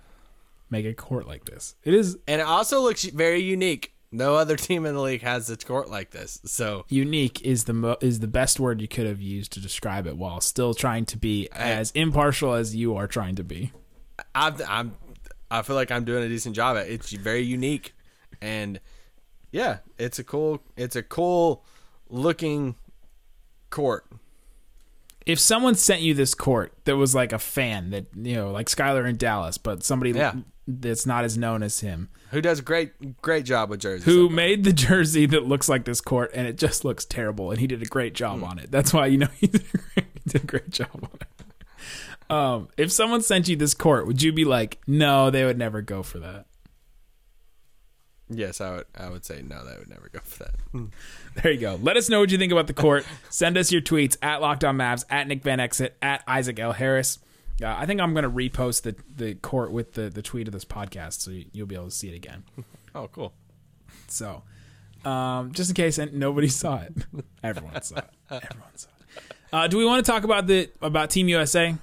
make 0.69 0.85
a 0.85 0.93
court 0.93 1.27
like 1.27 1.45
this. 1.45 1.75
It 1.83 1.93
is 1.93 2.17
and 2.27 2.41
it 2.41 2.47
also 2.47 2.81
looks 2.81 3.03
very 3.05 3.41
unique 3.41 3.93
no 4.13 4.35
other 4.35 4.55
team 4.57 4.85
in 4.85 4.93
the 4.93 5.01
league 5.01 5.23
has 5.23 5.49
a 5.49 5.57
court 5.57 5.89
like 5.89 6.11
this 6.11 6.39
so 6.45 6.85
unique 6.87 7.41
is 7.41 7.65
the 7.65 7.73
mo- 7.73 7.97
is 7.99 8.19
the 8.19 8.27
best 8.27 8.59
word 8.59 8.79
you 8.79 8.87
could 8.87 9.07
have 9.07 9.21
used 9.21 9.51
to 9.51 9.59
describe 9.59 10.07
it 10.07 10.15
while 10.15 10.39
still 10.39 10.73
trying 10.73 11.05
to 11.05 11.17
be 11.17 11.49
as 11.51 11.91
impartial 11.91 12.53
as 12.53 12.75
you 12.75 12.95
are 12.95 13.07
trying 13.07 13.35
to 13.35 13.43
be. 13.43 13.71
I've, 14.35 14.61
I'm, 14.67 14.95
I 15.49 15.63
feel 15.63 15.75
like 15.75 15.91
I'm 15.91 16.05
doing 16.05 16.23
a 16.23 16.29
decent 16.29 16.55
job 16.55 16.77
at 16.77 16.87
it. 16.87 16.93
It's 16.93 17.11
very 17.11 17.41
unique, 17.41 17.93
and 18.41 18.79
yeah, 19.53 19.77
it's 19.97 20.19
a 20.19 20.23
cool, 20.25 20.61
it's 20.75 20.97
a 20.97 21.03
cool 21.03 21.63
looking 22.09 22.75
court. 23.69 24.05
If 25.25 25.39
someone 25.39 25.75
sent 25.75 26.01
you 26.01 26.13
this 26.13 26.33
court 26.33 26.73
that 26.83 26.97
was 26.97 27.15
like 27.15 27.31
a 27.31 27.39
fan 27.39 27.91
that 27.91 28.07
you 28.13 28.35
know, 28.35 28.51
like 28.51 28.67
Skylar 28.67 29.07
in 29.09 29.15
Dallas, 29.15 29.57
but 29.57 29.81
somebody 29.83 30.11
Yeah. 30.11 30.33
that's 30.67 31.05
not 31.05 31.23
as 31.23 31.37
known 31.37 31.63
as 31.63 31.79
him, 31.79 32.09
Who 32.31 32.41
does 32.41 32.59
a 32.59 32.61
great, 32.61 33.21
great 33.21 33.45
job 33.45 33.69
with 33.69 33.79
jerseys? 33.79 34.03
who 34.05 34.27
made 34.27 34.65
the 34.65 34.73
jersey 34.73 35.25
that 35.27 35.45
looks 35.47 35.69
like 35.69 35.85
this 35.85 36.01
court 36.01 36.31
and 36.33 36.45
it 36.47 36.57
just 36.57 36.83
looks 36.83 37.05
terrible, 37.05 37.51
and 37.51 37.59
he 37.61 37.67
did 37.67 37.81
a 37.81 37.85
great 37.85 38.13
job 38.15 38.39
Hmm. 38.39 38.43
on 38.45 38.59
it. 38.59 38.69
That's 38.71 38.91
why 38.93 39.05
you 39.05 39.17
know 39.19 39.27
he 39.39 39.47
did 39.47 39.63
a 39.73 39.77
great, 39.77 40.25
did 40.25 40.43
a 40.43 40.47
great 40.47 40.69
job 40.71 40.89
on 40.93 41.09
it. 41.21 41.27
Um, 42.29 42.67
if 42.77 42.91
someone 42.91 43.21
sent 43.21 43.47
you 43.47 43.55
this 43.55 43.73
court, 43.73 44.07
would 44.07 44.21
you 44.21 44.33
be 44.33 44.43
like, 44.45 44.79
no, 44.87 45.29
they 45.29 45.45
would 45.45 45.57
never 45.57 45.81
go 45.81 46.01
for 46.03 46.19
that? 46.19 46.45
Yes, 48.29 48.61
I 48.61 48.75
would. 48.75 48.85
I 48.95 49.09
would 49.09 49.25
say 49.25 49.41
no. 49.41 49.63
That 49.65 49.79
would 49.79 49.89
never 49.89 50.09
go 50.11 50.19
for 50.23 50.45
that. 50.45 50.55
There 51.41 51.51
you 51.51 51.59
go. 51.59 51.77
Let 51.81 51.97
us 51.97 52.09
know 52.09 52.19
what 52.21 52.31
you 52.31 52.37
think 52.37 52.51
about 52.51 52.67
the 52.67 52.73
court. 52.73 53.05
Send 53.29 53.57
us 53.57 53.71
your 53.71 53.81
tweets 53.81 54.17
at 54.21 54.41
Locked 54.41 54.63
On 54.63 54.77
Mavs, 54.77 55.03
at 55.09 55.27
Nick 55.27 55.43
Van 55.43 55.59
Exit, 55.59 55.95
at 56.01 56.23
Isaac 56.27 56.57
L. 56.59 56.71
Harris. 56.71 57.19
Uh, 57.61 57.67
I 57.67 57.85
think 57.85 58.01
I'm 58.01 58.13
going 58.13 58.23
to 58.23 58.29
repost 58.29 58.81
the, 58.81 58.95
the 59.15 59.35
court 59.35 59.71
with 59.71 59.93
the, 59.93 60.09
the 60.09 60.21
tweet 60.23 60.47
of 60.47 60.53
this 60.53 60.65
podcast 60.65 61.21
so 61.21 61.31
you, 61.31 61.45
you'll 61.51 61.67
be 61.67 61.75
able 61.75 61.85
to 61.85 61.91
see 61.91 62.09
it 62.09 62.15
again. 62.15 62.43
Oh, 62.95 63.07
cool. 63.07 63.33
So, 64.07 64.43
um, 65.03 65.51
just 65.51 65.71
in 65.71 65.75
case 65.75 65.97
nobody 65.97 66.47
saw 66.47 66.77
it, 66.81 66.93
everyone 67.43 67.81
saw 67.81 67.97
it. 67.97 68.09
Everyone 68.29 68.75
saw 68.75 68.89
it. 68.89 69.23
Uh, 69.51 69.67
do 69.67 69.79
we 69.79 69.85
want 69.85 70.05
to 70.05 70.11
talk 70.11 70.23
about 70.23 70.45
the 70.45 70.69
about 70.79 71.09
Team 71.09 71.27
USA? 71.27 71.75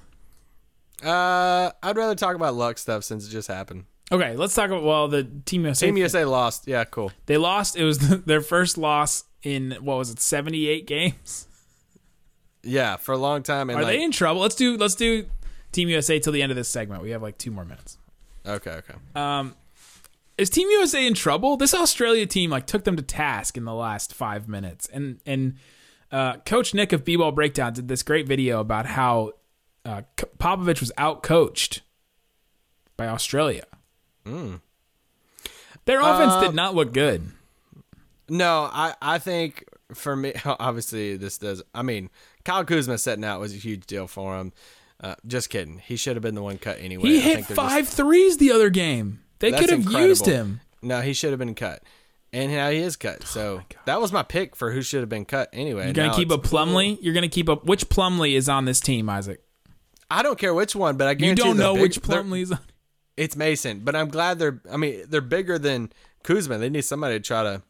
Uh, 1.03 1.71
I'd 1.83 1.97
rather 1.97 2.15
talk 2.15 2.37
about 2.37 2.55
luck 2.55 2.77
stuff 2.77 3.03
since 3.03 3.27
it 3.27 3.29
just 3.31 3.49
happened. 3.49 3.83
Okay, 4.11 4.35
let's 4.35 4.53
talk 4.53 4.69
about 4.69 4.83
well 4.83 5.07
the 5.07 5.23
Team 5.45 5.63
USA. 5.63 5.85
Team 5.85 5.97
USA 5.97 6.25
lost. 6.25 6.67
Yeah, 6.67 6.83
cool. 6.83 7.11
They 7.27 7.37
lost. 7.37 7.75
It 7.75 7.85
was 7.85 7.99
their 8.25 8.41
first 8.41 8.77
loss 8.77 9.23
in 9.43 9.77
what 9.81 9.97
was 9.97 10.09
it, 10.09 10.19
seventy 10.19 10.67
eight 10.67 10.85
games. 10.85 11.47
Yeah, 12.63 12.97
for 12.97 13.13
a 13.13 13.17
long 13.17 13.41
time. 13.43 13.69
And 13.69 13.79
Are 13.79 13.83
like, 13.83 13.93
they 13.93 14.03
in 14.03 14.11
trouble? 14.11 14.41
Let's 14.41 14.55
do 14.55 14.77
let's 14.77 14.95
do 14.95 15.25
Team 15.71 15.89
USA 15.89 16.19
till 16.19 16.33
the 16.33 16.41
end 16.41 16.51
of 16.51 16.55
this 16.55 16.67
segment. 16.67 17.01
We 17.01 17.11
have 17.11 17.21
like 17.21 17.37
two 17.37 17.51
more 17.51 17.65
minutes. 17.65 17.97
okay, 18.45 18.71
okay. 18.71 18.93
Um, 19.15 19.55
is 20.37 20.49
Team 20.49 20.69
USA 20.69 21.05
in 21.05 21.13
trouble? 21.13 21.57
This 21.57 21.73
Australia 21.73 22.25
team 22.25 22.49
like 22.49 22.67
took 22.67 22.83
them 22.83 22.97
to 22.97 23.03
task 23.03 23.57
in 23.57 23.63
the 23.63 23.73
last 23.73 24.13
five 24.13 24.47
minutes, 24.47 24.87
and 24.91 25.19
and 25.25 25.55
uh, 26.11 26.37
Coach 26.37 26.73
Nick 26.73 26.91
of 26.91 27.05
B-ball 27.05 27.31
Breakdown 27.31 27.73
did 27.73 27.87
this 27.87 28.03
great 28.03 28.27
video 28.27 28.59
about 28.59 28.85
how 28.85 29.31
uh, 29.85 30.01
Popovich 30.37 30.81
was 30.81 30.91
out 30.97 31.23
coached 31.23 31.81
by 32.97 33.07
Australia. 33.07 33.63
Their 34.25 35.99
offense 35.99 36.45
did 36.45 36.55
not 36.55 36.75
look 36.75 36.93
good. 36.93 37.23
No, 38.29 38.69
I, 38.71 38.93
I 39.01 39.19
think 39.19 39.65
for 39.93 40.15
me, 40.15 40.33
obviously 40.45 41.17
this 41.17 41.37
does. 41.37 41.61
I 41.73 41.81
mean, 41.81 42.09
Kyle 42.45 42.63
Kuzma 42.63 42.97
setting 42.97 43.25
out 43.25 43.39
was 43.39 43.53
a 43.53 43.57
huge 43.57 43.85
deal 43.85 44.07
for 44.07 44.37
him. 44.37 44.53
Uh, 45.01 45.15
just 45.25 45.49
kidding. 45.49 45.79
He 45.79 45.95
should 45.95 46.15
have 46.15 46.23
been 46.23 46.35
the 46.35 46.43
one 46.43 46.57
cut 46.59 46.77
anyway. 46.79 47.09
He 47.09 47.17
I 47.17 47.21
hit 47.21 47.45
five 47.45 47.87
threes 47.87 48.37
the 48.37 48.51
other 48.51 48.69
game. 48.69 49.21
They 49.39 49.51
could 49.51 49.69
have 49.69 49.79
incredible. 49.79 50.07
used 50.07 50.25
him. 50.27 50.61
No, 50.83 51.01
he 51.01 51.13
should 51.13 51.31
have 51.31 51.39
been 51.39 51.55
cut. 51.55 51.81
And 52.33 52.51
now 52.51 52.69
he 52.69 52.77
is 52.77 52.95
cut. 52.95 53.23
So 53.23 53.63
that 53.85 53.99
was 53.99 54.13
my 54.13 54.23
pick 54.23 54.55
for 54.55 54.71
who 54.71 54.81
should 54.81 55.01
have 55.01 55.09
been 55.09 55.25
cut 55.25 55.49
anyway. 55.51 55.85
You're 55.85 55.93
gonna 55.93 56.15
keep 56.15 56.31
a 56.31 56.37
Plumlee. 56.37 56.97
You're 57.01 57.13
gonna 57.13 57.27
keep 57.27 57.49
a 57.49 57.55
which 57.55 57.89
Plumlee 57.89 58.35
is 58.35 58.47
on 58.47 58.65
this 58.65 58.79
team, 58.79 59.09
Isaac? 59.09 59.41
I 60.09 60.23
don't 60.23 60.37
care 60.37 60.53
which 60.53 60.75
one, 60.75 60.97
but 60.97 61.07
I 61.07 61.13
guarantee 61.15 61.41
You 61.41 61.47
don't 61.49 61.57
know 61.57 61.73
big- 61.73 61.81
which 61.81 61.97
is 61.97 62.51
on. 62.51 62.59
It's 63.21 63.35
Mason, 63.35 63.81
but 63.83 63.95
I'm 63.95 64.09
glad 64.09 64.39
they're. 64.39 64.61
I 64.71 64.77
mean, 64.77 65.03
they're 65.07 65.21
bigger 65.21 65.59
than 65.59 65.91
Kuzma. 66.23 66.57
They 66.57 66.69
need 66.69 66.81
somebody 66.81 67.15
to 67.15 67.19
try 67.19 67.43
to. 67.43 67.61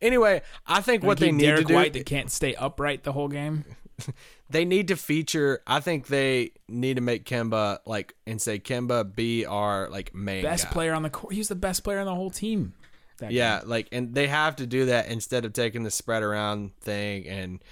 Anyway, 0.00 0.42
I 0.66 0.80
think 0.80 1.02
what 1.02 1.18
they 1.18 1.32
need 1.32 1.46
Derrick 1.46 1.62
to 1.62 1.64
do. 1.66 1.74
White 1.74 1.92
that 1.94 2.06
can't 2.06 2.30
stay 2.30 2.54
upright 2.54 3.02
the 3.02 3.12
whole 3.12 3.28
game. 3.28 3.64
they 4.50 4.64
need 4.64 4.88
to 4.88 4.96
feature. 4.96 5.62
I 5.66 5.80
think 5.80 6.06
they 6.06 6.52
need 6.68 6.94
to 6.94 7.00
make 7.02 7.24
Kemba 7.24 7.80
like 7.86 8.14
and 8.26 8.40
say 8.40 8.58
Kemba 8.60 9.14
be 9.14 9.44
our 9.46 9.88
like 9.90 10.14
main 10.14 10.42
Best 10.44 10.66
guy. 10.66 10.70
player 10.72 10.92
on 10.94 11.02
the 11.02 11.10
court. 11.10 11.34
He's 11.34 11.48
the 11.48 11.54
best 11.56 11.82
player 11.84 11.98
on 11.98 12.06
the 12.06 12.14
whole 12.14 12.30
team. 12.30 12.72
that 13.18 13.32
Yeah, 13.32 13.60
game. 13.60 13.68
like 13.68 13.88
and 13.92 14.14
they 14.14 14.28
have 14.28 14.56
to 14.56 14.66
do 14.66 14.86
that 14.86 15.08
instead 15.08 15.44
of 15.44 15.52
taking 15.52 15.82
the 15.82 15.90
spread 15.90 16.22
around 16.22 16.76
thing 16.80 17.26
and 17.26 17.62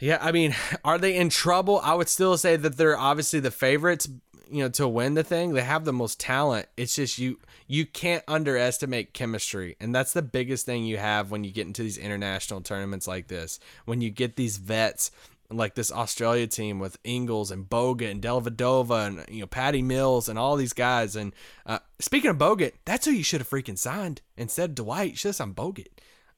yeah, 0.00 0.18
I 0.20 0.32
mean, 0.32 0.54
are 0.84 0.98
they 0.98 1.14
in 1.16 1.28
trouble? 1.30 1.80
I 1.82 1.94
would 1.94 2.08
still 2.08 2.36
say 2.36 2.56
that 2.56 2.76
they're 2.76 2.98
obviously 2.98 3.38
the 3.40 3.52
favorites, 3.52 4.08
you 4.50 4.62
know, 4.62 4.68
to 4.70 4.88
win 4.88 5.14
the 5.14 5.24
thing. 5.24 5.52
They 5.52 5.62
have 5.62 5.84
the 5.84 5.92
most 5.92 6.20
talent. 6.20 6.68
It's 6.76 6.96
just 6.96 7.18
you 7.18 7.38
you 7.66 7.86
can't 7.86 8.24
underestimate 8.28 9.14
chemistry. 9.14 9.76
And 9.80 9.94
that's 9.94 10.12
the 10.12 10.22
biggest 10.22 10.66
thing 10.66 10.84
you 10.84 10.98
have 10.98 11.30
when 11.30 11.44
you 11.44 11.50
get 11.50 11.66
into 11.66 11.82
these 11.82 11.98
international 11.98 12.60
tournaments 12.60 13.06
like 13.08 13.28
this. 13.28 13.58
When 13.84 14.00
you 14.00 14.10
get 14.10 14.36
these 14.36 14.56
vets 14.58 15.10
like 15.50 15.74
this 15.74 15.92
Australia 15.92 16.46
team 16.46 16.78
with 16.78 16.98
Ingles 17.04 17.50
and 17.50 17.68
Bogut 17.68 18.10
and 18.10 18.22
Dellavedova 18.22 19.06
and 19.06 19.24
you 19.28 19.40
know 19.40 19.46
Patty 19.46 19.82
Mills 19.82 20.28
and 20.28 20.38
all 20.38 20.56
these 20.56 20.72
guys. 20.72 21.16
And 21.16 21.34
uh, 21.66 21.78
speaking 21.98 22.30
of 22.30 22.38
Bogut, 22.38 22.72
that's 22.84 23.06
who 23.06 23.12
you 23.12 23.22
should 23.22 23.40
have 23.40 23.50
freaking 23.50 23.78
signed 23.78 24.20
instead 24.36 24.70
of 24.70 24.74
Dwight. 24.76 25.10
You 25.10 25.16
should 25.16 25.28
have 25.28 25.36
signed 25.36 25.56
Bogut. 25.56 25.88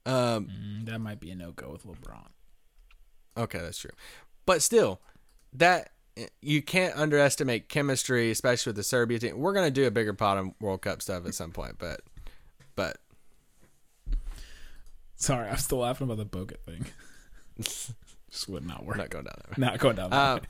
Um, 0.05 0.47
Mm, 0.47 0.87
that 0.87 1.01
might 1.01 1.21
be 1.21 1.31
a 1.31 1.35
no 1.35 1.53
go 1.53 1.71
with 1.71 1.85
LeBron. 1.87 2.29
Okay, 3.37 3.59
that's 3.59 3.79
true. 3.79 3.91
But 4.47 4.63
still, 4.63 5.01
that 5.53 5.91
you 6.41 6.63
can't 6.63 6.97
underestimate 6.97 7.69
chemistry, 7.69 8.31
especially 8.31 8.71
with 8.71 8.77
the 8.77 8.83
Serbia 8.83 9.19
team. 9.19 9.39
We're 9.39 9.53
gonna 9.53 9.71
do 9.71 9.87
a 9.87 9.91
bigger 9.91 10.15
pot 10.15 10.39
of 10.39 10.49
World 10.61 10.83
Cup 10.83 11.03
stuff 11.03 11.27
at 11.27 11.35
some 11.35 11.51
point, 11.53 11.77
but 11.79 12.01
but 12.75 12.99
Sorry, 15.19 15.49
I'm 15.49 15.57
still 15.57 15.79
laughing 15.79 16.11
about 16.11 16.19
the 16.19 16.27
Bogut 16.27 16.59
thing. 16.67 16.87
Just 18.31 18.49
would 18.49 18.67
not 18.67 18.85
work. 18.85 18.97
we're 18.97 19.03
not 19.03 19.11
going 19.11 19.25
down 19.25 19.39
there. 19.47 19.55
Not 19.71 19.79
going 19.79 19.97
down 19.97 20.11
that 20.11 20.17
Um, 20.31 20.39
way. 20.41 20.47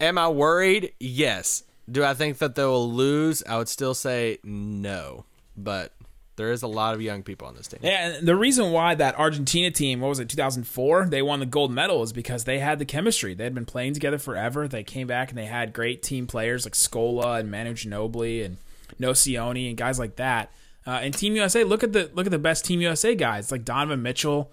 am 0.00 0.16
I 0.18 0.28
worried? 0.28 0.94
Yes. 0.98 1.64
Do 1.90 2.02
I 2.04 2.14
think 2.14 2.38
that 2.38 2.54
they 2.54 2.64
will 2.64 2.90
lose? 2.90 3.42
I 3.46 3.58
would 3.58 3.68
still 3.68 3.92
say 3.94 4.38
no. 4.42 5.26
But 5.56 5.92
there 6.40 6.52
is 6.52 6.62
a 6.62 6.66
lot 6.66 6.94
of 6.94 7.02
young 7.02 7.22
people 7.22 7.46
on 7.46 7.54
this 7.54 7.68
team. 7.68 7.80
Yeah, 7.82 8.08
and 8.08 8.26
the 8.26 8.34
reason 8.34 8.72
why 8.72 8.94
that 8.94 9.18
Argentina 9.18 9.70
team, 9.70 10.00
what 10.00 10.08
was 10.08 10.20
it, 10.20 10.28
2004, 10.30 11.06
they 11.06 11.20
won 11.20 11.38
the 11.38 11.46
gold 11.46 11.70
medal 11.70 12.02
is 12.02 12.14
because 12.14 12.44
they 12.44 12.58
had 12.58 12.78
the 12.78 12.86
chemistry. 12.86 13.34
They 13.34 13.44
had 13.44 13.54
been 13.54 13.66
playing 13.66 13.92
together 13.92 14.18
forever. 14.18 14.66
They 14.66 14.82
came 14.82 15.06
back 15.06 15.28
and 15.28 15.36
they 15.36 15.44
had 15.44 15.74
great 15.74 16.02
team 16.02 16.26
players 16.26 16.64
like 16.64 16.72
Scola 16.72 17.38
and 17.38 17.50
Manu 17.50 17.74
Ginobili 17.74 18.42
and 18.42 18.56
Nocioni 18.98 19.68
and 19.68 19.76
guys 19.76 19.98
like 19.98 20.16
that. 20.16 20.50
Uh, 20.86 20.92
and 21.02 21.12
Team 21.12 21.36
USA, 21.36 21.62
look 21.62 21.84
at 21.84 21.92
the 21.92 22.10
look 22.14 22.26
at 22.26 22.32
the 22.32 22.38
best 22.38 22.64
Team 22.64 22.80
USA 22.80 23.14
guys 23.14 23.52
like 23.52 23.66
Donovan 23.66 24.00
Mitchell. 24.00 24.50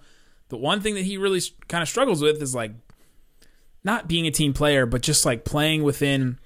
The 0.50 0.58
one 0.58 0.82
thing 0.82 0.94
that 0.94 1.04
he 1.04 1.16
really 1.16 1.40
kind 1.68 1.82
of 1.82 1.88
struggles 1.88 2.20
with 2.22 2.42
is 2.42 2.54
like 2.54 2.72
not 3.82 4.08
being 4.08 4.26
a 4.26 4.30
team 4.30 4.52
player, 4.52 4.84
but 4.84 5.00
just 5.00 5.24
like 5.24 5.46
playing 5.46 5.82
within 5.82 6.38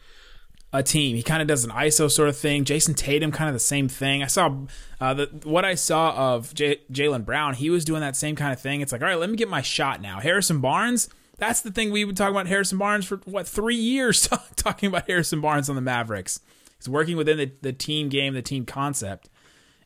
a 0.72 0.82
team. 0.82 1.16
He 1.16 1.22
kind 1.22 1.42
of 1.42 1.48
does 1.48 1.64
an 1.64 1.70
ISO 1.70 2.10
sort 2.10 2.28
of 2.28 2.36
thing. 2.36 2.64
Jayson 2.64 2.94
Tatum, 2.94 3.30
kind 3.30 3.48
of 3.48 3.54
the 3.54 3.60
same 3.60 3.88
thing. 3.88 4.22
I 4.22 4.26
saw 4.26 4.56
uh, 5.00 5.14
the, 5.14 5.26
what 5.44 5.64
I 5.64 5.74
saw 5.74 6.34
of 6.34 6.54
J- 6.54 6.80
Jaylen 6.90 7.24
Brown. 7.24 7.54
He 7.54 7.68
was 7.68 7.84
doing 7.84 8.00
that 8.00 8.16
same 8.16 8.36
kind 8.36 8.52
of 8.52 8.60
thing. 8.60 8.80
It's 8.80 8.92
like, 8.92 9.02
all 9.02 9.08
right, 9.08 9.18
let 9.18 9.28
me 9.28 9.36
get 9.36 9.48
my 9.48 9.60
shot 9.60 10.00
now. 10.00 10.20
Harrison 10.20 10.60
Barnes. 10.60 11.08
That's 11.38 11.60
the 11.60 11.70
thing 11.70 11.90
we've 11.90 12.06
been 12.06 12.14
talking 12.14 12.34
about 12.34 12.46
Harrison 12.46 12.78
Barnes 12.78 13.04
for 13.04 13.16
what 13.24 13.46
three 13.46 13.76
years 13.76 14.28
talking 14.56 14.88
about 14.88 15.06
Harrison 15.06 15.40
Barnes 15.40 15.68
on 15.68 15.76
the 15.76 15.82
Mavericks. 15.82 16.40
He's 16.78 16.88
working 16.88 17.16
within 17.16 17.36
the, 17.36 17.52
the 17.60 17.72
team 17.72 18.08
game, 18.08 18.34
the 18.34 18.42
team 18.42 18.64
concept, 18.64 19.28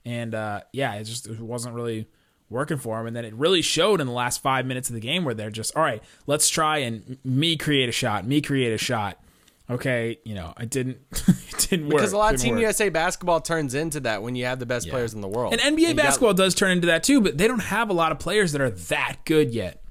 and 0.05 0.35
uh, 0.35 0.63
yeah, 0.73 0.95
it 0.95 1.05
just 1.05 1.27
it 1.27 1.41
wasn't 1.41 1.75
really 1.75 2.09
working 2.49 2.79
for 2.79 3.01
him. 3.01 3.07
And 3.07 3.17
then 3.17 3.25
it 3.25 3.35
really 3.35 3.63
showed 3.63 4.01
in 4.01 4.07
the 4.07 4.13
last 4.13 4.41
five 4.41 4.67
minutes 4.67 4.89
of 4.89 4.95
the 4.95 5.01
game 5.01 5.25
where 5.25 5.35
they're 5.35 5.51
just, 5.51 5.77
all 5.77 5.83
right, 5.83 6.03
let's 6.27 6.49
try 6.49 6.79
and 6.79 7.19
me 7.25 7.57
create 7.57 7.89
a 7.89 7.93
shot, 7.93 8.27
me 8.27 8.41
create 8.41 8.73
a 8.73 8.79
shot. 8.79 9.21
Okay, 9.69 10.19
you 10.25 10.35
know, 10.35 10.53
I 10.57 10.65
didn't, 10.65 10.99
it 11.11 11.67
didn't 11.71 11.87
work. 11.87 11.97
Because 11.97 12.13
a 12.13 12.17
lot 12.17 12.35
of 12.35 12.41
Team 12.41 12.53
work. 12.55 12.61
USA 12.61 12.89
basketball 12.89 13.41
turns 13.41 13.75
into 13.75 13.99
that 14.01 14.23
when 14.23 14.37
you 14.37 14.45
have 14.45 14.61
the 14.61 14.67
best 14.67 14.89
players 14.89 15.13
in 15.13 15.21
the 15.21 15.29
world. 15.29 15.53
And 15.53 15.61
NBA 15.77 15.89
got- 15.89 15.97
basketball 15.97 16.35
does 16.35 16.55
turn 16.55 16.71
into 16.71 16.87
that 16.87 17.03
too, 17.03 17.21
but 17.21 17.37
they 17.37 17.49
don't 17.49 17.59
have 17.59 17.91
a 17.91 17.93
lot 17.93 18.13
of 18.13 18.19
players 18.21 18.53
that 18.53 18.61
are 18.61 18.71
that 18.71 19.17
good 19.25 19.53
yet. 19.53 19.83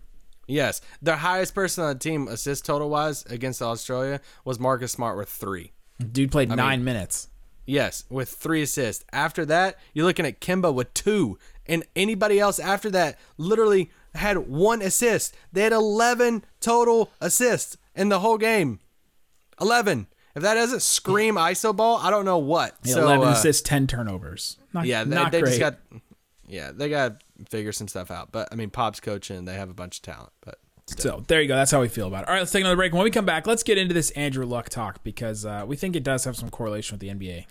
yes, 0.48 0.80
the 1.02 1.18
highest 1.18 1.54
person 1.54 1.84
on 1.84 1.94
the 1.94 2.00
team 2.00 2.28
assist 2.30 2.66
total 2.66 2.90
wise 2.90 3.26
against 3.26 3.62
Australia 3.62 4.22
was 4.46 4.60
Marcus 4.60 4.92
Smart 4.94 5.18
with 5.18 5.28
three. 5.30 5.74
Dude 6.12 6.32
played 6.32 6.50
nine 6.50 6.84
minutes. 6.84 7.28
Yes, 7.66 8.04
with 8.10 8.30
three 8.30 8.62
assists. 8.62 9.04
After 9.12 9.44
that, 9.48 9.78
you're 9.94 10.06
looking 10.06 10.26
at 10.26 10.40
Kemba 10.40 10.72
with 10.74 10.94
two. 10.94 11.38
And 11.66 11.84
anybody 11.96 12.40
else 12.40 12.60
after 12.60 12.92
that 12.92 13.18
literally 13.38 13.90
had 14.14 14.38
one 14.38 14.84
assist. 14.84 15.36
They 15.52 15.64
had 15.64 15.72
11 15.74 16.46
total 16.62 17.12
assists 17.20 17.76
in 17.96 18.10
the 18.10 18.20
whole 18.20 18.38
game. 18.38 18.80
11. 19.60 20.08
If 20.36 20.44
that 20.44 20.56
doesn't 20.56 20.82
scream 20.82 21.36
ISO 21.36 21.74
ball, 21.74 21.98
I 21.98 22.10
don't 22.10 22.26
know 22.26 22.38
what. 22.38 22.76
Yeah, 22.84 22.96
so, 22.96 23.04
Eleven 23.04 23.30
uh, 23.30 23.32
assists, 23.32 23.62
ten 23.62 23.88
turnovers. 23.88 24.58
Not, 24.74 24.86
Yeah, 24.86 25.04
they, 25.06 25.15
not 25.15 25.32
they 25.32 25.39
great. 25.41 25.52
just 25.52 25.60
got. 25.60 25.78
Yeah, 26.48 26.72
they 26.72 26.89
got 26.89 27.20
to 27.20 27.46
figure 27.50 27.72
some 27.72 27.88
stuff 27.88 28.12
out. 28.12 28.32
But, 28.32 28.50
I 28.52 28.56
mean, 28.56 28.70
Pop's 28.70 29.00
coaching. 29.00 29.46
They 29.46 29.56
have 29.56 29.70
a 29.70 29.74
bunch 29.74 29.98
of 29.98 30.02
talent. 30.04 30.32
But 30.41 30.60
So 30.86 31.24
there 31.28 31.41
you 31.41 31.48
go. 31.48 31.56
That's 31.56 31.72
how 31.72 31.82
we 31.82 31.88
feel 31.88 32.08
about 32.08 32.24
it. 32.24 32.28
All 32.28 32.34
right, 32.34 32.41
let's 32.41 32.52
take 32.52 32.62
another 32.62 32.76
break. 32.76 32.94
When 32.94 33.04
we 33.04 33.10
come 33.10 33.26
back, 33.26 33.48
let's 33.48 33.63
get 33.63 33.78
into 33.78 33.94
this 33.94 34.12
Andrew 34.12 34.46
Luck 34.46 34.70
talk 34.70 35.04
because 35.04 35.46
uh, 35.46 35.63
we 35.65 35.76
think 35.76 35.96
it 35.96 36.04
does 36.04 36.26
have 36.26 36.36
some 36.36 36.50
correlation 36.50 36.96
with 36.96 37.02
the 37.02 37.10
NBA. 37.10 37.46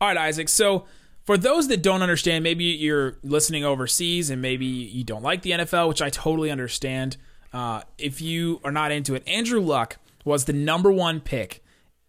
All 0.00 0.08
right, 0.08 0.16
Isaac. 0.16 0.48
So 0.48 0.86
for 1.24 1.36
those 1.36 1.68
that 1.68 1.82
don't 1.82 2.02
understand, 2.02 2.42
maybe 2.42 2.64
you're 2.64 3.18
listening 3.22 3.64
overseas 3.64 4.30
and 4.30 4.40
maybe 4.40 4.66
you 4.66 5.04
don't 5.04 5.22
like 5.22 5.42
the 5.42 5.50
NFL, 5.50 5.88
which 5.88 6.02
I 6.02 6.08
totally 6.08 6.50
understand. 6.50 7.18
Uh, 7.52 7.82
if 7.98 8.20
you 8.20 8.60
are 8.64 8.72
not 8.72 8.92
into 8.92 9.14
it, 9.14 9.22
Andrew 9.26 9.60
Luck 9.60 9.98
was 10.24 10.44
the 10.44 10.52
number 10.52 10.92
one 10.92 11.20
pick, 11.20 11.62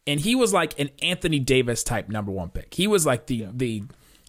and 0.06 0.20
he 0.20 0.36
was 0.36 0.54
like 0.54 0.80
an 0.80 0.90
Anthony 1.02 1.40
Davis 1.40 1.84
type 1.84 2.10
number 2.10 2.32
one 2.32 2.50
pick. 2.50 2.74
He 2.74 2.88
was 2.88 3.06
like 3.06 3.28
the 3.28 3.48
the 3.52 3.84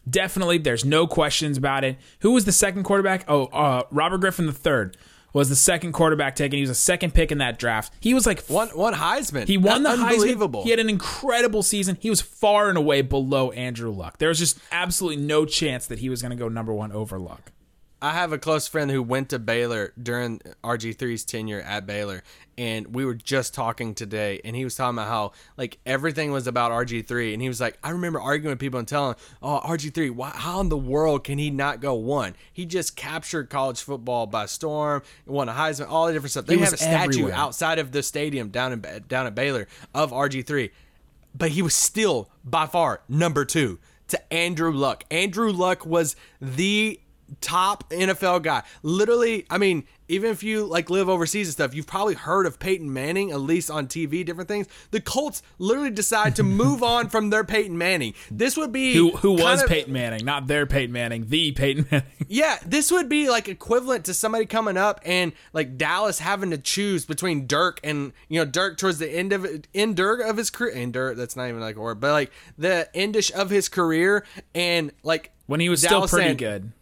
definitely. 0.09 0.59
There's 0.59 0.85
no 0.85 1.07
questions 1.07 1.59
about 1.59 1.85
it. 1.85 1.97
Who 2.21 2.33
was 2.33 2.45
the 2.45 2.53
second 2.53 2.85
quarterback? 2.85 3.25
Oh, 3.29 3.47
uh, 3.47 3.83
Robert 3.91 4.19
Griffin 4.19 4.47
the 4.47 4.53
third 4.53 4.97
was 5.33 5.49
the 5.49 5.57
second 5.57 5.93
quarterback 5.93 6.37
taken. 6.37 6.57
He 6.57 6.63
was 6.63 6.71
a 6.71 6.75
second 6.75 7.15
pick 7.15 7.33
in 7.33 7.39
that 7.39 7.59
draft. 7.59 7.93
He 8.01 8.15
was 8.15 8.27
like 8.27 8.45
one 8.47 8.69
one 8.69 8.95
Heisman. 8.95 9.47
he 9.47 9.57
won 9.57 9.83
the 9.83 9.91
That's 9.91 10.03
Heisman. 10.03 10.63
He 10.63 10.71
had 10.71 10.79
an 10.79 10.89
incredible 10.89 11.63
season. 11.63 11.97
He 12.01 12.11
was 12.11 12.21
far 12.21 12.69
and 12.69 12.79
away 12.79 13.03
below 13.03 13.51
Andrew 13.53 13.91
Luck. 13.91 14.19
There 14.19 14.29
was 14.29 14.39
just 14.39 14.59
absolutely 14.71 15.23
no 15.25 15.45
chance 15.45 15.87
that 15.87 16.01
he 16.01 16.09
was 16.09 16.23
going 16.23 16.31
to 16.31 16.37
go 16.37 16.49
number 16.49 16.73
one 16.73 16.93
over 16.93 17.19
Luck. 17.19 17.53
I 18.03 18.11
have 18.15 18.33
a 18.33 18.39
close 18.39 18.67
friend 18.67 18.91
who 18.91 19.01
went 19.01 19.29
to 19.29 19.39
Baylor 19.39 19.93
during 20.03 20.41
RG3's 20.65 21.25
tenure 21.25 21.61
at 21.61 21.87
Baylor, 21.87 22.25
and 22.59 22.93
we 22.93 23.05
were 23.05 23.15
just 23.15 23.55
talking 23.55 23.95
today, 23.95 24.41
and 24.45 24.57
he 24.57 24.65
was 24.65 24.75
talking 24.75 24.99
about 24.99 25.07
how 25.07 25.33
like 25.57 25.79
everything 25.87 26.33
was 26.33 26.49
about 26.49 26.73
RG3, 26.73 27.33
and 27.33 27.41
he 27.41 27.47
was 27.47 27.61
like, 27.61 27.79
I 27.81 27.91
remember 27.91 28.21
arguing 28.21 28.51
with 28.51 28.59
people 28.59 28.81
and 28.81 28.89
telling, 28.89 29.15
oh 29.41 29.61
RG3, 29.65 30.11
why, 30.11 30.33
how 30.35 30.59
in 30.59 30.69
the 30.69 30.77
world 30.77 31.23
can 31.23 31.39
he 31.39 31.49
not 31.49 31.81
go 31.81 31.95
one? 31.95 32.35
He 32.53 32.67
just 32.67 32.97
captured 32.97 33.49
college 33.51 33.81
football 33.81 34.27
by 34.27 34.47
storm, 34.47 35.03
won 35.25 35.49
a 35.49 35.53
Heisman, 35.53 35.89
all 35.89 36.09
the 36.09 36.13
different 36.13 36.33
stuff. 36.33 36.47
They 36.47 36.57
was 36.57 36.71
have 36.71 36.75
a 36.75 36.79
statue 36.79 37.05
everywhere. 37.05 37.35
outside 37.35 37.79
of 37.79 37.93
the 37.93 38.03
stadium 38.03 38.49
down 38.49 38.73
in 38.73 39.05
down 39.07 39.29
at 39.29 39.37
Baylor 39.37 39.69
of 39.95 40.11
RG3, 40.11 40.73
but 41.37 41.53
he 41.53 41.63
was 41.63 41.77
still 41.77 42.31
by 42.45 42.67
far 42.67 43.03
number 43.09 43.45
two 43.45 43.79
to 44.09 44.33
Andrew 44.35 44.73
Luck. 44.73 45.05
Andrew 45.09 45.53
Luck 45.53 45.87
was 45.87 46.17
the 46.41 46.99
top 47.41 47.89
NFL 47.91 48.43
guy. 48.43 48.63
Literally, 48.83 49.47
I 49.51 49.59
mean, 49.59 49.85
even 50.09 50.31
if 50.31 50.43
you 50.43 50.65
like 50.67 50.91
live 50.91 51.09
overseas 51.09 51.47
and 51.49 51.53
stuff, 51.53 51.75
you've 51.75 51.87
probably 51.87 52.15
heard 52.15 52.45
of 52.47 52.59
Peyton 52.59 52.93
Manning, 52.93 53.31
at 53.31 53.41
least 53.41 53.71
on 53.71 53.87
TV, 53.87 54.25
different 54.27 54.49
things. 54.49 54.67
The 54.91 55.01
Colts 55.01 55.43
literally 55.59 55.91
decide 55.91 56.37
to 56.37 56.43
move 56.43 56.83
on 56.83 57.09
from 57.09 57.31
their 57.31 57.45
Peyton 57.45 57.79
Manning. 57.79 58.15
This 58.31 58.57
would 58.57 58.73
be 58.73 58.95
Who 58.95 59.11
who 59.13 59.33
was 59.33 59.63
of- 59.63 59.69
Peyton 59.69 59.93
Manning? 59.93 60.25
Not 60.25 60.47
their 60.49 60.67
Peyton 60.67 60.93
Manning, 60.93 61.27
the 61.29 61.53
Peyton 61.53 61.87
Manning. 61.91 62.07
Yeah, 62.29 62.57
this 62.65 62.91
would 62.91 63.11
be 63.11 63.29
like 63.29 63.49
equivalent 63.49 64.07
to 64.07 64.15
somebody 64.15 64.47
coming 64.47 64.79
up 64.79 65.01
and 65.05 65.33
like 65.53 65.77
Dallas 65.77 66.19
having 66.19 66.51
to 66.51 66.57
choose 66.59 67.05
between 67.05 67.47
Dirk 67.47 67.79
and 67.85 68.13
you 68.29 68.41
know 68.41 68.47
Dirk 68.51 68.79
towards 68.79 68.99
the 68.99 69.09
end 69.11 69.33
of 69.35 69.47
end 69.75 69.97
Dirk 69.97 70.21
of 70.23 70.37
his 70.39 70.49
career. 70.49 70.73
End 70.75 70.95
Dirk, 70.95 71.17
that's 71.19 71.37
not 71.37 71.49
even 71.49 71.61
like 71.61 71.77
a 71.77 71.81
word, 71.81 72.01
but 72.01 72.13
like 72.13 72.33
the 72.57 72.89
endish 72.95 73.31
of 73.33 73.51
his 73.51 73.69
career 73.69 74.25
and 74.55 74.93
like 75.03 75.31
When 75.47 75.61
he 75.61 75.69
was 75.69 75.83
Dallas 75.83 76.11
still 76.11 76.21
pretty 76.21 76.35
good. 76.37 76.73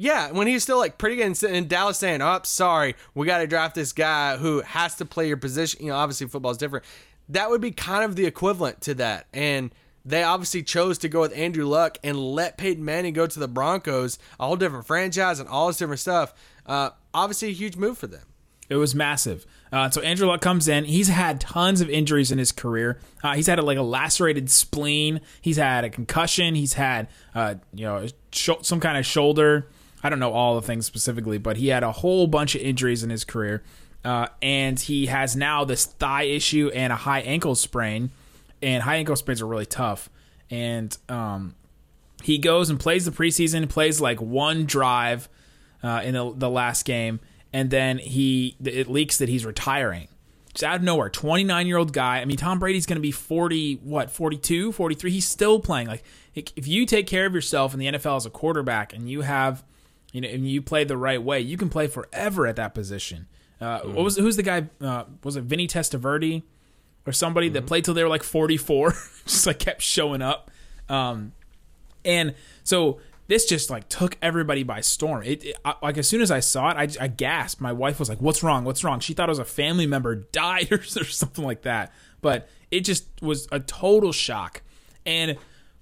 Yeah, 0.00 0.32
when 0.32 0.46
he's 0.46 0.62
still 0.62 0.78
like 0.78 0.96
pretty 0.96 1.16
good, 1.16 1.42
in 1.42 1.68
Dallas 1.68 1.98
saying, 1.98 2.22
"Oh, 2.22 2.40
sorry, 2.44 2.96
we 3.14 3.26
got 3.26 3.38
to 3.38 3.46
draft 3.46 3.74
this 3.74 3.92
guy 3.92 4.38
who 4.38 4.62
has 4.62 4.94
to 4.94 5.04
play 5.04 5.28
your 5.28 5.36
position." 5.36 5.84
You 5.84 5.90
know, 5.90 5.96
obviously 5.96 6.26
football's 6.26 6.56
different. 6.56 6.86
That 7.28 7.50
would 7.50 7.60
be 7.60 7.70
kind 7.70 8.02
of 8.02 8.16
the 8.16 8.24
equivalent 8.24 8.80
to 8.82 8.94
that, 8.94 9.26
and 9.34 9.74
they 10.02 10.22
obviously 10.22 10.62
chose 10.62 10.96
to 10.98 11.10
go 11.10 11.20
with 11.20 11.36
Andrew 11.36 11.66
Luck 11.66 11.98
and 12.02 12.16
let 12.16 12.56
Peyton 12.56 12.82
Manning 12.82 13.12
go 13.12 13.26
to 13.26 13.38
the 13.38 13.46
Broncos, 13.46 14.18
a 14.40 14.46
whole 14.46 14.56
different 14.56 14.86
franchise 14.86 15.38
and 15.38 15.46
all 15.50 15.66
this 15.66 15.76
different 15.76 16.00
stuff. 16.00 16.32
Uh, 16.64 16.90
obviously, 17.12 17.48
a 17.48 17.52
huge 17.52 17.76
move 17.76 17.98
for 17.98 18.06
them. 18.06 18.24
It 18.70 18.76
was 18.76 18.94
massive. 18.94 19.44
Uh, 19.70 19.90
so 19.90 20.00
Andrew 20.00 20.28
Luck 20.28 20.40
comes 20.40 20.66
in. 20.66 20.86
He's 20.86 21.08
had 21.08 21.42
tons 21.42 21.82
of 21.82 21.90
injuries 21.90 22.32
in 22.32 22.38
his 22.38 22.52
career. 22.52 23.00
Uh, 23.22 23.34
he's 23.34 23.48
had 23.48 23.58
a, 23.58 23.62
like 23.62 23.76
a 23.76 23.82
lacerated 23.82 24.48
spleen. 24.48 25.20
He's 25.42 25.58
had 25.58 25.84
a 25.84 25.90
concussion. 25.90 26.54
He's 26.54 26.72
had 26.72 27.08
uh, 27.34 27.56
you 27.74 27.84
know 27.84 28.06
sh- 28.32 28.48
some 28.62 28.80
kind 28.80 28.96
of 28.96 29.04
shoulder. 29.04 29.66
I 30.02 30.08
don't 30.08 30.18
know 30.18 30.32
all 30.32 30.54
the 30.54 30.62
things 30.62 30.86
specifically, 30.86 31.38
but 31.38 31.56
he 31.56 31.68
had 31.68 31.82
a 31.82 31.92
whole 31.92 32.26
bunch 32.26 32.54
of 32.54 32.62
injuries 32.62 33.02
in 33.02 33.10
his 33.10 33.24
career. 33.24 33.62
Uh, 34.04 34.28
and 34.40 34.80
he 34.80 35.06
has 35.06 35.36
now 35.36 35.64
this 35.64 35.84
thigh 35.84 36.22
issue 36.22 36.70
and 36.74 36.92
a 36.92 36.96
high 36.96 37.20
ankle 37.20 37.54
sprain. 37.54 38.10
And 38.62 38.82
high 38.82 38.96
ankle 38.96 39.16
sprains 39.16 39.42
are 39.42 39.46
really 39.46 39.66
tough. 39.66 40.08
And 40.50 40.96
um, 41.08 41.54
he 42.22 42.38
goes 42.38 42.70
and 42.70 42.78
plays 42.78 43.04
the 43.04 43.10
preseason, 43.10 43.68
plays 43.68 44.00
like 44.00 44.20
one 44.20 44.64
drive 44.64 45.28
uh, 45.82 46.02
in 46.04 46.14
the, 46.14 46.32
the 46.34 46.50
last 46.50 46.84
game, 46.84 47.20
and 47.52 47.70
then 47.70 47.98
he 47.98 48.56
it 48.62 48.88
leaks 48.88 49.18
that 49.18 49.28
he's 49.28 49.44
retiring. 49.44 50.08
Just 50.52 50.64
out 50.64 50.76
of 50.76 50.82
nowhere, 50.82 51.08
29 51.08 51.66
year 51.66 51.76
old 51.76 51.92
guy. 51.92 52.20
I 52.20 52.24
mean, 52.24 52.36
Tom 52.36 52.58
Brady's 52.58 52.84
going 52.84 52.96
to 52.96 53.02
be 53.02 53.12
40, 53.12 53.76
what, 53.76 54.10
42, 54.10 54.72
43? 54.72 55.10
He's 55.10 55.28
still 55.28 55.60
playing. 55.60 55.86
Like, 55.86 56.02
if 56.34 56.66
you 56.66 56.86
take 56.86 57.06
care 57.06 57.24
of 57.24 57.34
yourself 57.34 57.72
in 57.72 57.78
the 57.78 57.86
NFL 57.86 58.16
as 58.16 58.26
a 58.26 58.30
quarterback 58.30 58.92
and 58.92 59.08
you 59.08 59.20
have, 59.20 59.62
you 60.12 60.20
know, 60.20 60.28
and 60.28 60.48
you 60.48 60.62
play 60.62 60.84
the 60.84 60.96
right 60.96 61.22
way, 61.22 61.40
you 61.40 61.56
can 61.56 61.68
play 61.68 61.86
forever 61.86 62.46
at 62.46 62.56
that 62.56 62.74
position. 62.74 63.26
Uh, 63.60 63.80
What 63.80 64.04
was 64.04 64.16
who's 64.16 64.36
the 64.36 64.42
guy? 64.42 64.68
Uh, 64.80 65.04
was 65.22 65.36
it 65.36 65.44
Vinny 65.44 65.66
Testaverde 65.66 66.42
or 67.06 67.12
somebody 67.12 67.48
that 67.50 67.66
played 67.66 67.84
till 67.84 67.94
they 67.94 68.02
were 68.02 68.08
like 68.08 68.22
44? 68.22 68.90
just 69.26 69.46
like 69.46 69.58
kept 69.58 69.82
showing 69.82 70.22
up. 70.22 70.50
Um, 70.88 71.32
and 72.04 72.34
so 72.64 73.00
this 73.28 73.44
just 73.46 73.70
like 73.70 73.88
took 73.88 74.16
everybody 74.22 74.62
by 74.62 74.80
storm. 74.80 75.22
It, 75.22 75.44
it 75.44 75.56
I, 75.64 75.74
like 75.82 75.98
as 75.98 76.08
soon 76.08 76.20
as 76.20 76.30
I 76.30 76.40
saw 76.40 76.70
it, 76.70 76.76
I, 76.98 77.04
I 77.04 77.08
gasped. 77.08 77.60
My 77.60 77.72
wife 77.72 78.00
was 78.00 78.08
like, 78.08 78.20
"What's 78.20 78.42
wrong? 78.42 78.64
What's 78.64 78.82
wrong?" 78.82 78.98
She 78.98 79.12
thought 79.14 79.28
it 79.28 79.30
was 79.32 79.38
a 79.38 79.44
family 79.44 79.86
member 79.86 80.14
died 80.32 80.72
or, 80.72 80.76
or 80.80 81.04
something 81.04 81.44
like 81.44 81.62
that. 81.62 81.92
But 82.22 82.48
it 82.70 82.80
just 82.80 83.06
was 83.22 83.46
a 83.52 83.60
total 83.60 84.12
shock. 84.12 84.62
And 85.06 85.36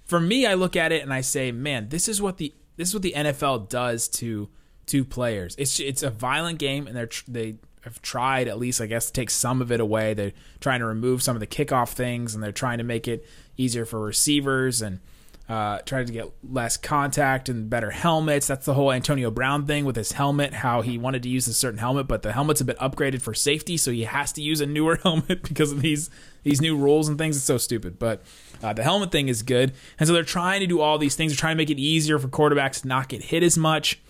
for 0.05 0.21
me, 0.21 0.47
I 0.47 0.55
look 0.55 0.77
at 0.77 0.93
it 0.93 1.03
and 1.03 1.13
I 1.13 1.21
say, 1.23 1.53
"Man, 1.53 1.89
this 1.89 2.09
is 2.09 2.21
what 2.21 2.37
the 2.39 2.53
this 2.79 2.89
is 2.89 2.95
what 2.95 3.03
the 3.03 3.13
NFL 3.15 3.69
does 3.69 4.09
to 4.09 4.49
to 4.87 5.05
players. 5.05 5.55
It's 5.59 5.79
it's 5.81 6.03
a 6.03 6.11
violent 6.11 6.59
game, 6.59 6.87
and 6.87 6.97
they're 6.97 7.11
they 7.27 7.57
have 7.83 8.01
tried 8.01 8.49
at 8.49 8.59
least, 8.59 8.81
I 8.81 8.87
guess, 8.87 9.07
to 9.07 9.13
take 9.13 9.31
some 9.31 9.61
of 9.61 9.71
it 9.71 9.81
away. 9.81 10.15
They're 10.15 10.33
trying 10.61 10.81
to 10.81 10.87
remove 10.87 11.23
some 11.23 11.37
of 11.37 11.41
the 11.41 11.47
kickoff 11.47 11.91
things, 11.91 12.35
and 12.35 12.43
they're 12.43 12.53
trying 12.53 12.79
to 12.79 12.85
make 12.85 13.07
it 13.07 13.27
easier 13.57 13.85
for 13.85 14.01
receivers 14.01 14.81
and 14.81 15.01
uh, 15.49 15.79
trying 15.79 16.07
to 16.07 16.13
get 16.13 16.31
less 16.49 16.77
contact 16.77 17.49
and 17.49 17.69
better 17.69 17.91
helmets. 17.91 18.47
That's 18.47 18.67
the 18.67 18.75
whole 18.75 18.93
Antonio 18.93 19.31
Brown 19.31 19.67
thing 19.67 19.85
with 19.85 19.97
his 19.97 20.13
helmet. 20.13 20.55
How 20.55 20.83
he 20.83 20.99
wanted 20.99 21.23
to 21.25 21.29
use 21.29 21.49
a 21.49 21.55
certain 21.55 21.79
helmet, 21.79 22.07
but 22.07 22.23
the 22.23 22.33
helmets 22.33 22.61
have 22.61 22.67
been 22.67 22.77
upgraded 22.77 23.23
for 23.23 23.35
safety, 23.35 23.77
so 23.77 23.91
he 23.91 24.05
has 24.05 24.33
to 24.33 24.43
use 24.43 24.61
a 24.61 24.67
newer 24.67 24.97
helmet 25.03 25.43
because 25.43 25.73
of 25.73 25.83
these 25.83 26.11
these 26.43 26.61
new 26.61 26.77
rules 26.77 27.09
and 27.09 27.19
things. 27.19 27.37
It's 27.37 27.45
so 27.45 27.59
stupid, 27.59 27.99
but. 27.99 28.23
Uh, 28.61 28.73
the 28.73 28.83
helmet 28.83 29.13
thing 29.13 29.29
is 29.29 29.45
good, 29.45 29.73
and 30.01 30.09
so 30.09 30.13
they're 30.13 30.25
trying 30.25 30.59
to 30.59 30.67
do 30.67 30.81
all 30.81 30.99
these 30.99 31.15
things. 31.15 31.31
They're 31.31 31.39
trying 31.39 31.55
to 31.55 31.59
make 31.59 31.71
it 31.71 31.79
easier 31.79 32.19
for 32.19 32.27
quarterbacks 32.27 32.83
to 32.83 32.89
not 32.89 33.09
get 33.09 33.23
hit 33.23 33.45
as 33.45 33.57
much 33.57 34.01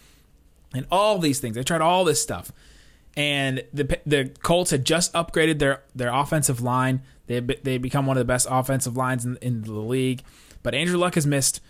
and 0.75 0.87
all 0.91 1.19
these 1.19 1.41
things. 1.41 1.57
They 1.57 1.63
tried 1.63 1.81
all 1.81 2.05
this 2.05 2.21
stuff, 2.21 2.53
and 3.17 3.63
the 3.73 3.99
the 4.07 4.31
Colts 4.43 4.71
had 4.71 4.85
just 4.85 5.13
upgraded 5.13 5.59
their 5.59 5.83
their 5.95 6.13
offensive 6.13 6.61
line. 6.61 7.03
They 7.27 7.41
they 7.41 7.79
become 7.79 8.07
one 8.07 8.17
of 8.17 8.21
the 8.21 8.25
best 8.33 8.47
offensive 8.51 8.97
lines 8.97 9.25
in, 9.25 9.37
in 9.41 9.63
the 9.63 9.73
league. 9.73 10.23
But 10.63 10.75
Andrew 10.75 10.99
Luck 10.99 11.15
has 11.15 11.27
missed 11.27 11.61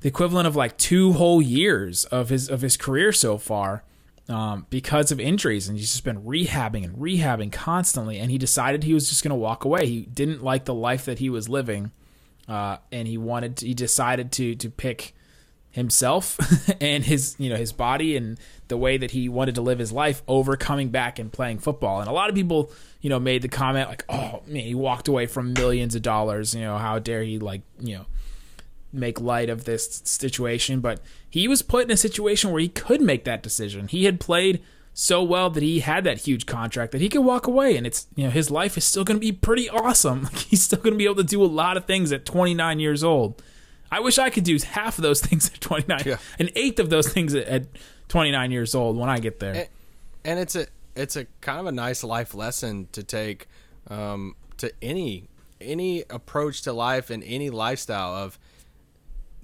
the 0.00 0.08
equivalent 0.08 0.46
of 0.46 0.54
like 0.54 0.76
two 0.76 1.14
whole 1.14 1.40
years 1.40 2.04
of 2.06 2.28
his 2.28 2.48
of 2.48 2.60
his 2.62 2.76
career 2.76 3.12
so 3.12 3.38
far 3.38 3.82
um, 4.28 4.66
because 4.70 5.12
of 5.12 5.20
injuries, 5.20 5.68
and 5.68 5.78
he's 5.78 5.90
just 5.90 6.04
been 6.04 6.22
rehabbing 6.22 6.84
and 6.84 6.96
rehabbing 6.96 7.52
constantly. 7.52 8.18
And 8.18 8.30
he 8.30 8.38
decided 8.38 8.82
he 8.82 8.94
was 8.94 9.08
just 9.08 9.22
going 9.22 9.30
to 9.30 9.36
walk 9.36 9.64
away. 9.64 9.86
He 9.86 10.00
didn't 10.02 10.42
like 10.42 10.64
the 10.64 10.74
life 10.74 11.04
that 11.04 11.18
he 11.18 11.30
was 11.30 11.48
living, 11.48 11.92
uh, 12.48 12.78
and 12.90 13.06
he 13.06 13.18
wanted 13.18 13.58
to, 13.58 13.66
he 13.66 13.74
decided 13.74 14.32
to 14.32 14.54
to 14.56 14.70
pick 14.70 15.14
himself 15.76 16.38
and 16.80 17.04
his 17.04 17.36
you 17.38 17.50
know 17.50 17.56
his 17.56 17.70
body 17.70 18.16
and 18.16 18.40
the 18.68 18.78
way 18.78 18.96
that 18.96 19.10
he 19.10 19.28
wanted 19.28 19.54
to 19.54 19.60
live 19.60 19.78
his 19.78 19.92
life 19.92 20.22
over 20.26 20.56
coming 20.56 20.88
back 20.88 21.18
and 21.18 21.30
playing 21.30 21.58
football 21.58 22.00
and 22.00 22.08
a 22.08 22.12
lot 22.12 22.30
of 22.30 22.34
people 22.34 22.70
you 23.02 23.10
know 23.10 23.20
made 23.20 23.42
the 23.42 23.48
comment 23.48 23.86
like 23.86 24.02
oh 24.08 24.42
man 24.46 24.62
he 24.62 24.74
walked 24.74 25.06
away 25.06 25.26
from 25.26 25.52
millions 25.52 25.94
of 25.94 26.00
dollars 26.00 26.54
you 26.54 26.62
know 26.62 26.78
how 26.78 26.98
dare 26.98 27.22
he 27.22 27.38
like 27.38 27.60
you 27.78 27.94
know 27.94 28.06
make 28.96 29.20
light 29.20 29.48
of 29.50 29.64
this 29.64 30.00
situation 30.04 30.80
but 30.80 31.00
he 31.28 31.46
was 31.46 31.62
put 31.62 31.84
in 31.84 31.90
a 31.90 31.96
situation 31.96 32.50
where 32.50 32.60
he 32.60 32.68
could 32.68 33.00
make 33.00 33.24
that 33.24 33.42
decision 33.42 33.88
he 33.88 34.04
had 34.04 34.18
played 34.20 34.62
so 34.94 35.22
well 35.22 35.50
that 35.50 35.62
he 35.62 35.80
had 35.80 36.04
that 36.04 36.18
huge 36.20 36.46
contract 36.46 36.90
that 36.92 37.00
he 37.02 37.08
could 37.08 37.20
walk 37.20 37.46
away 37.46 37.76
and 37.76 37.86
it's 37.86 38.06
you 38.16 38.24
know 38.24 38.30
his 38.30 38.50
life 38.50 38.76
is 38.78 38.84
still 38.84 39.04
going 39.04 39.16
to 39.16 39.20
be 39.20 39.30
pretty 39.32 39.68
awesome 39.68 40.22
like 40.24 40.36
he's 40.38 40.62
still 40.62 40.78
going 40.78 40.94
to 40.94 40.98
be 40.98 41.04
able 41.04 41.14
to 41.16 41.22
do 41.24 41.42
a 41.42 41.46
lot 41.46 41.76
of 41.76 41.84
things 41.84 42.10
at 42.12 42.24
29 42.24 42.80
years 42.80 43.04
old 43.04 43.42
I 43.88 44.00
wish 44.00 44.18
I 44.18 44.30
could 44.30 44.42
do 44.42 44.58
half 44.58 44.98
of 44.98 45.02
those 45.02 45.20
things 45.26 45.48
at 45.48 45.60
29, 45.60 46.02
Yeah. 46.04 46.16
an 46.40 46.48
eighth 46.56 46.80
of 46.80 46.90
those 46.90 47.08
things 47.08 47.34
at, 47.34 47.46
at 47.46 47.66
29 48.08 48.50
years 48.50 48.74
old 48.74 48.96
when 48.96 49.08
I 49.08 49.20
get 49.20 49.38
there. 49.38 49.68
and 50.24 50.38
it's 50.40 50.56
a 50.56 50.66
it's 50.96 51.14
a 51.14 51.26
kind 51.40 51.60
of 51.60 51.66
a 51.66 51.72
nice 51.72 52.02
life 52.02 52.34
lesson 52.34 52.88
to 52.92 53.02
take 53.04 53.46
um, 53.88 54.34
to 54.56 54.72
any 54.82 55.28
any 55.60 56.02
approach 56.10 56.62
to 56.62 56.72
life 56.72 57.10
and 57.10 57.22
any 57.24 57.48
lifestyle 57.50 58.14
of 58.14 58.38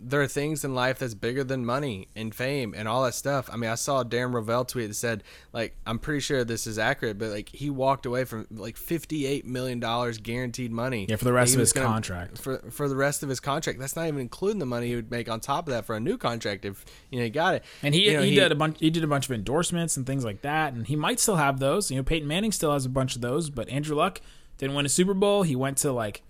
there 0.04 0.20
are 0.20 0.26
things 0.26 0.64
in 0.64 0.74
life 0.74 0.98
that's 0.98 1.14
bigger 1.14 1.44
than 1.44 1.64
money 1.64 2.08
and 2.16 2.34
fame 2.34 2.74
and 2.76 2.88
all 2.88 3.04
that 3.04 3.14
stuff. 3.14 3.48
I 3.52 3.56
mean, 3.56 3.70
I 3.70 3.76
saw 3.76 4.00
a 4.00 4.04
Darren 4.04 4.32
Rovell 4.32 4.66
tweet 4.66 4.88
that 4.88 4.94
said, 4.94 5.22
like, 5.52 5.76
I'm 5.86 5.98
pretty 5.98 6.20
sure 6.20 6.44
this 6.44 6.66
is 6.66 6.78
accurate, 6.78 7.18
but 7.18 7.30
like 7.30 7.48
he 7.48 7.70
walked 7.70 8.04
away 8.06 8.24
from 8.24 8.46
like 8.50 8.76
58 8.76 9.46
million 9.46 9.80
dollars 9.80 10.18
guaranteed 10.18 10.72
money. 10.72 11.06
Yeah, 11.08 11.16
for 11.16 11.24
the 11.24 11.32
rest 11.32 11.54
of 11.54 11.60
his 11.60 11.72
gonna- 11.72 11.86
contract. 11.86 12.38
For 12.38 12.58
for 12.70 12.88
the 12.88 12.96
rest 12.96 13.22
of 13.22 13.28
his 13.28 13.40
contract, 13.40 13.78
that's 13.78 13.96
not 13.96 14.06
even 14.08 14.20
including 14.20 14.58
the 14.58 14.66
money 14.66 14.88
he 14.88 14.96
would 14.96 15.10
make 15.10 15.28
on 15.28 15.40
top 15.40 15.68
of 15.68 15.72
that 15.74 15.84
for 15.84 15.94
a 15.94 16.00
new 16.00 16.18
contract 16.18 16.64
if 16.64 16.84
you 17.10 17.18
know 17.18 17.24
he 17.24 17.30
got 17.30 17.54
it. 17.54 17.64
And 17.82 17.94
he 17.94 18.06
You 18.10 18.16
know, 18.16 18.22
he, 18.22 18.34
did 18.34 18.50
a 18.52 18.56
bunch 18.56 18.78
he 18.80 18.90
did 18.90 19.04
a 19.04 19.08
bunch 19.08 19.26
of 19.26 19.32
endorsements 19.32 19.96
and 19.96 20.06
things 20.06 20.24
like 20.24 20.42
that, 20.42 20.72
and 20.72 20.86
he 20.86 20.96
might 20.96 21.20
still 21.20 21.36
have 21.36 21.60
those. 21.60 21.90
You 21.90 21.98
know, 21.98 22.02
Peyton 22.02 22.26
Manning 22.26 22.52
still 22.52 22.72
has 22.72 22.84
a 22.84 22.88
bunch 22.90 23.14
of 23.14 23.22
those, 23.22 23.50
but 23.50 23.68
Andrew 23.68 23.96
Luck 23.96 24.20
didn't 24.58 24.74
win 24.74 24.86
a 24.86 24.88
Super 24.88 25.14
Bowl. 25.14 25.42
He 25.42 25.56
went 25.56 25.78
to 25.78 25.92
like, 25.92 26.22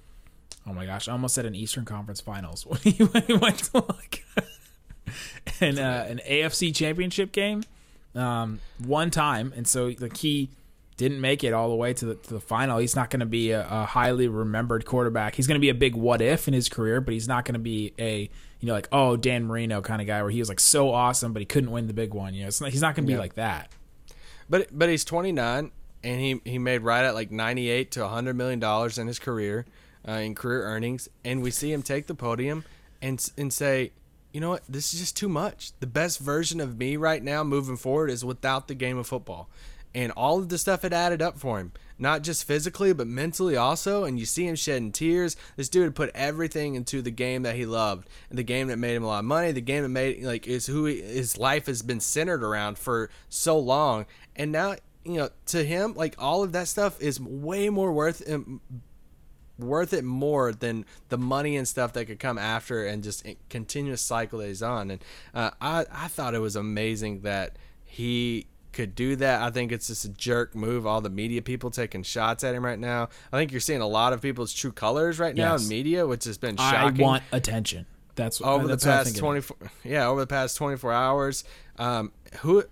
oh 0.67 0.73
my 0.73 0.87
gosh, 0.87 1.09
I 1.09 1.13
almost 1.13 1.35
said 1.35 1.47
an 1.47 1.55
Eastern 1.55 1.85
Conference 1.85 2.21
Finals 2.21 2.67
when 2.67 2.81
he 2.81 3.03
went, 3.05 3.27
he 3.27 3.35
went 3.35 3.59
to 3.59 3.79
like 3.79 4.25
an 5.61 5.79
uh, 5.79 6.07
an 6.09 6.21
AFC 6.29 6.75
Championship 6.75 7.33
game 7.33 7.63
um, 8.15 8.61
one 8.79 9.11
time, 9.11 9.53
and 9.57 9.67
so 9.67 9.93
like 9.99 10.17
he 10.17 10.51
didn't 10.97 11.21
make 11.21 11.43
it 11.43 11.53
all 11.53 11.69
the 11.69 11.75
way 11.75 11.93
to 11.95 12.07
the, 12.07 12.15
to 12.15 12.35
the 12.35 12.41
final. 12.41 12.79
He's 12.79 12.95
not 12.95 13.11
going 13.11 13.21
to 13.21 13.27
be 13.27 13.51
a, 13.51 13.67
a 13.69 13.85
highly 13.87 14.29
remembered 14.29 14.85
quarterback. 14.85 15.35
He's 15.35 15.47
going 15.47 15.57
to 15.57 15.61
be 15.61 15.71
a 15.71 15.75
big 15.75 15.97
what 15.97 16.21
if 16.21 16.47
in 16.47 16.55
his 16.55 16.69
career, 16.69 17.01
but 17.01 17.15
he's 17.15 17.27
not 17.27 17.45
going 17.45 17.55
to 17.55 17.61
be 17.61 17.93
a 17.99 18.31
you 18.61 18.69
know 18.69 18.75
like 18.75 18.89
oh 18.93 19.17
Dan 19.17 19.45
Marino 19.47 19.81
kind 19.81 20.01
of 20.01 20.07
guy 20.07 20.23
where 20.23 20.31
he 20.31 20.39
was 20.39 20.49
like 20.49 20.61
so 20.61 20.91
awesome, 20.93 21.33
but 21.33 21.41
he 21.41 21.47
couldn't 21.47 21.71
win 21.71 21.87
the 21.87 21.95
big 21.95 22.15
one. 22.15 22.35
You 22.35 22.43
know, 22.43 22.49
it's 22.49 22.61
not, 22.61 22.71
he's 22.71 22.83
not 22.83 22.95
going 22.95 23.07
to 23.07 23.13
be 23.13 23.19
like 23.19 23.35
that. 23.35 23.71
But 24.49 24.69
but 24.77 24.89
he's 24.89 25.05
29 25.05 25.71
and 26.05 26.21
he 26.21 26.41
he 26.45 26.59
made 26.59 26.83
right 26.83 27.05
at 27.05 27.15
like 27.15 27.31
98 27.31 27.91
to 27.93 28.01
100 28.03 28.37
million 28.37 28.61
dollars 28.61 28.99
in 28.99 29.07
his 29.07 29.19
career, 29.19 29.65
uh, 30.07 30.13
in 30.13 30.35
career 30.35 30.65
earnings, 30.65 31.09
and 31.25 31.43
we 31.43 31.51
see 31.51 31.73
him 31.73 31.83
take 31.83 32.07
the 32.07 32.15
podium 32.15 32.65
and 33.01 33.31
and 33.37 33.53
say, 33.53 33.93
you 34.33 34.41
know 34.41 34.51
what, 34.51 34.63
this 34.69 34.93
is 34.95 35.01
just 35.01 35.17
too 35.17 35.29
much. 35.29 35.73
The 35.81 35.87
best 35.87 36.19
version 36.19 36.61
of 36.61 36.79
me 36.79 36.97
right 36.97 37.23
now, 37.23 37.45
moving 37.45 37.77
forward, 37.77 38.11
is 38.11 38.25
without 38.25 38.69
the 38.69 38.75
game 38.75 38.99
of 38.99 39.07
football, 39.07 39.49
and 39.95 40.13
all 40.13 40.39
of 40.39 40.49
the 40.49 40.59
stuff 40.59 40.85
it 40.85 40.93
added 40.93 41.21
up 41.21 41.39
for 41.39 41.59
him, 41.59 41.73
not 41.99 42.23
just 42.23 42.45
physically 42.45 42.93
but 42.93 43.07
mentally 43.07 43.57
also. 43.57 44.05
And 44.05 44.19
you 44.19 44.27
see 44.27 44.47
him 44.47 44.57
shedding 44.57 44.93
tears. 44.93 45.37
This 45.57 45.69
dude 45.69 45.95
put 45.95 46.11
everything 46.15 46.75
into 46.75 47.03
the 47.03 47.11
game 47.11 47.43
that 47.43 47.57
he 47.57 47.67
loved, 47.67 48.09
and 48.31 48.39
the 48.39 48.45
game 48.45 48.69
that 48.69 48.79
made 48.79 48.95
him 48.95 49.05
a 49.05 49.09
lot 49.09 49.21
of 49.21 49.25
money, 49.25 49.53
the 49.53 49.61
game 49.61 49.83
that 49.83 49.89
made 49.89 50.25
like 50.25 50.47
is 50.47 50.67
who 50.67 50.87
he, 50.87 51.03
his 51.03 51.37
life 51.39 51.67
has 51.67 51.83
been 51.83 52.01
centered 52.01 52.43
around 52.43 52.79
for 52.79 53.11
so 53.29 53.59
long, 53.59 54.07
and 54.35 54.51
now 54.51 54.77
you 55.05 55.15
know, 55.15 55.31
to 55.47 55.65
him, 55.65 55.95
like 55.95 56.15
all 56.19 56.43
of 56.43 56.53
that 56.53 56.69
stuff 56.69 57.01
is 57.01 57.21
way 57.21 57.69
more 57.69 57.93
worth 57.93 58.31
um, 58.31 58.61
worth 59.59 59.93
it 59.93 60.05
more 60.05 60.53
than 60.53 60.85
the 61.09 61.19
money 61.19 61.57
and 61.57 61.69
stuff 61.69 61.93
that 61.93 62.07
could 62.07 62.19
come 62.19 62.39
after 62.39 62.85
and 62.87 63.03
just 63.03 63.27
continuous 63.51 64.01
cycle 64.01 64.39
that 64.41 64.49
he's 64.49 64.63
on. 64.63 64.91
And 64.91 65.05
uh, 65.35 65.51
I 65.61 65.85
I 65.93 66.09
thought 66.09 66.35
it 66.35 66.41
was 66.41 66.57
amazing 66.57 67.21
that 67.23 67.57
he 67.85 68.47
could 68.73 68.95
do 68.95 69.17
that. 69.17 69.43
I 69.43 69.51
think 69.51 69.71
it's 69.71 69.89
just 69.89 70.05
a 70.07 70.09
jerk 70.09 70.55
move. 70.55 70.87
All 70.87 71.03
the 71.03 71.11
media 71.11 71.43
people 71.43 71.71
taking 71.71 72.03
shots 72.03 72.43
at 72.43 72.55
him 72.55 72.65
right 72.65 72.79
now. 72.79 73.11
I 73.31 73.37
think 73.37 73.53
you're 73.53 73.61
seeing 73.61 73.83
a 73.83 73.87
lot 73.87 74.15
of 74.15 74.23
people's 74.23 74.53
true 74.55 74.73
colors 74.73 75.19
right 75.19 75.35
now 75.35 75.53
Yes. 75.53 75.65
in 75.65 75.69
media, 75.69 76.07
which 76.07 76.25
has 76.25 76.39
been 76.39 76.57
shocking. 76.57 77.01
I 77.01 77.07
want 77.07 77.23
attention. 77.33 77.85
That's 78.15 78.41
over 78.41 78.65
the 78.65 78.69
that's 78.77 78.87
I 78.87 78.97
past 78.97 79.09
is. 79.09 79.19
24 79.19 79.57
yeah 79.85 80.07
over 80.07 80.21
the 80.21 80.27
past 80.27 80.57
24 80.59 80.93
hours 80.93 81.45
um 81.79 82.13
who 82.41 82.63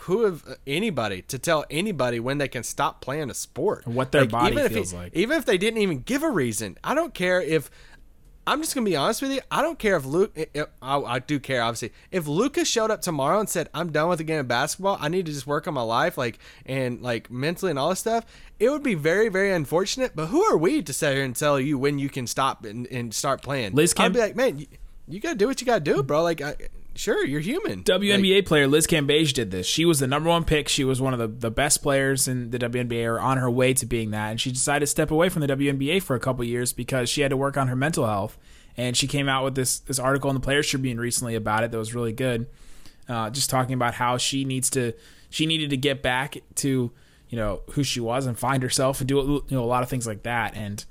who 0.00 0.24
have 0.24 0.44
anybody 0.66 1.22
to 1.22 1.38
tell 1.38 1.64
anybody 1.70 2.20
when 2.20 2.38
they 2.38 2.48
can 2.48 2.62
stop 2.62 3.00
playing 3.00 3.30
a 3.30 3.34
sport? 3.34 3.86
What 3.86 4.12
their 4.12 4.26
body 4.26 4.52
even 4.52 4.66
if 4.66 4.72
feels 4.72 4.90
he- 4.92 4.96
like. 4.96 5.14
even 5.14 5.38
if 5.38 5.44
they 5.44 5.58
didn't 5.58 5.80
even 5.80 6.00
give 6.00 6.22
a 6.22 6.30
reason. 6.30 6.78
I 6.84 6.94
don't 6.94 7.14
care 7.14 7.40
if 7.40 7.70
i'm 8.48 8.60
just 8.62 8.76
gonna 8.76 8.84
be 8.84 8.94
honest 8.94 9.20
with 9.22 9.32
you 9.32 9.40
i 9.50 9.60
don't 9.60 9.76
care 9.76 9.96
if 9.96 10.04
Luka 10.04 10.46
if, 10.56 10.66
I, 10.80 10.98
I 10.98 11.18
do 11.18 11.40
care 11.40 11.62
obviously. 11.62 11.92
If 12.12 12.28
Luka's 12.28 12.68
showed 12.68 12.92
up 12.92 13.02
tomorrow 13.02 13.40
and 13.40 13.48
said 13.48 13.68
i'm 13.74 13.90
done 13.90 14.08
with 14.08 14.18
the 14.18 14.24
game 14.24 14.38
of 14.38 14.46
basketball. 14.46 14.96
I 15.00 15.08
need 15.08 15.26
to 15.26 15.32
just 15.32 15.48
work 15.48 15.66
on 15.66 15.74
my 15.74 15.82
life 15.82 16.16
like 16.16 16.38
and 16.64 17.02
like 17.02 17.28
mentally 17.28 17.70
and 17.70 17.78
all 17.78 17.88
this 17.88 17.98
stuff 17.98 18.24
it 18.60 18.70
would 18.70 18.84
be 18.84 18.94
very 18.94 19.28
very 19.28 19.50
unfortunate. 19.52 20.14
But 20.14 20.26
who 20.26 20.44
are 20.44 20.56
we 20.56 20.80
to 20.82 20.92
sit 20.92 21.14
here 21.14 21.24
and 21.24 21.34
tell 21.34 21.58
you 21.58 21.76
when 21.76 21.98
you 21.98 22.08
can 22.08 22.28
stop 22.28 22.64
and, 22.64 22.86
and 22.86 23.12
start 23.12 23.42
playing? 23.42 23.74
Liz 23.74 23.92
i'd 23.98 24.12
be 24.12 24.20
like 24.20 24.36
man 24.36 24.60
you, 24.60 24.66
you 25.08 25.18
gotta 25.18 25.34
do 25.34 25.48
what 25.48 25.60
you 25.60 25.66
gotta 25.66 25.80
do 25.80 26.02
bro. 26.04 26.22
Like 26.22 26.40
I, 26.40 26.54
sure 26.96 27.24
you're 27.24 27.40
human 27.40 27.82
WNBA 27.82 28.46
player 28.46 28.66
Liz 28.66 28.86
Cambage 28.86 29.32
did 29.32 29.50
this. 29.50 29.66
She 29.66 29.84
was 29.84 30.00
the 30.00 30.06
number 30.06 30.28
one 30.28 30.44
pick. 30.44 30.68
She 30.68 30.84
was 30.84 31.00
one 31.00 31.12
of 31.12 31.18
the, 31.18 31.28
the 31.28 31.50
best 31.50 31.82
players 31.82 32.28
in 32.28 32.50
the 32.50 32.58
WNBA 32.58 33.06
or 33.06 33.20
on 33.20 33.38
her 33.38 33.50
way 33.50 33.74
to 33.74 33.86
being 33.86 34.10
that. 34.10 34.30
And 34.30 34.40
she 34.40 34.50
decided 34.50 34.80
to 34.80 34.86
step 34.86 35.10
away 35.10 35.28
from 35.28 35.40
the 35.40 35.48
WNBA 35.48 36.02
for 36.02 36.16
a 36.16 36.20
couple 36.20 36.44
years 36.44 36.72
because 36.72 37.08
she 37.08 37.20
had 37.20 37.30
to 37.30 37.36
work 37.36 37.56
on 37.56 37.68
her 37.68 37.76
mental 37.76 38.06
health. 38.06 38.38
And 38.76 38.96
she 38.96 39.06
came 39.06 39.28
out 39.28 39.44
with 39.44 39.54
this, 39.54 39.78
this 39.78 39.98
article 39.98 40.28
in 40.30 40.34
the 40.34 40.40
Players 40.40 40.68
Tribune 40.68 41.00
recently 41.00 41.34
about 41.34 41.64
it 41.64 41.70
that 41.70 41.78
was 41.78 41.94
really 41.94 42.12
good. 42.12 42.46
Uh, 43.08 43.30
just 43.30 43.48
talking 43.48 43.74
about 43.74 43.94
how 43.94 44.16
she 44.18 44.44
needs 44.44 44.68
to, 44.70 44.92
she 45.30 45.46
needed 45.46 45.70
to 45.70 45.76
get 45.76 46.02
back 46.02 46.38
to, 46.56 46.90
you 47.28 47.36
know, 47.36 47.62
who 47.70 47.82
she 47.82 48.00
was 48.00 48.26
and 48.26 48.38
find 48.38 48.62
herself 48.62 49.00
and 49.00 49.08
do 49.08 49.16
you 49.48 49.56
know, 49.56 49.64
a 49.64 49.66
lot 49.66 49.82
of 49.82 49.88
things 49.88 50.06
like 50.06 50.22
that. 50.24 50.54
And 50.54 50.84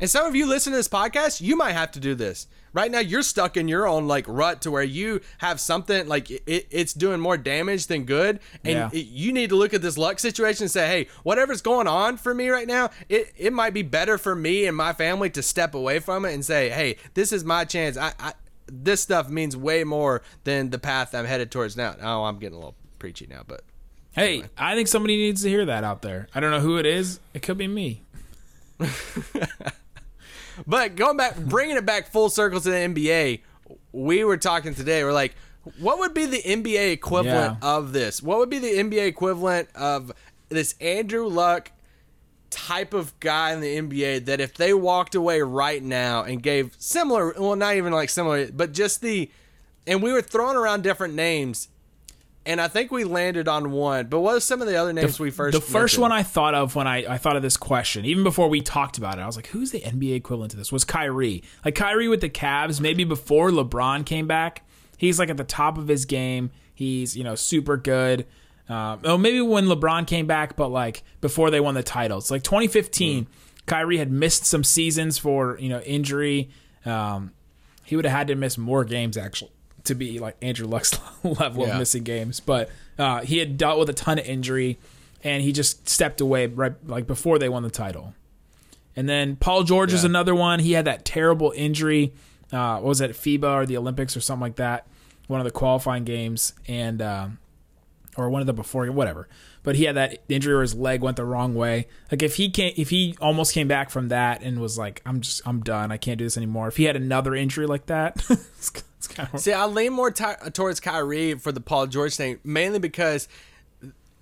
And 0.00 0.10
some 0.10 0.26
of 0.26 0.34
you 0.34 0.46
listen 0.46 0.72
to 0.72 0.76
this 0.76 0.88
podcast, 0.88 1.40
you 1.40 1.56
might 1.56 1.72
have 1.72 1.92
to 1.92 2.00
do 2.00 2.14
this. 2.14 2.46
Right 2.72 2.90
now, 2.90 3.00
you're 3.00 3.22
stuck 3.22 3.56
in 3.56 3.68
your 3.68 3.86
own 3.88 4.06
like 4.06 4.24
rut 4.28 4.62
to 4.62 4.70
where 4.70 4.82
you 4.82 5.20
have 5.38 5.60
something 5.60 6.06
like 6.06 6.30
it, 6.30 6.42
it's 6.70 6.92
doing 6.92 7.20
more 7.20 7.36
damage 7.36 7.86
than 7.86 8.04
good, 8.04 8.40
and 8.64 8.74
Yeah. 8.74 8.90
it- 8.92 9.06
you 9.06 9.32
need 9.32 9.50
to 9.50 9.56
look 9.56 9.72
at 9.74 9.82
this 9.82 9.96
luck 9.98 10.18
situation 10.18 10.64
and 10.64 10.70
say, 10.70 10.86
"Hey, 10.86 11.08
whatever's 11.22 11.62
going 11.62 11.86
on 11.86 12.16
for 12.16 12.34
me 12.34 12.48
right 12.48 12.66
now, 12.68 12.90
it 13.08 13.32
it 13.36 13.52
might 13.52 13.74
be 13.74 13.82
better 13.82 14.18
for 14.18 14.34
me 14.34 14.66
and 14.66 14.76
my 14.76 14.92
family 14.92 15.30
to 15.30 15.42
step 15.42 15.74
away 15.74 15.98
from 15.98 16.24
it 16.24 16.34
and 16.34 16.44
say, 16.44 16.68
"Hey, 16.70 16.96
this 17.14 17.32
is 17.32 17.44
my 17.44 17.64
chance. 17.64 17.96
I, 17.96 18.12
I 18.18 18.32
this 18.70 19.00
stuff 19.00 19.30
means 19.30 19.56
way 19.56 19.82
more 19.82 20.20
than 20.44 20.70
the 20.70 20.78
path 20.78 21.14
I'm 21.14 21.24
headed 21.24 21.50
towards 21.50 21.76
now." 21.76 21.96
Oh, 22.02 22.24
I'm 22.24 22.38
getting 22.38 22.54
a 22.56 22.58
little 22.58 22.76
preachy 22.98 23.26
now, 23.28 23.42
but 23.46 23.62
hey, 24.12 24.44
I 24.58 24.74
think 24.74 24.88
somebody 24.88 25.16
needs 25.16 25.42
to 25.42 25.48
hear 25.48 25.64
that 25.64 25.84
out 25.84 26.02
there. 26.02 26.28
I 26.34 26.40
don't 26.40 26.50
know 26.50 26.60
who 26.60 26.76
it 26.76 26.84
is. 26.86 27.20
It 27.34 27.40
could 27.42 27.56
be 27.58 27.68
me. 27.68 28.02
But 30.66 30.96
going 30.96 31.16
back, 31.16 31.36
bringing 31.36 31.76
it 31.76 31.86
back 31.86 32.08
full 32.10 32.30
circle 32.30 32.60
to 32.60 32.70
the 32.70 32.76
NBA, 32.76 33.40
we 33.92 34.24
were 34.24 34.36
talking 34.36 34.74
today. 34.74 35.04
We're 35.04 35.12
like, 35.12 35.34
what 35.78 35.98
would 35.98 36.14
be 36.14 36.26
the 36.26 36.42
NBA 36.42 36.92
equivalent 36.92 37.58
Yeah. 37.62 37.76
of 37.76 37.92
this? 37.92 38.22
What 38.22 38.38
would 38.38 38.50
be 38.50 38.58
the 38.58 38.78
NBA 38.78 39.06
equivalent 39.06 39.68
of 39.74 40.12
this 40.48 40.74
Andrew 40.80 41.26
Luck 41.26 41.72
type 42.50 42.94
of 42.94 43.18
guy 43.20 43.52
in 43.52 43.60
the 43.60 43.76
NBA 43.76 44.24
that 44.26 44.40
if 44.40 44.54
they 44.54 44.72
walked 44.72 45.14
away 45.14 45.42
right 45.42 45.82
now 45.82 46.22
and 46.22 46.42
gave 46.42 46.74
similar, 46.78 47.34
well, 47.38 47.56
not 47.56 47.76
even 47.76 47.92
like 47.92 48.08
similar, 48.08 48.50
but 48.50 48.72
just 48.72 49.02
the, 49.02 49.30
and 49.86 50.02
we 50.02 50.12
were 50.12 50.22
throwing 50.22 50.56
around 50.56 50.82
different 50.82 51.14
names. 51.14 51.68
And 52.48 52.62
I 52.62 52.68
think 52.68 52.90
we 52.90 53.04
landed 53.04 53.46
on 53.46 53.72
one. 53.72 54.06
But 54.06 54.20
what 54.20 54.34
are 54.34 54.40
some 54.40 54.62
of 54.62 54.68
the 54.68 54.76
other 54.76 54.94
names 54.94 55.20
we 55.20 55.30
first? 55.30 55.54
the 55.54 55.60
first 55.60 55.74
mentioned? 55.74 56.00
one 56.00 56.12
I 56.12 56.22
thought 56.22 56.54
of 56.54 56.74
when 56.74 56.86
I, 56.86 57.04
I 57.06 57.18
thought 57.18 57.36
of 57.36 57.42
this 57.42 57.58
question, 57.58 58.06
even 58.06 58.24
before 58.24 58.48
we 58.48 58.62
talked 58.62 58.96
about 58.96 59.18
it, 59.18 59.20
I 59.20 59.26
was 59.26 59.36
like, 59.36 59.48
who's 59.48 59.70
the 59.70 59.80
NBA 59.80 60.16
equivalent 60.16 60.52
to 60.52 60.56
this? 60.56 60.72
Was 60.72 60.82
Kyrie. 60.82 61.44
Like 61.62 61.74
Kyrie 61.74 62.08
with 62.08 62.22
the 62.22 62.30
Cavs, 62.30 62.80
maybe 62.80 63.04
before 63.04 63.50
LeBron 63.50 64.06
came 64.06 64.26
back. 64.26 64.66
He's 64.96 65.18
like 65.18 65.28
at 65.28 65.36
the 65.36 65.44
top 65.44 65.76
of 65.76 65.88
his 65.88 66.06
game. 66.06 66.50
He's, 66.74 67.14
you 67.14 67.22
know, 67.22 67.34
super 67.34 67.76
good. 67.76 68.26
Um, 68.70 69.00
oh, 69.04 69.18
maybe 69.18 69.42
when 69.42 69.66
LeBron 69.66 70.06
came 70.06 70.26
back, 70.26 70.56
but 70.56 70.68
like 70.68 71.02
before 71.20 71.50
they 71.50 71.60
won 71.60 71.74
the 71.74 71.82
titles. 71.82 72.30
Like 72.30 72.44
2015, 72.44 73.26
Kyrie 73.66 73.98
had 73.98 74.10
missed 74.10 74.46
some 74.46 74.64
seasons 74.64 75.18
for, 75.18 75.58
you 75.60 75.68
know, 75.68 75.80
injury. 75.80 76.48
Um, 76.86 77.32
he 77.84 77.94
would 77.94 78.06
have 78.06 78.16
had 78.16 78.28
to 78.28 78.36
miss 78.36 78.56
more 78.56 78.86
games 78.86 79.18
actually 79.18 79.50
to 79.88 79.94
be 79.94 80.18
like 80.18 80.36
Andrew 80.40 80.66
Luck's 80.66 80.98
level 81.22 81.66
Yeah. 81.66 81.72
of 81.74 81.78
missing 81.78 82.04
games. 82.04 82.40
But 82.40 82.70
uh, 82.98 83.20
he 83.22 83.38
had 83.38 83.58
dealt 83.58 83.78
with 83.78 83.90
a 83.90 83.92
ton 83.92 84.18
of 84.18 84.24
injury, 84.26 84.78
and 85.24 85.42
he 85.42 85.52
just 85.52 85.88
stepped 85.88 86.20
away 86.20 86.46
right 86.46 86.74
like 86.86 87.06
before 87.06 87.38
they 87.38 87.48
won 87.48 87.62
the 87.62 87.70
title. 87.70 88.14
And 88.96 89.08
then 89.08 89.36
Paul 89.36 89.62
George 89.64 89.92
is 89.92 90.02
another 90.04 90.34
one. 90.34 90.58
He 90.60 90.72
had 90.72 90.84
that 90.86 91.04
terrible 91.04 91.52
injury. 91.54 92.12
Uh, 92.52 92.76
what 92.76 92.84
was 92.84 93.00
it 93.00 93.10
FIBA 93.12 93.44
or 93.44 93.66
the 93.66 93.76
Olympics 93.76 94.16
or 94.16 94.20
something 94.20 94.40
like 94.42 94.56
that? 94.56 94.86
One 95.28 95.38
of 95.40 95.44
the 95.44 95.50
qualifying 95.52 96.04
games, 96.04 96.54
and 96.66 97.02
um, 97.02 97.38
or 98.18 98.28
one 98.28 98.42
of 98.42 98.46
the 98.46 98.52
before 98.52 98.86
whatever. 98.88 99.28
But 99.62 99.76
he 99.76 99.84
had 99.84 99.94
that 99.96 100.18
injury 100.28 100.54
where 100.54 100.62
his 100.62 100.74
leg 100.74 101.00
went 101.00 101.16
the 101.16 101.24
wrong 101.24 101.54
way. 101.54 101.86
Like 102.10 102.22
if 102.22 102.34
he 102.34 102.50
came, 102.50 102.74
if 102.76 102.90
he 102.90 103.16
almost 103.20 103.54
came 103.54 103.68
back 103.68 103.90
from 103.90 104.08
that 104.08 104.42
and 104.42 104.60
was 104.60 104.76
like, 104.76 105.00
"I'm 105.06 105.20
just, 105.20 105.40
I'm 105.46 105.60
done. 105.60 105.92
I 105.92 105.96
can't 105.96 106.18
do 106.18 106.24
this 106.24 106.36
anymore." 106.36 106.68
If 106.68 106.76
he 106.76 106.84
had 106.84 106.96
another 106.96 107.34
injury 107.34 107.66
like 107.66 107.86
that, 107.86 108.16
it's, 108.30 108.72
it's 108.98 109.08
kind 109.08 109.30
of 109.32 109.40
See, 109.40 109.52
I 109.52 109.64
lean 109.66 109.92
more 109.92 110.10
ti 110.10 110.24
towards 110.52 110.80
Kyrie 110.80 111.34
for 111.34 111.52
the 111.52 111.60
Paul 111.60 111.86
George 111.86 112.16
thing, 112.16 112.40
mainly 112.44 112.80
because 112.80 113.28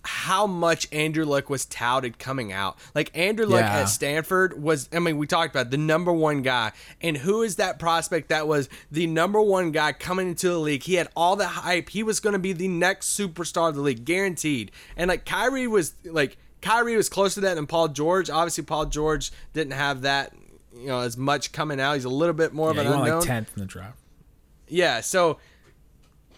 how 0.06 0.46
much 0.46 0.88
Andrew 0.92 1.24
Luck 1.24 1.50
was 1.50 1.64
touted 1.66 2.18
coming 2.18 2.52
out. 2.52 2.78
Like 2.94 3.10
Andrew 3.16 3.44
Luck 3.46 3.60
Yeah. 3.60 3.80
at 3.80 3.84
Stanford 3.86 4.62
was, 4.62 4.88
I 4.92 4.98
mean, 5.00 5.18
we 5.18 5.26
talked 5.26 5.54
about 5.54 5.70
the 5.70 5.76
number 5.76 6.12
one 6.12 6.42
guy, 6.42 6.72
and 7.02 7.16
who 7.18 7.42
is 7.42 7.56
that 7.56 7.78
prospect 7.78 8.28
that 8.28 8.48
was 8.48 8.68
the 8.90 9.06
number 9.06 9.40
one 9.40 9.72
guy 9.72 9.92
coming 9.92 10.28
into 10.28 10.48
the 10.48 10.58
league? 10.58 10.84
He 10.84 10.94
had 10.94 11.08
all 11.14 11.36
the 11.36 11.48
hype. 11.48 11.90
He 11.90 12.02
was 12.02 12.20
going 12.20 12.32
to 12.32 12.38
be 12.38 12.52
the 12.52 12.68
next 12.68 13.18
superstar 13.18 13.68
of 13.68 13.74
the 13.74 13.82
league, 13.82 14.04
guaranteed. 14.04 14.70
And 14.96 15.08
like 15.08 15.24
Kyrie 15.26 15.66
was 15.66 15.94
like. 16.04 16.38
Kyrie 16.62 16.96
was 16.96 17.08
closer 17.08 17.34
to 17.36 17.40
that 17.42 17.54
than 17.54 17.66
Paul 17.66 17.88
George. 17.88 18.28
Obviously, 18.28 18.64
Paul 18.64 18.86
George 18.86 19.30
didn't 19.52 19.74
have 19.74 20.00
that, 20.02 20.32
you 20.74 20.86
know, 20.88 21.00
as 21.00 21.16
much 21.16 21.52
coming 21.52 21.78
out. 21.78 21.94
He's 21.94 22.04
a 22.06 22.08
little 22.08 22.34
bit 22.34 22.52
more 22.54 22.74
yeah, 22.74 22.80
of 22.80 22.86
an 22.86 22.92
unknown. 22.92 23.18
like 23.18 23.26
tenth 23.26 23.52
in 23.54 23.60
the 23.60 23.66
draft. 23.66 23.98
Yeah, 24.66 25.00
so 25.00 25.38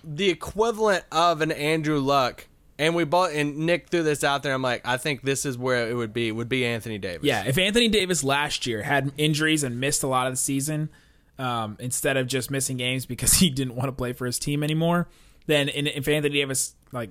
the 0.05 0.29
equivalent 0.29 1.05
of 1.11 1.41
an 1.41 1.51
Andrew 1.53 1.99
Luck, 1.99 2.47
and 2.79 2.95
we 2.95 3.05
bought 3.05 3.33
and 3.33 3.59
Nick 3.59 3.89
threw 3.89 4.03
this 4.03 4.23
out 4.23 4.43
there. 4.43 4.55
I'm 4.55 4.63
like, 4.63 4.87
I 4.87 4.97
think 4.97 5.23
this 5.23 5.45
is 5.45 5.59
where 5.59 5.89
it 5.89 5.95
would 5.95 6.13
be. 6.13 6.31
Would 6.31 6.49
be 6.49 6.65
Anthony 6.65 6.99
Davis. 6.99 7.25
Yeah, 7.25 7.45
if 7.47 7.59
Anthony 7.59 7.89
Davis 7.89 8.23
last 8.23 8.67
year 8.67 8.83
had 8.83 9.13
injuries 9.19 9.63
and 9.65 9.81
missed 9.81 10.03
a 10.03 10.07
lot 10.07 10.27
of 10.27 10.33
the 10.33 10.37
season, 10.39 10.91
um, 11.39 11.77
instead 11.81 12.17
of 12.17 12.27
just 12.27 12.51
missing 12.51 12.77
games 12.77 13.07
because 13.07 13.33
he 13.41 13.51
didn't 13.51 13.75
want 13.75 13.89
to 13.89 13.93
play 13.93 14.13
for 14.13 14.27
his 14.27 14.39
team 14.39 14.63
anymore, 14.63 15.09
then 15.47 15.69
and 15.69 15.89
if 15.89 16.07
Anthony 16.09 16.35
Davis 16.35 16.75
like 16.93 17.11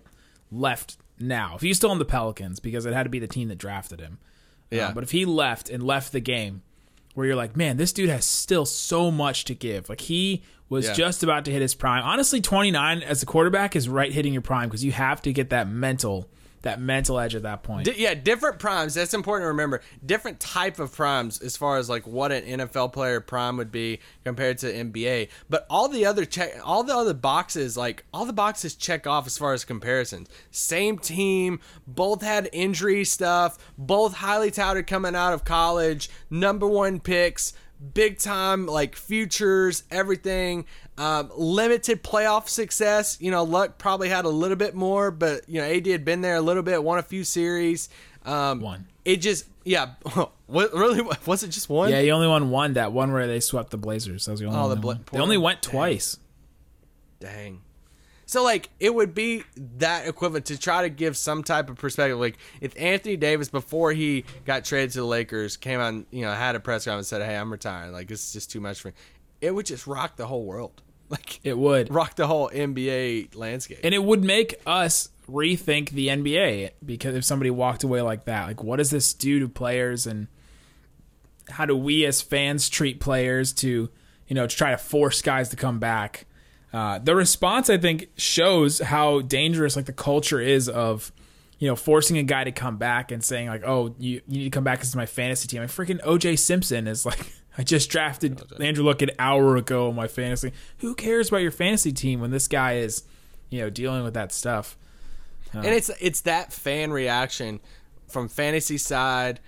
left 0.52 0.98
now, 1.20 1.56
if 1.56 1.62
he's 1.62 1.78
still 1.78 1.92
in 1.92 2.00
the 2.00 2.06
Pelicans 2.06 2.60
because 2.60 2.86
it 2.86 2.94
had 2.94 3.04
to 3.04 3.10
be 3.10 3.20
the 3.20 3.28
team 3.28 3.50
that 3.50 3.58
drafted 3.58 4.00
him, 4.00 4.20
Yeah. 4.72 4.88
Um, 4.88 4.94
but 4.94 5.04
if 5.04 5.12
he 5.12 5.26
left 5.26 5.70
and 5.70 5.84
left 5.84 6.12
the 6.12 6.20
game, 6.22 6.62
where 7.18 7.26
you're 7.26 7.36
like, 7.36 7.58
man, 7.58 7.78
this 7.78 7.92
dude 7.92 8.10
has 8.12 8.24
still 8.26 8.64
so 8.64 9.10
much 9.10 9.44
to 9.46 9.56
give. 9.56 9.90
Like 9.90 10.02
he 10.02 10.44
was 10.70 10.86
Yeah. 10.86 10.94
just 10.94 11.24
about 11.24 11.46
to 11.46 11.52
hit 11.52 11.64
his 11.64 11.74
prime. 11.74 12.04
Honestly, 12.04 12.42
29 12.42 13.02
as 13.02 13.24
a 13.24 13.26
quarterback 13.26 13.76
is 13.76 13.90
right 13.90 14.12
hitting 14.12 14.34
your 14.34 14.44
prime 14.44 14.70
because 14.70 14.84
you 14.84 14.92
have 14.92 15.20
to 15.24 15.34
get 15.34 15.50
that 15.50 15.68
mental 15.68 16.30
that 16.68 16.82
mental 16.82 17.18
edge 17.18 17.34
at 17.34 17.44
that 17.44 17.64
point. 17.64 17.86
Di- 17.86 17.96
yeah, 17.98 18.14
different 18.14 18.60
primes. 18.60 18.94
That's 18.94 19.14
important 19.14 19.46
to 19.46 19.48
remember. 19.48 19.82
Different 20.06 20.40
type 20.40 20.80
of 20.80 20.94
primes 20.94 21.42
as 21.42 21.56
far 21.56 21.78
as 21.78 21.90
like 21.90 22.06
what 22.06 22.32
an 22.32 22.44
NFL 22.44 22.94
player 22.94 23.22
prime 23.22 23.58
would 23.58 23.72
be 23.72 24.00
compared 24.24 24.58
to 24.60 24.72
NBA. 24.72 25.30
But 25.50 25.66
all 25.70 25.88
the 25.88 26.06
other 26.06 26.26
check, 26.26 26.54
all 26.64 26.84
the 26.84 26.96
other 26.96 27.14
boxes, 27.14 27.78
like 27.78 28.06
all 28.14 28.26
the 28.26 28.34
boxes 28.34 28.76
check 28.76 29.08
off 29.08 29.26
as 29.26 29.38
far 29.38 29.54
as 29.54 29.64
comparisons. 29.64 30.28
Same 30.52 30.98
team, 30.98 31.60
both 31.88 32.22
had 32.22 32.50
injury 32.52 33.06
stuff, 33.06 33.58
both 33.78 34.16
highly 34.16 34.52
touted 34.52 34.88
coming 34.88 35.16
out 35.16 35.34
of 35.34 35.46
college, 35.46 36.10
number 36.30 36.68
one 36.68 37.00
picks, 37.00 37.54
big 37.94 38.18
time 38.20 38.66
like 38.66 38.96
futures, 38.96 39.84
everything. 39.92 40.66
Um, 40.98 41.32
limited 41.36 42.04
playoff 42.04 42.48
success. 42.50 43.18
You 43.22 43.30
know, 43.32 43.44
Luck 43.44 43.78
probably 43.78 44.10
had 44.10 44.26
a 44.26 44.30
little 44.30 44.58
bit 44.58 44.74
more, 44.76 45.12
but 45.12 45.48
you 45.48 45.62
know, 45.62 45.68
AD 45.68 45.86
had 45.88 46.04
been 46.06 46.22
there 46.22 46.36
a 46.36 46.42
little 46.42 46.64
bit, 46.64 46.84
won 46.84 46.98
a 47.00 47.04
few 47.04 47.24
series. 47.24 47.90
Um, 48.26 48.62
One. 48.62 48.88
It 49.06 49.18
just, 49.18 49.46
yeah. 49.64 49.92
What 50.48 50.74
really 50.74 51.02
was 51.26 51.44
it? 51.44 51.50
Just 51.50 51.68
one? 51.70 51.90
yeah, 51.90 52.00
he 52.02 52.10
only 52.12 52.26
won 52.28 52.50
one. 52.50 52.74
That 52.76 52.94
one 52.94 53.12
where 53.12 53.28
they 53.28 53.42
swept 53.42 53.70
the 53.72 53.78
Blazers. 53.78 54.24
That 54.26 54.32
was 54.32 54.40
the 54.40 54.46
only 54.46 54.58
Oh, 54.58 54.62
one. 54.62 54.70
the 54.70 54.76
they 54.76 54.82
Bla- 54.82 55.00
They 55.12 55.20
only 55.20 55.38
went 55.38 55.62
dang. 55.62 55.72
twice. 55.72 56.18
Dang. 57.20 57.62
So 58.28 58.44
like 58.44 58.70
it 58.80 58.94
would 58.94 59.14
be 59.16 59.44
that 59.78 60.06
equivalent 60.06 60.46
to 60.48 60.60
try 60.60 60.82
to 60.84 60.90
give 60.90 61.16
some 61.16 61.44
type 61.44 61.70
of 61.70 61.78
perspective. 61.78 62.20
Like 62.20 62.38
if 62.60 62.74
Anthony 62.78 63.16
Davis 63.16 63.48
before 63.50 63.94
he 63.94 64.26
got 64.46 64.66
traded 64.66 64.92
to 64.92 65.00
the 65.00 65.06
Lakers 65.06 65.56
came 65.56 65.80
on, 65.80 66.06
you 66.12 66.24
know, 66.24 66.34
had 66.34 66.56
a 66.56 66.60
press 66.60 66.84
conference 66.84 67.12
and 67.12 67.22
said, 67.22 67.26
"Hey, 67.26 67.38
I'm 67.38 67.50
retiring. 67.52 67.94
Like 67.94 68.10
this 68.10 68.28
is 68.28 68.34
just 68.34 68.52
too 68.52 68.60
much 68.60 68.82
for 68.82 68.90
me." 68.90 68.94
It 69.40 69.56
would 69.56 69.66
just 69.66 69.88
rock 69.88 70.18
the 70.18 70.28
whole 70.28 70.44
world. 70.46 70.84
Like 71.10 71.40
It 71.46 71.58
would. 71.58 71.90
rock 71.90 72.18
the 72.18 72.28
whole 72.28 72.50
NBA 72.50 73.34
landscape. 73.34 73.80
And 73.82 73.96
it 73.96 74.04
would 74.04 74.26
make 74.26 74.56
us 74.66 75.08
rethink 75.30 75.92
the 75.92 76.10
NBA 76.10 76.72
because 76.86 77.16
if 77.16 77.24
somebody 77.24 77.50
walked 77.50 77.86
away 77.86 78.02
like 78.02 78.26
that, 78.26 78.48
like 78.48 78.62
what 78.62 78.76
does 78.76 78.90
this 78.90 79.14
do 79.14 79.40
to 79.40 79.48
players 79.48 80.06
and 80.06 80.28
how 81.50 81.66
do 81.66 81.78
we 81.78 82.06
as 82.06 82.22
fans 82.22 82.68
treat 82.68 83.00
players 83.00 83.54
to, 83.54 83.90
you 84.28 84.36
know, 84.36 84.48
to 84.48 84.54
try 84.54 84.72
to 84.72 84.78
force 84.78 85.22
guys 85.22 85.48
to 85.48 85.56
come 85.56 85.80
back? 85.80 86.26
Uh, 86.74 87.00
the 87.00 87.16
response 87.16 87.70
I 87.70 87.78
think 87.78 88.10
shows 88.18 88.80
how 88.80 89.22
dangerous 89.22 89.76
like 89.76 89.86
the 89.86 89.94
culture 89.94 90.40
is 90.40 90.68
of, 90.68 91.12
you 91.60 91.68
know, 91.68 91.76
forcing 91.76 92.18
a 92.18 92.24
guy 92.24 92.44
to 92.44 92.52
come 92.52 92.78
back 92.78 93.12
and 93.12 93.24
saying 93.24 93.48
like, 93.48 93.64
oh, 93.66 93.96
you, 93.98 94.22
you 94.28 94.40
need 94.40 94.44
to 94.46 94.50
come 94.50 94.64
back 94.64 94.82
as 94.82 94.96
my 94.96 95.06
fantasy 95.06 95.48
team. 95.48 95.62
I 95.62 95.66
freaking 95.66 96.02
OJ 96.02 96.38
Simpson 96.40 96.88
is 96.88 97.06
like, 97.06 97.32
I 97.58 97.64
just 97.64 97.90
drafted 97.90 98.42
Andrew 98.62 98.84
Luck 98.84 99.02
an 99.02 99.12
hour 99.18 99.56
ago 99.56 99.88
on 99.88 99.96
my 99.96 100.08
fantasy. 100.08 100.52
Who 100.80 100.94
cares 100.94 101.30
about 101.30 101.38
your 101.38 101.52
fantasy 101.52 101.92
team 101.92 102.22
when 102.22 102.32
this 102.32 102.48
guy 102.48 102.78
is, 102.78 103.04
you 103.50 103.62
know, 103.62 103.70
dealing 103.70 104.04
with 104.04 104.14
that 104.14 104.32
stuff? 104.32 104.78
and 105.54 105.66
it's 105.66 105.90
it's 106.00 106.22
that 106.22 106.52
fan 106.52 106.92
reaction 106.92 107.60
from 108.08 108.28
fantasy 108.28 108.78
side 108.78 109.40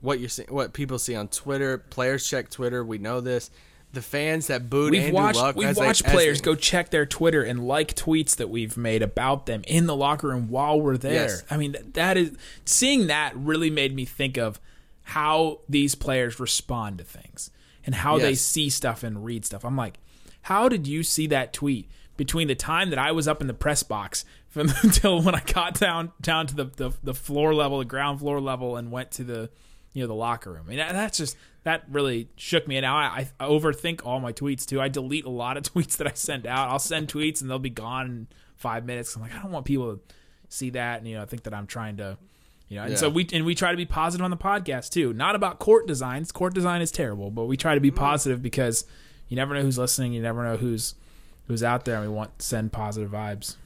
what 0.00 0.20
you're 0.20 0.28
see 0.28 0.44
what 0.48 0.72
people 0.72 0.98
see 0.98 1.14
on 1.14 1.28
twitter 1.28 1.78
players 1.78 2.28
check 2.28 2.50
twitter 2.50 2.84
we 2.84 2.98
know 2.98 3.20
this 3.20 3.50
the 3.96 4.02
fans 4.02 4.46
that 4.46 4.70
booed 4.70 4.92
We've 4.92 5.02
Andrew 5.02 5.14
watched 5.16 5.38
Luck 5.38 5.56
we've 5.56 5.66
as 5.68 5.76
they- 5.76 5.86
watched 5.86 6.04
as 6.06 6.12
players 6.12 6.40
they- 6.40 6.44
go 6.44 6.54
check 6.54 6.90
their 6.90 7.04
Twitter 7.04 7.42
and 7.42 7.66
like 7.66 7.94
tweets 7.96 8.36
that 8.36 8.48
we've 8.48 8.76
made 8.76 9.02
about 9.02 9.46
them 9.46 9.62
in 9.66 9.86
the 9.86 9.96
locker 9.96 10.28
room 10.28 10.48
while 10.48 10.80
we're 10.80 10.96
there. 10.96 11.12
Yes. 11.28 11.42
I 11.50 11.56
mean, 11.56 11.76
that 11.94 12.16
is 12.16 12.36
seeing 12.64 13.08
that 13.08 13.36
really 13.36 13.70
made 13.70 13.94
me 13.94 14.04
think 14.04 14.36
of 14.36 14.60
how 15.02 15.60
these 15.68 15.94
players 15.94 16.38
respond 16.40 16.98
to 16.98 17.04
things 17.04 17.50
and 17.84 17.94
how 17.94 18.18
they 18.18 18.34
see 18.34 18.68
stuff 18.68 19.02
and 19.02 19.24
read 19.24 19.44
stuff. 19.44 19.64
I'm 19.64 19.76
like, 19.76 19.98
how 20.42 20.68
did 20.68 20.86
you 20.86 21.02
see 21.02 21.26
that 21.28 21.52
tweet 21.52 21.88
between 22.16 22.48
the 22.48 22.54
time 22.54 22.90
that 22.90 22.98
I 22.98 23.12
was 23.12 23.28
up 23.28 23.40
in 23.40 23.46
the 23.46 23.54
press 23.54 23.82
box 23.82 24.24
from 24.48 24.70
until 24.82 25.20
when 25.22 25.34
I 25.34 25.40
got 25.40 25.78
down 25.78 26.12
down 26.20 26.46
to 26.46 26.54
the, 26.54 26.64
the 26.64 26.92
the 27.02 27.14
floor 27.14 27.54
level, 27.54 27.78
the 27.78 27.84
ground 27.84 28.20
floor 28.20 28.40
level, 28.40 28.76
and 28.76 28.90
went 28.90 29.10
to 29.12 29.24
the 29.24 29.50
you 29.92 30.02
know 30.02 30.06
the 30.08 30.14
locker 30.14 30.52
room. 30.52 30.64
I 30.66 30.68
mean, 30.70 30.78
that, 30.78 30.92
that's 30.92 31.18
just 31.18 31.36
that 31.66 31.82
really 31.90 32.28
shook 32.36 32.68
me. 32.68 32.76
And 32.76 32.84
now 32.84 32.96
I, 32.96 33.28
I 33.40 33.44
overthink 33.44 34.06
all 34.06 34.20
my 34.20 34.32
tweets 34.32 34.64
too. 34.64 34.80
I 34.80 34.86
delete 34.86 35.24
a 35.24 35.30
lot 35.30 35.56
of 35.56 35.62
tweets 35.74 35.96
that 35.96 36.06
I 36.06 36.12
send 36.14 36.46
out. 36.46 36.68
I'll 36.68 36.78
send 36.78 37.08
tweets 37.08 37.40
and 37.40 37.50
they'll 37.50 37.58
be 37.58 37.70
gone 37.70 38.06
in 38.06 38.26
five 38.54 38.86
minutes. 38.86 39.16
I'm 39.16 39.22
like, 39.22 39.34
I 39.34 39.42
don't 39.42 39.50
want 39.50 39.66
people 39.66 39.96
to 39.96 40.00
see 40.48 40.70
that 40.70 41.00
and 41.00 41.08
you 41.08 41.16
know 41.16 41.22
I 41.22 41.26
think 41.26 41.42
that 41.42 41.52
I'm 41.52 41.66
trying 41.66 41.96
to. 41.96 42.18
You 42.68 42.76
know, 42.76 42.84
and 42.84 42.98
so 42.98 43.08
we 43.08 43.26
and 43.32 43.44
we 43.44 43.56
try 43.56 43.72
to 43.72 43.76
be 43.76 43.84
positive 43.84 44.24
on 44.24 44.30
the 44.30 44.36
podcast 44.36 44.90
too. 44.90 45.12
Not 45.12 45.34
about 45.34 45.58
court 45.58 45.88
designs. 45.88 46.30
Court 46.32 46.54
design 46.54 46.82
is 46.82 46.92
terrible, 46.92 47.30
but 47.30 47.46
we 47.46 47.56
try 47.56 47.74
to 47.74 47.80
be 47.80 47.90
mm-hmm. 47.90 47.98
positive 47.98 48.42
because 48.42 48.84
you 49.28 49.36
never 49.36 49.54
know 49.54 49.62
who's 49.62 49.78
listening. 49.78 50.12
You 50.12 50.22
never 50.22 50.44
know 50.44 50.56
who's 50.56 50.94
who's 51.48 51.62
out 51.62 51.84
there, 51.84 51.96
and 51.96 52.08
we 52.08 52.12
want 52.12 52.38
to 52.38 52.44
send 52.44 52.72
positive 52.72 53.10
vibes. 53.10 53.56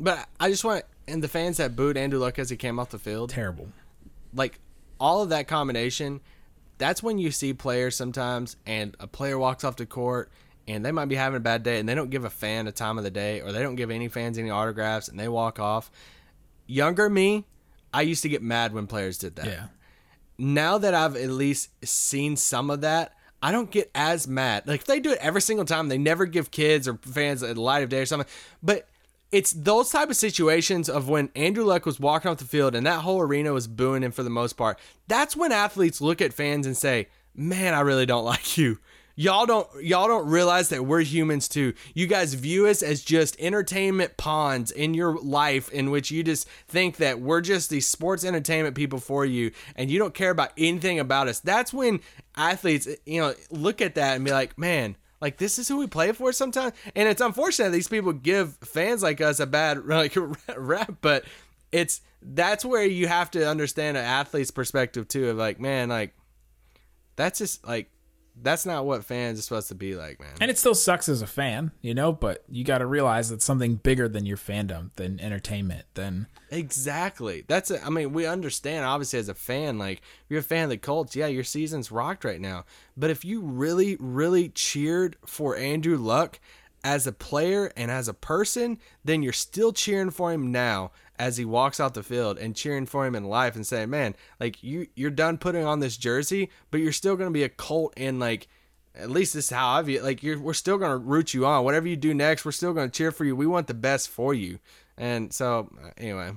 but 0.00 0.28
i 0.40 0.50
just 0.50 0.62
want 0.64 0.84
and 1.08 1.22
the 1.22 1.28
fans 1.28 1.56
that 1.56 1.74
booed 1.74 1.96
andrew 1.96 2.18
luck 2.18 2.38
as 2.38 2.50
he 2.50 2.56
came 2.56 2.78
off 2.78 2.90
the 2.90 2.98
field 2.98 3.30
Terrible. 3.30 3.68
like 4.34 4.58
all 5.00 5.22
of 5.22 5.28
that 5.30 5.48
combination, 5.48 6.20
that's 6.78 7.02
when 7.02 7.18
you 7.18 7.30
see 7.30 7.54
players 7.54 7.96
sometimes, 7.96 8.56
and 8.66 8.96
a 9.00 9.06
player 9.06 9.38
walks 9.38 9.64
off 9.64 9.76
the 9.76 9.86
court 9.86 10.30
and 10.66 10.84
they 10.84 10.92
might 10.92 11.06
be 11.06 11.14
having 11.14 11.36
a 11.36 11.40
bad 11.40 11.62
day, 11.62 11.78
and 11.78 11.88
they 11.88 11.94
don't 11.94 12.10
give 12.10 12.24
a 12.24 12.30
fan 12.30 12.66
a 12.66 12.72
time 12.72 12.96
of 12.96 13.04
the 13.04 13.10
day, 13.10 13.42
or 13.42 13.52
they 13.52 13.62
don't 13.62 13.74
give 13.74 13.90
any 13.90 14.08
fans 14.08 14.38
any 14.38 14.48
autographs, 14.48 15.08
and 15.08 15.20
they 15.20 15.28
walk 15.28 15.58
off. 15.58 15.90
Younger 16.66 17.10
me, 17.10 17.44
I 17.92 18.02
used 18.02 18.22
to 18.22 18.30
get 18.30 18.42
mad 18.42 18.72
when 18.72 18.86
players 18.86 19.18
did 19.18 19.36
that. 19.36 19.46
Yeah. 19.46 19.66
Now 20.38 20.78
that 20.78 20.94
I've 20.94 21.16
at 21.16 21.28
least 21.28 21.68
seen 21.86 22.36
some 22.36 22.70
of 22.70 22.80
that, 22.80 23.12
I 23.42 23.52
don't 23.52 23.70
get 23.70 23.90
as 23.94 24.26
mad. 24.26 24.66
Like 24.66 24.80
if 24.80 24.86
they 24.86 25.00
do 25.00 25.12
it 25.12 25.18
every 25.20 25.42
single 25.42 25.66
time, 25.66 25.88
they 25.88 25.98
never 25.98 26.24
give 26.24 26.50
kids 26.50 26.88
or 26.88 26.98
fans 27.02 27.42
a 27.42 27.52
light 27.52 27.82
of 27.82 27.90
day 27.90 28.00
or 28.00 28.06
something. 28.06 28.28
But 28.62 28.88
it's 29.34 29.50
those 29.50 29.90
type 29.90 30.10
of 30.10 30.16
situations 30.16 30.88
of 30.88 31.08
when 31.08 31.28
Andrew 31.34 31.64
Luck 31.64 31.86
was 31.86 31.98
walking 31.98 32.30
off 32.30 32.36
the 32.38 32.44
field 32.44 32.76
and 32.76 32.86
that 32.86 33.00
whole 33.00 33.20
arena 33.20 33.52
was 33.52 33.66
booing 33.66 34.04
him 34.04 34.12
for 34.12 34.22
the 34.22 34.30
most 34.30 34.52
part. 34.52 34.78
That's 35.08 35.36
when 35.36 35.50
athletes 35.50 36.00
look 36.00 36.22
at 36.22 36.32
fans 36.32 36.68
and 36.68 36.76
say, 36.76 37.08
"Man, 37.34 37.74
I 37.74 37.80
really 37.80 38.06
don't 38.06 38.24
like 38.34 38.56
you." 38.56 38.78
Y'all 39.16 39.44
don't 39.44 39.68
y'all 39.82 40.06
don't 40.06 40.28
realize 40.28 40.68
that 40.68 40.86
we're 40.86 41.00
humans 41.00 41.48
too. 41.48 41.74
You 41.94 42.06
guys 42.06 42.34
view 42.34 42.68
us 42.68 42.80
as 42.80 43.02
just 43.02 43.36
entertainment 43.40 44.16
pawns 44.16 44.70
in 44.70 44.94
your 44.94 45.18
life 45.18 45.68
in 45.72 45.90
which 45.90 46.12
you 46.12 46.22
just 46.22 46.48
think 46.68 46.98
that 46.98 47.20
we're 47.20 47.40
just 47.40 47.70
these 47.70 47.88
sports 47.88 48.24
entertainment 48.24 48.76
people 48.76 49.00
for 49.00 49.24
you 49.24 49.50
and 49.74 49.90
you 49.90 49.98
don't 49.98 50.14
care 50.14 50.30
about 50.30 50.52
anything 50.56 51.00
about 51.00 51.26
us. 51.26 51.40
That's 51.40 51.72
when 51.72 52.00
athletes, 52.36 52.86
you 53.04 53.20
know, 53.20 53.34
look 53.50 53.80
at 53.80 53.96
that 53.96 54.14
and 54.14 54.24
be 54.24 54.30
like, 54.30 54.56
"Man, 54.56 54.96
like 55.24 55.38
this 55.38 55.58
is 55.58 55.66
who 55.66 55.78
we 55.78 55.86
play 55.86 56.12
for 56.12 56.32
sometimes." 56.32 56.74
And 56.94 57.08
it's 57.08 57.22
unfortunate 57.22 57.70
these 57.70 57.88
people 57.88 58.12
give 58.12 58.56
fans 58.56 59.02
like 59.02 59.20
us 59.20 59.40
a 59.40 59.46
bad 59.46 59.86
like 59.86 60.14
rap, 60.56 60.96
but 61.00 61.24
it's 61.72 62.02
that's 62.20 62.64
where 62.64 62.84
you 62.84 63.08
have 63.08 63.30
to 63.32 63.48
understand 63.48 63.96
an 63.96 64.04
athlete's 64.04 64.50
perspective 64.50 65.08
too 65.08 65.30
of 65.30 65.36
like, 65.36 65.58
man, 65.58 65.88
like 65.88 66.14
that's 67.16 67.38
just 67.38 67.66
like 67.66 67.90
that's 68.42 68.66
not 68.66 68.84
what 68.84 69.04
fans 69.04 69.38
are 69.38 69.42
supposed 69.42 69.68
to 69.68 69.74
be 69.74 69.94
like, 69.94 70.20
man. 70.20 70.34
And 70.40 70.50
it 70.50 70.58
still 70.58 70.74
sucks 70.74 71.08
as 71.08 71.22
a 71.22 71.26
fan, 71.26 71.72
you 71.80 71.94
know, 71.94 72.12
but 72.12 72.44
you 72.48 72.64
got 72.64 72.78
to 72.78 72.86
realize 72.86 73.30
that 73.30 73.42
something 73.42 73.76
bigger 73.76 74.08
than 74.08 74.26
your 74.26 74.36
fandom, 74.36 74.90
than 74.96 75.20
entertainment, 75.20 75.84
than 75.94 76.26
Exactly. 76.50 77.44
That's 77.46 77.70
it. 77.70 77.80
I 77.84 77.90
mean, 77.90 78.12
we 78.12 78.26
understand 78.26 78.84
obviously 78.84 79.18
as 79.18 79.28
a 79.28 79.34
fan, 79.34 79.78
like 79.78 79.98
if 79.98 80.24
you're 80.28 80.40
a 80.40 80.42
fan 80.42 80.64
of 80.64 80.70
the 80.70 80.76
Colts, 80.76 81.14
yeah, 81.16 81.26
your 81.26 81.44
season's 81.44 81.92
rocked 81.92 82.24
right 82.24 82.40
now. 82.40 82.64
But 82.96 83.10
if 83.10 83.24
you 83.24 83.40
really, 83.40 83.96
really 84.00 84.48
cheered 84.48 85.16
for 85.24 85.56
Andrew 85.56 85.96
Luck 85.96 86.40
as 86.82 87.06
a 87.06 87.12
player 87.12 87.72
and 87.76 87.90
as 87.90 88.08
a 88.08 88.14
person, 88.14 88.78
then 89.04 89.22
you're 89.22 89.32
still 89.32 89.72
cheering 89.72 90.10
for 90.10 90.32
him 90.32 90.52
now 90.52 90.90
as 91.18 91.36
he 91.36 91.44
walks 91.44 91.78
out 91.80 91.94
the 91.94 92.02
field 92.02 92.38
and 92.38 92.56
cheering 92.56 92.86
for 92.86 93.06
him 93.06 93.14
in 93.14 93.24
life 93.24 93.54
and 93.54 93.66
saying, 93.66 93.90
Man, 93.90 94.14
like 94.40 94.62
you 94.62 94.88
you're 94.94 95.10
done 95.10 95.38
putting 95.38 95.64
on 95.64 95.80
this 95.80 95.96
jersey, 95.96 96.50
but 96.70 96.80
you're 96.80 96.92
still 96.92 97.16
gonna 97.16 97.30
be 97.30 97.44
a 97.44 97.48
Colt 97.48 97.94
and 97.96 98.18
like 98.18 98.48
at 98.94 99.10
least 99.10 99.34
this 99.34 99.46
is 99.46 99.50
how 99.50 99.70
I 99.70 99.82
view 99.82 99.98
it. 99.98 100.04
Like 100.04 100.22
you're, 100.22 100.38
we're 100.38 100.54
still 100.54 100.78
gonna 100.78 100.96
root 100.96 101.34
you 101.34 101.46
on. 101.46 101.64
Whatever 101.64 101.88
you 101.88 101.96
do 101.96 102.14
next, 102.14 102.44
we're 102.44 102.52
still 102.52 102.72
gonna 102.72 102.88
cheer 102.88 103.10
for 103.10 103.24
you. 103.24 103.34
We 103.36 103.46
want 103.46 103.66
the 103.66 103.74
best 103.74 104.08
for 104.08 104.34
you. 104.34 104.58
And 104.96 105.32
so, 105.32 105.70
uh, 105.82 105.90
anyway, 105.96 106.32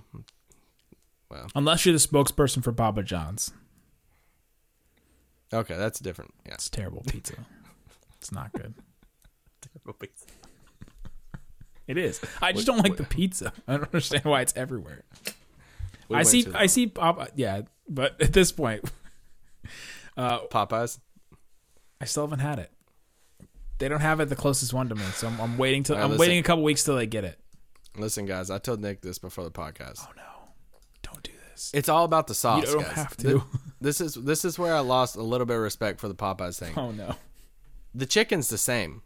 unless 1.54 1.86
you're 1.86 1.94
the 1.94 2.00
spokesperson 2.00 2.64
for 2.64 2.72
Papa 2.72 3.04
John's. 3.04 3.52
okay, 5.54 5.78
that's 5.78 6.00
different. 6.00 6.34
Yeah. 6.46 6.56
It's 6.56 6.70
terrible 6.70 7.04
pizza. 7.08 7.46
it's 8.18 8.32
not 8.32 8.52
good. 8.54 8.74
It 11.88 11.98
is. 11.98 12.22
I 12.42 12.52
just 12.52 12.68
don't 12.68 12.84
like 12.84 12.98
the 12.98 13.04
pizza. 13.04 13.54
I 13.68 13.74
don't 13.74 13.86
understand 13.86 14.26
why 14.26 14.42
it's 14.42 14.54
everywhere. 14.56 15.04
We 16.10 16.18
I 16.18 16.24
see. 16.24 16.46
I 16.54 16.66
see. 16.68 16.88
Papa. 16.88 17.30
Yeah, 17.36 17.62
but 17.88 18.22
at 18.22 18.34
this 18.34 18.52
point, 18.52 18.84
uh, 20.18 20.40
Popeyes. 20.48 21.00
I 22.00 22.06
still 22.06 22.24
haven't 22.24 22.40
had 22.40 22.60
it. 22.60 22.72
They 23.80 23.88
don't 23.88 24.02
have 24.02 24.20
it 24.20 24.30
the 24.30 24.36
closest 24.36 24.74
one 24.74 24.90
to 24.90 24.96
me, 24.96 25.04
so 25.14 25.28
I'm, 25.28 25.40
I'm 25.40 25.58
waiting 25.58 25.84
till 25.84 25.96
right, 25.96 26.04
I'm 26.04 26.12
listen. 26.12 26.20
waiting 26.20 26.40
a 26.40 26.44
couple 26.44 26.64
weeks 26.64 26.84
till 26.84 26.96
they 26.96 27.08
get 27.08 27.24
it. 27.24 27.40
Listen, 27.96 28.26
guys, 28.26 28.50
I 28.50 28.58
told 28.58 28.82
Nick 28.82 29.02
this 29.02 29.18
before 29.18 29.44
the 29.44 29.52
podcast. 29.52 30.06
Oh 30.08 30.12
no! 30.16 30.24
Don't 31.04 31.24
do 31.24 31.32
this. 31.52 31.72
It's 31.74 31.90
all 31.90 32.04
about 32.04 32.28
the 32.28 32.36
sauce. 32.36 32.66
You 32.68 32.74
don't 32.74 32.84
guys. 32.84 32.96
have 32.96 33.18
to. 33.18 33.44
This 33.80 34.02
is 34.02 34.16
this 34.16 34.44
is 34.44 34.58
where 34.58 34.74
I 34.74 34.80
lost 34.80 35.16
a 35.18 35.22
little 35.22 35.46
bit 35.46 35.56
of 35.56 35.62
respect 35.62 36.00
for 36.00 36.08
the 36.08 36.16
Popeyes 36.16 36.58
thing. 36.58 36.74
Oh 36.76 36.90
no! 36.90 37.16
The 37.94 38.08
chicken's 38.08 38.50
the 38.50 38.58
same. 38.58 39.04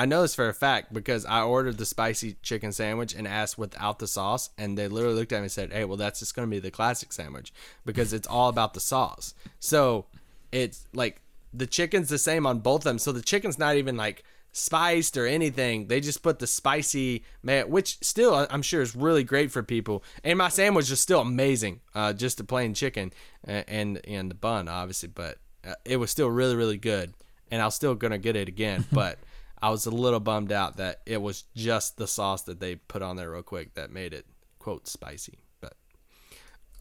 I 0.00 0.06
know 0.06 0.22
this 0.22 0.34
for 0.34 0.48
a 0.48 0.54
fact 0.54 0.94
because 0.94 1.26
I 1.26 1.42
ordered 1.42 1.76
the 1.76 1.84
spicy 1.84 2.36
chicken 2.40 2.72
sandwich 2.72 3.14
and 3.14 3.28
asked 3.28 3.58
without 3.58 3.98
the 3.98 4.06
sauce, 4.06 4.48
and 4.56 4.78
they 4.78 4.88
literally 4.88 5.14
looked 5.14 5.30
at 5.30 5.40
me 5.40 5.42
and 5.42 5.52
said, 5.52 5.74
"Hey, 5.74 5.84
well, 5.84 5.98
that's 5.98 6.20
just 6.20 6.34
going 6.34 6.48
to 6.48 6.50
be 6.50 6.58
the 6.58 6.70
classic 6.70 7.12
sandwich 7.12 7.52
because 7.84 8.14
it's 8.14 8.26
all 8.26 8.48
about 8.48 8.72
the 8.72 8.80
sauce." 8.80 9.34
So 9.58 10.06
it's 10.52 10.86
like 10.94 11.20
the 11.52 11.66
chicken's 11.66 12.08
the 12.08 12.16
same 12.16 12.46
on 12.46 12.60
both 12.60 12.80
of 12.80 12.84
them. 12.84 12.98
So 12.98 13.12
the 13.12 13.20
chicken's 13.20 13.58
not 13.58 13.76
even 13.76 13.98
like 13.98 14.24
spiced 14.52 15.18
or 15.18 15.26
anything. 15.26 15.88
They 15.88 16.00
just 16.00 16.22
put 16.22 16.38
the 16.38 16.46
spicy 16.46 17.22
man, 17.42 17.68
which 17.68 17.98
still 18.00 18.46
I'm 18.48 18.62
sure 18.62 18.80
is 18.80 18.96
really 18.96 19.22
great 19.22 19.52
for 19.52 19.62
people. 19.62 20.02
And 20.24 20.38
my 20.38 20.48
sandwich 20.48 20.90
is 20.90 20.98
still 20.98 21.20
amazing, 21.20 21.80
uh, 21.94 22.14
just 22.14 22.38
the 22.38 22.44
plain 22.44 22.72
chicken 22.72 23.12
and 23.44 24.00
and, 24.06 24.30
the 24.30 24.34
bun, 24.34 24.66
obviously, 24.66 25.10
but 25.10 25.36
uh, 25.62 25.74
it 25.84 25.98
was 25.98 26.10
still 26.10 26.30
really 26.30 26.56
really 26.56 26.78
good. 26.78 27.12
And 27.50 27.60
I 27.60 27.66
was 27.66 27.74
still 27.74 27.94
gonna 27.94 28.16
get 28.16 28.34
it 28.34 28.48
again, 28.48 28.86
but 28.92 29.18
I 29.62 29.70
was 29.70 29.86
a 29.86 29.90
little 29.90 30.20
bummed 30.20 30.52
out 30.52 30.78
that 30.78 31.00
it 31.06 31.20
was 31.20 31.44
just 31.54 31.96
the 31.96 32.06
sauce 32.06 32.42
that 32.42 32.60
they 32.60 32.76
put 32.76 33.02
on 33.02 33.16
there 33.16 33.30
real 33.30 33.42
quick 33.42 33.74
that 33.74 33.90
made 33.90 34.14
it 34.14 34.26
quote 34.58 34.88
spicy. 34.88 35.38
But 35.60 35.74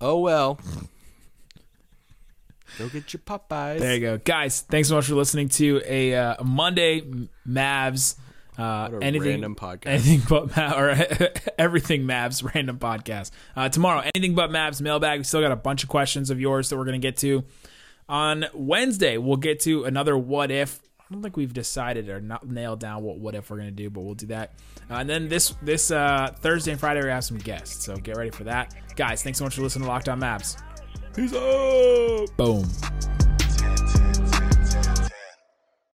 oh 0.02 0.20
well. 0.20 0.60
Go 2.78 2.88
get 2.88 3.12
your 3.14 3.22
Popeyes. 3.22 3.80
There 3.80 3.96
you 3.96 4.00
go, 4.00 4.18
guys. 4.20 4.62
Thanks 4.62 4.90
so 4.90 4.96
much 4.96 5.06
for 5.08 5.16
listening 5.16 5.50
to 5.50 5.82
a 5.86 6.14
uh, 6.16 6.44
Monday 6.44 7.02
Mavs. 7.48 8.16
Uh, 8.58 8.90
What 8.90 9.02
a 9.02 9.06
anything, 9.06 9.30
random 9.42 9.56
podcast. 9.56 9.88
anything 9.88 10.22
but 10.30 10.56
Ma- 10.56 10.74
or 10.78 10.96
everything 11.58 12.04
Mavs 12.04 12.44
random 12.54 12.78
podcast. 12.78 13.32
Uh, 13.56 13.70
tomorrow, 13.70 14.04
anything 14.14 14.36
but 14.36 14.52
Mavs 14.52 14.82
mailbag. 14.82 15.20
We 15.20 15.24
still 15.24 15.42
got 15.42 15.52
a 15.52 15.56
bunch 15.56 15.82
of 15.84 15.90
questions 15.90 16.30
of 16.30 16.40
yours 16.40 16.70
that 16.70 16.78
we're 16.78 16.86
gonna 16.86 17.00
get 17.00 17.18
to. 17.18 17.44
On 18.08 18.46
Wednesday, 18.54 19.18
we'll 19.18 19.38
get 19.38 19.62
to 19.62 19.86
another 19.86 20.18
what 20.18 20.52
if. 20.52 20.80
I 21.10 21.16
don't 21.16 21.24
think 21.24 21.38
we've 21.38 21.54
decided 21.54 22.08
or 22.10 22.22
not 22.22 22.48
nailed 22.48 22.80
down 22.80 23.02
what 23.02 23.18
what 23.18 23.34
if 23.34 23.50
we're 23.50 23.58
gonna 23.58 23.72
do, 23.72 23.90
but 23.90 24.02
we'll 24.02 24.14
do 24.14 24.28
that. 24.28 24.54
Uh, 24.92 24.96
and 24.96 25.10
then 25.10 25.28
this 25.28 25.56
this 25.64 25.90
uh, 25.90 26.36
Thursday 26.40 26.72
and 26.72 26.80
Friday 26.80 27.02
we 27.04 27.10
have 27.10 27.24
some 27.24 27.38
guests, 27.38 27.84
so 27.84 27.98
get 27.98 28.16
ready 28.16 28.30
for 28.30 28.44
that, 28.44 28.76
guys. 28.96 29.24
Thanks 29.24 29.40
so 29.40 29.46
much 29.46 29.56
for 29.56 29.62
listening 29.64 29.86
to 29.86 29.90
Locked 29.90 30.08
On 30.08 30.20
Mavs. 30.20 30.62
Peace 31.16 31.34
out. 31.34 32.28
Boom. 32.38 33.29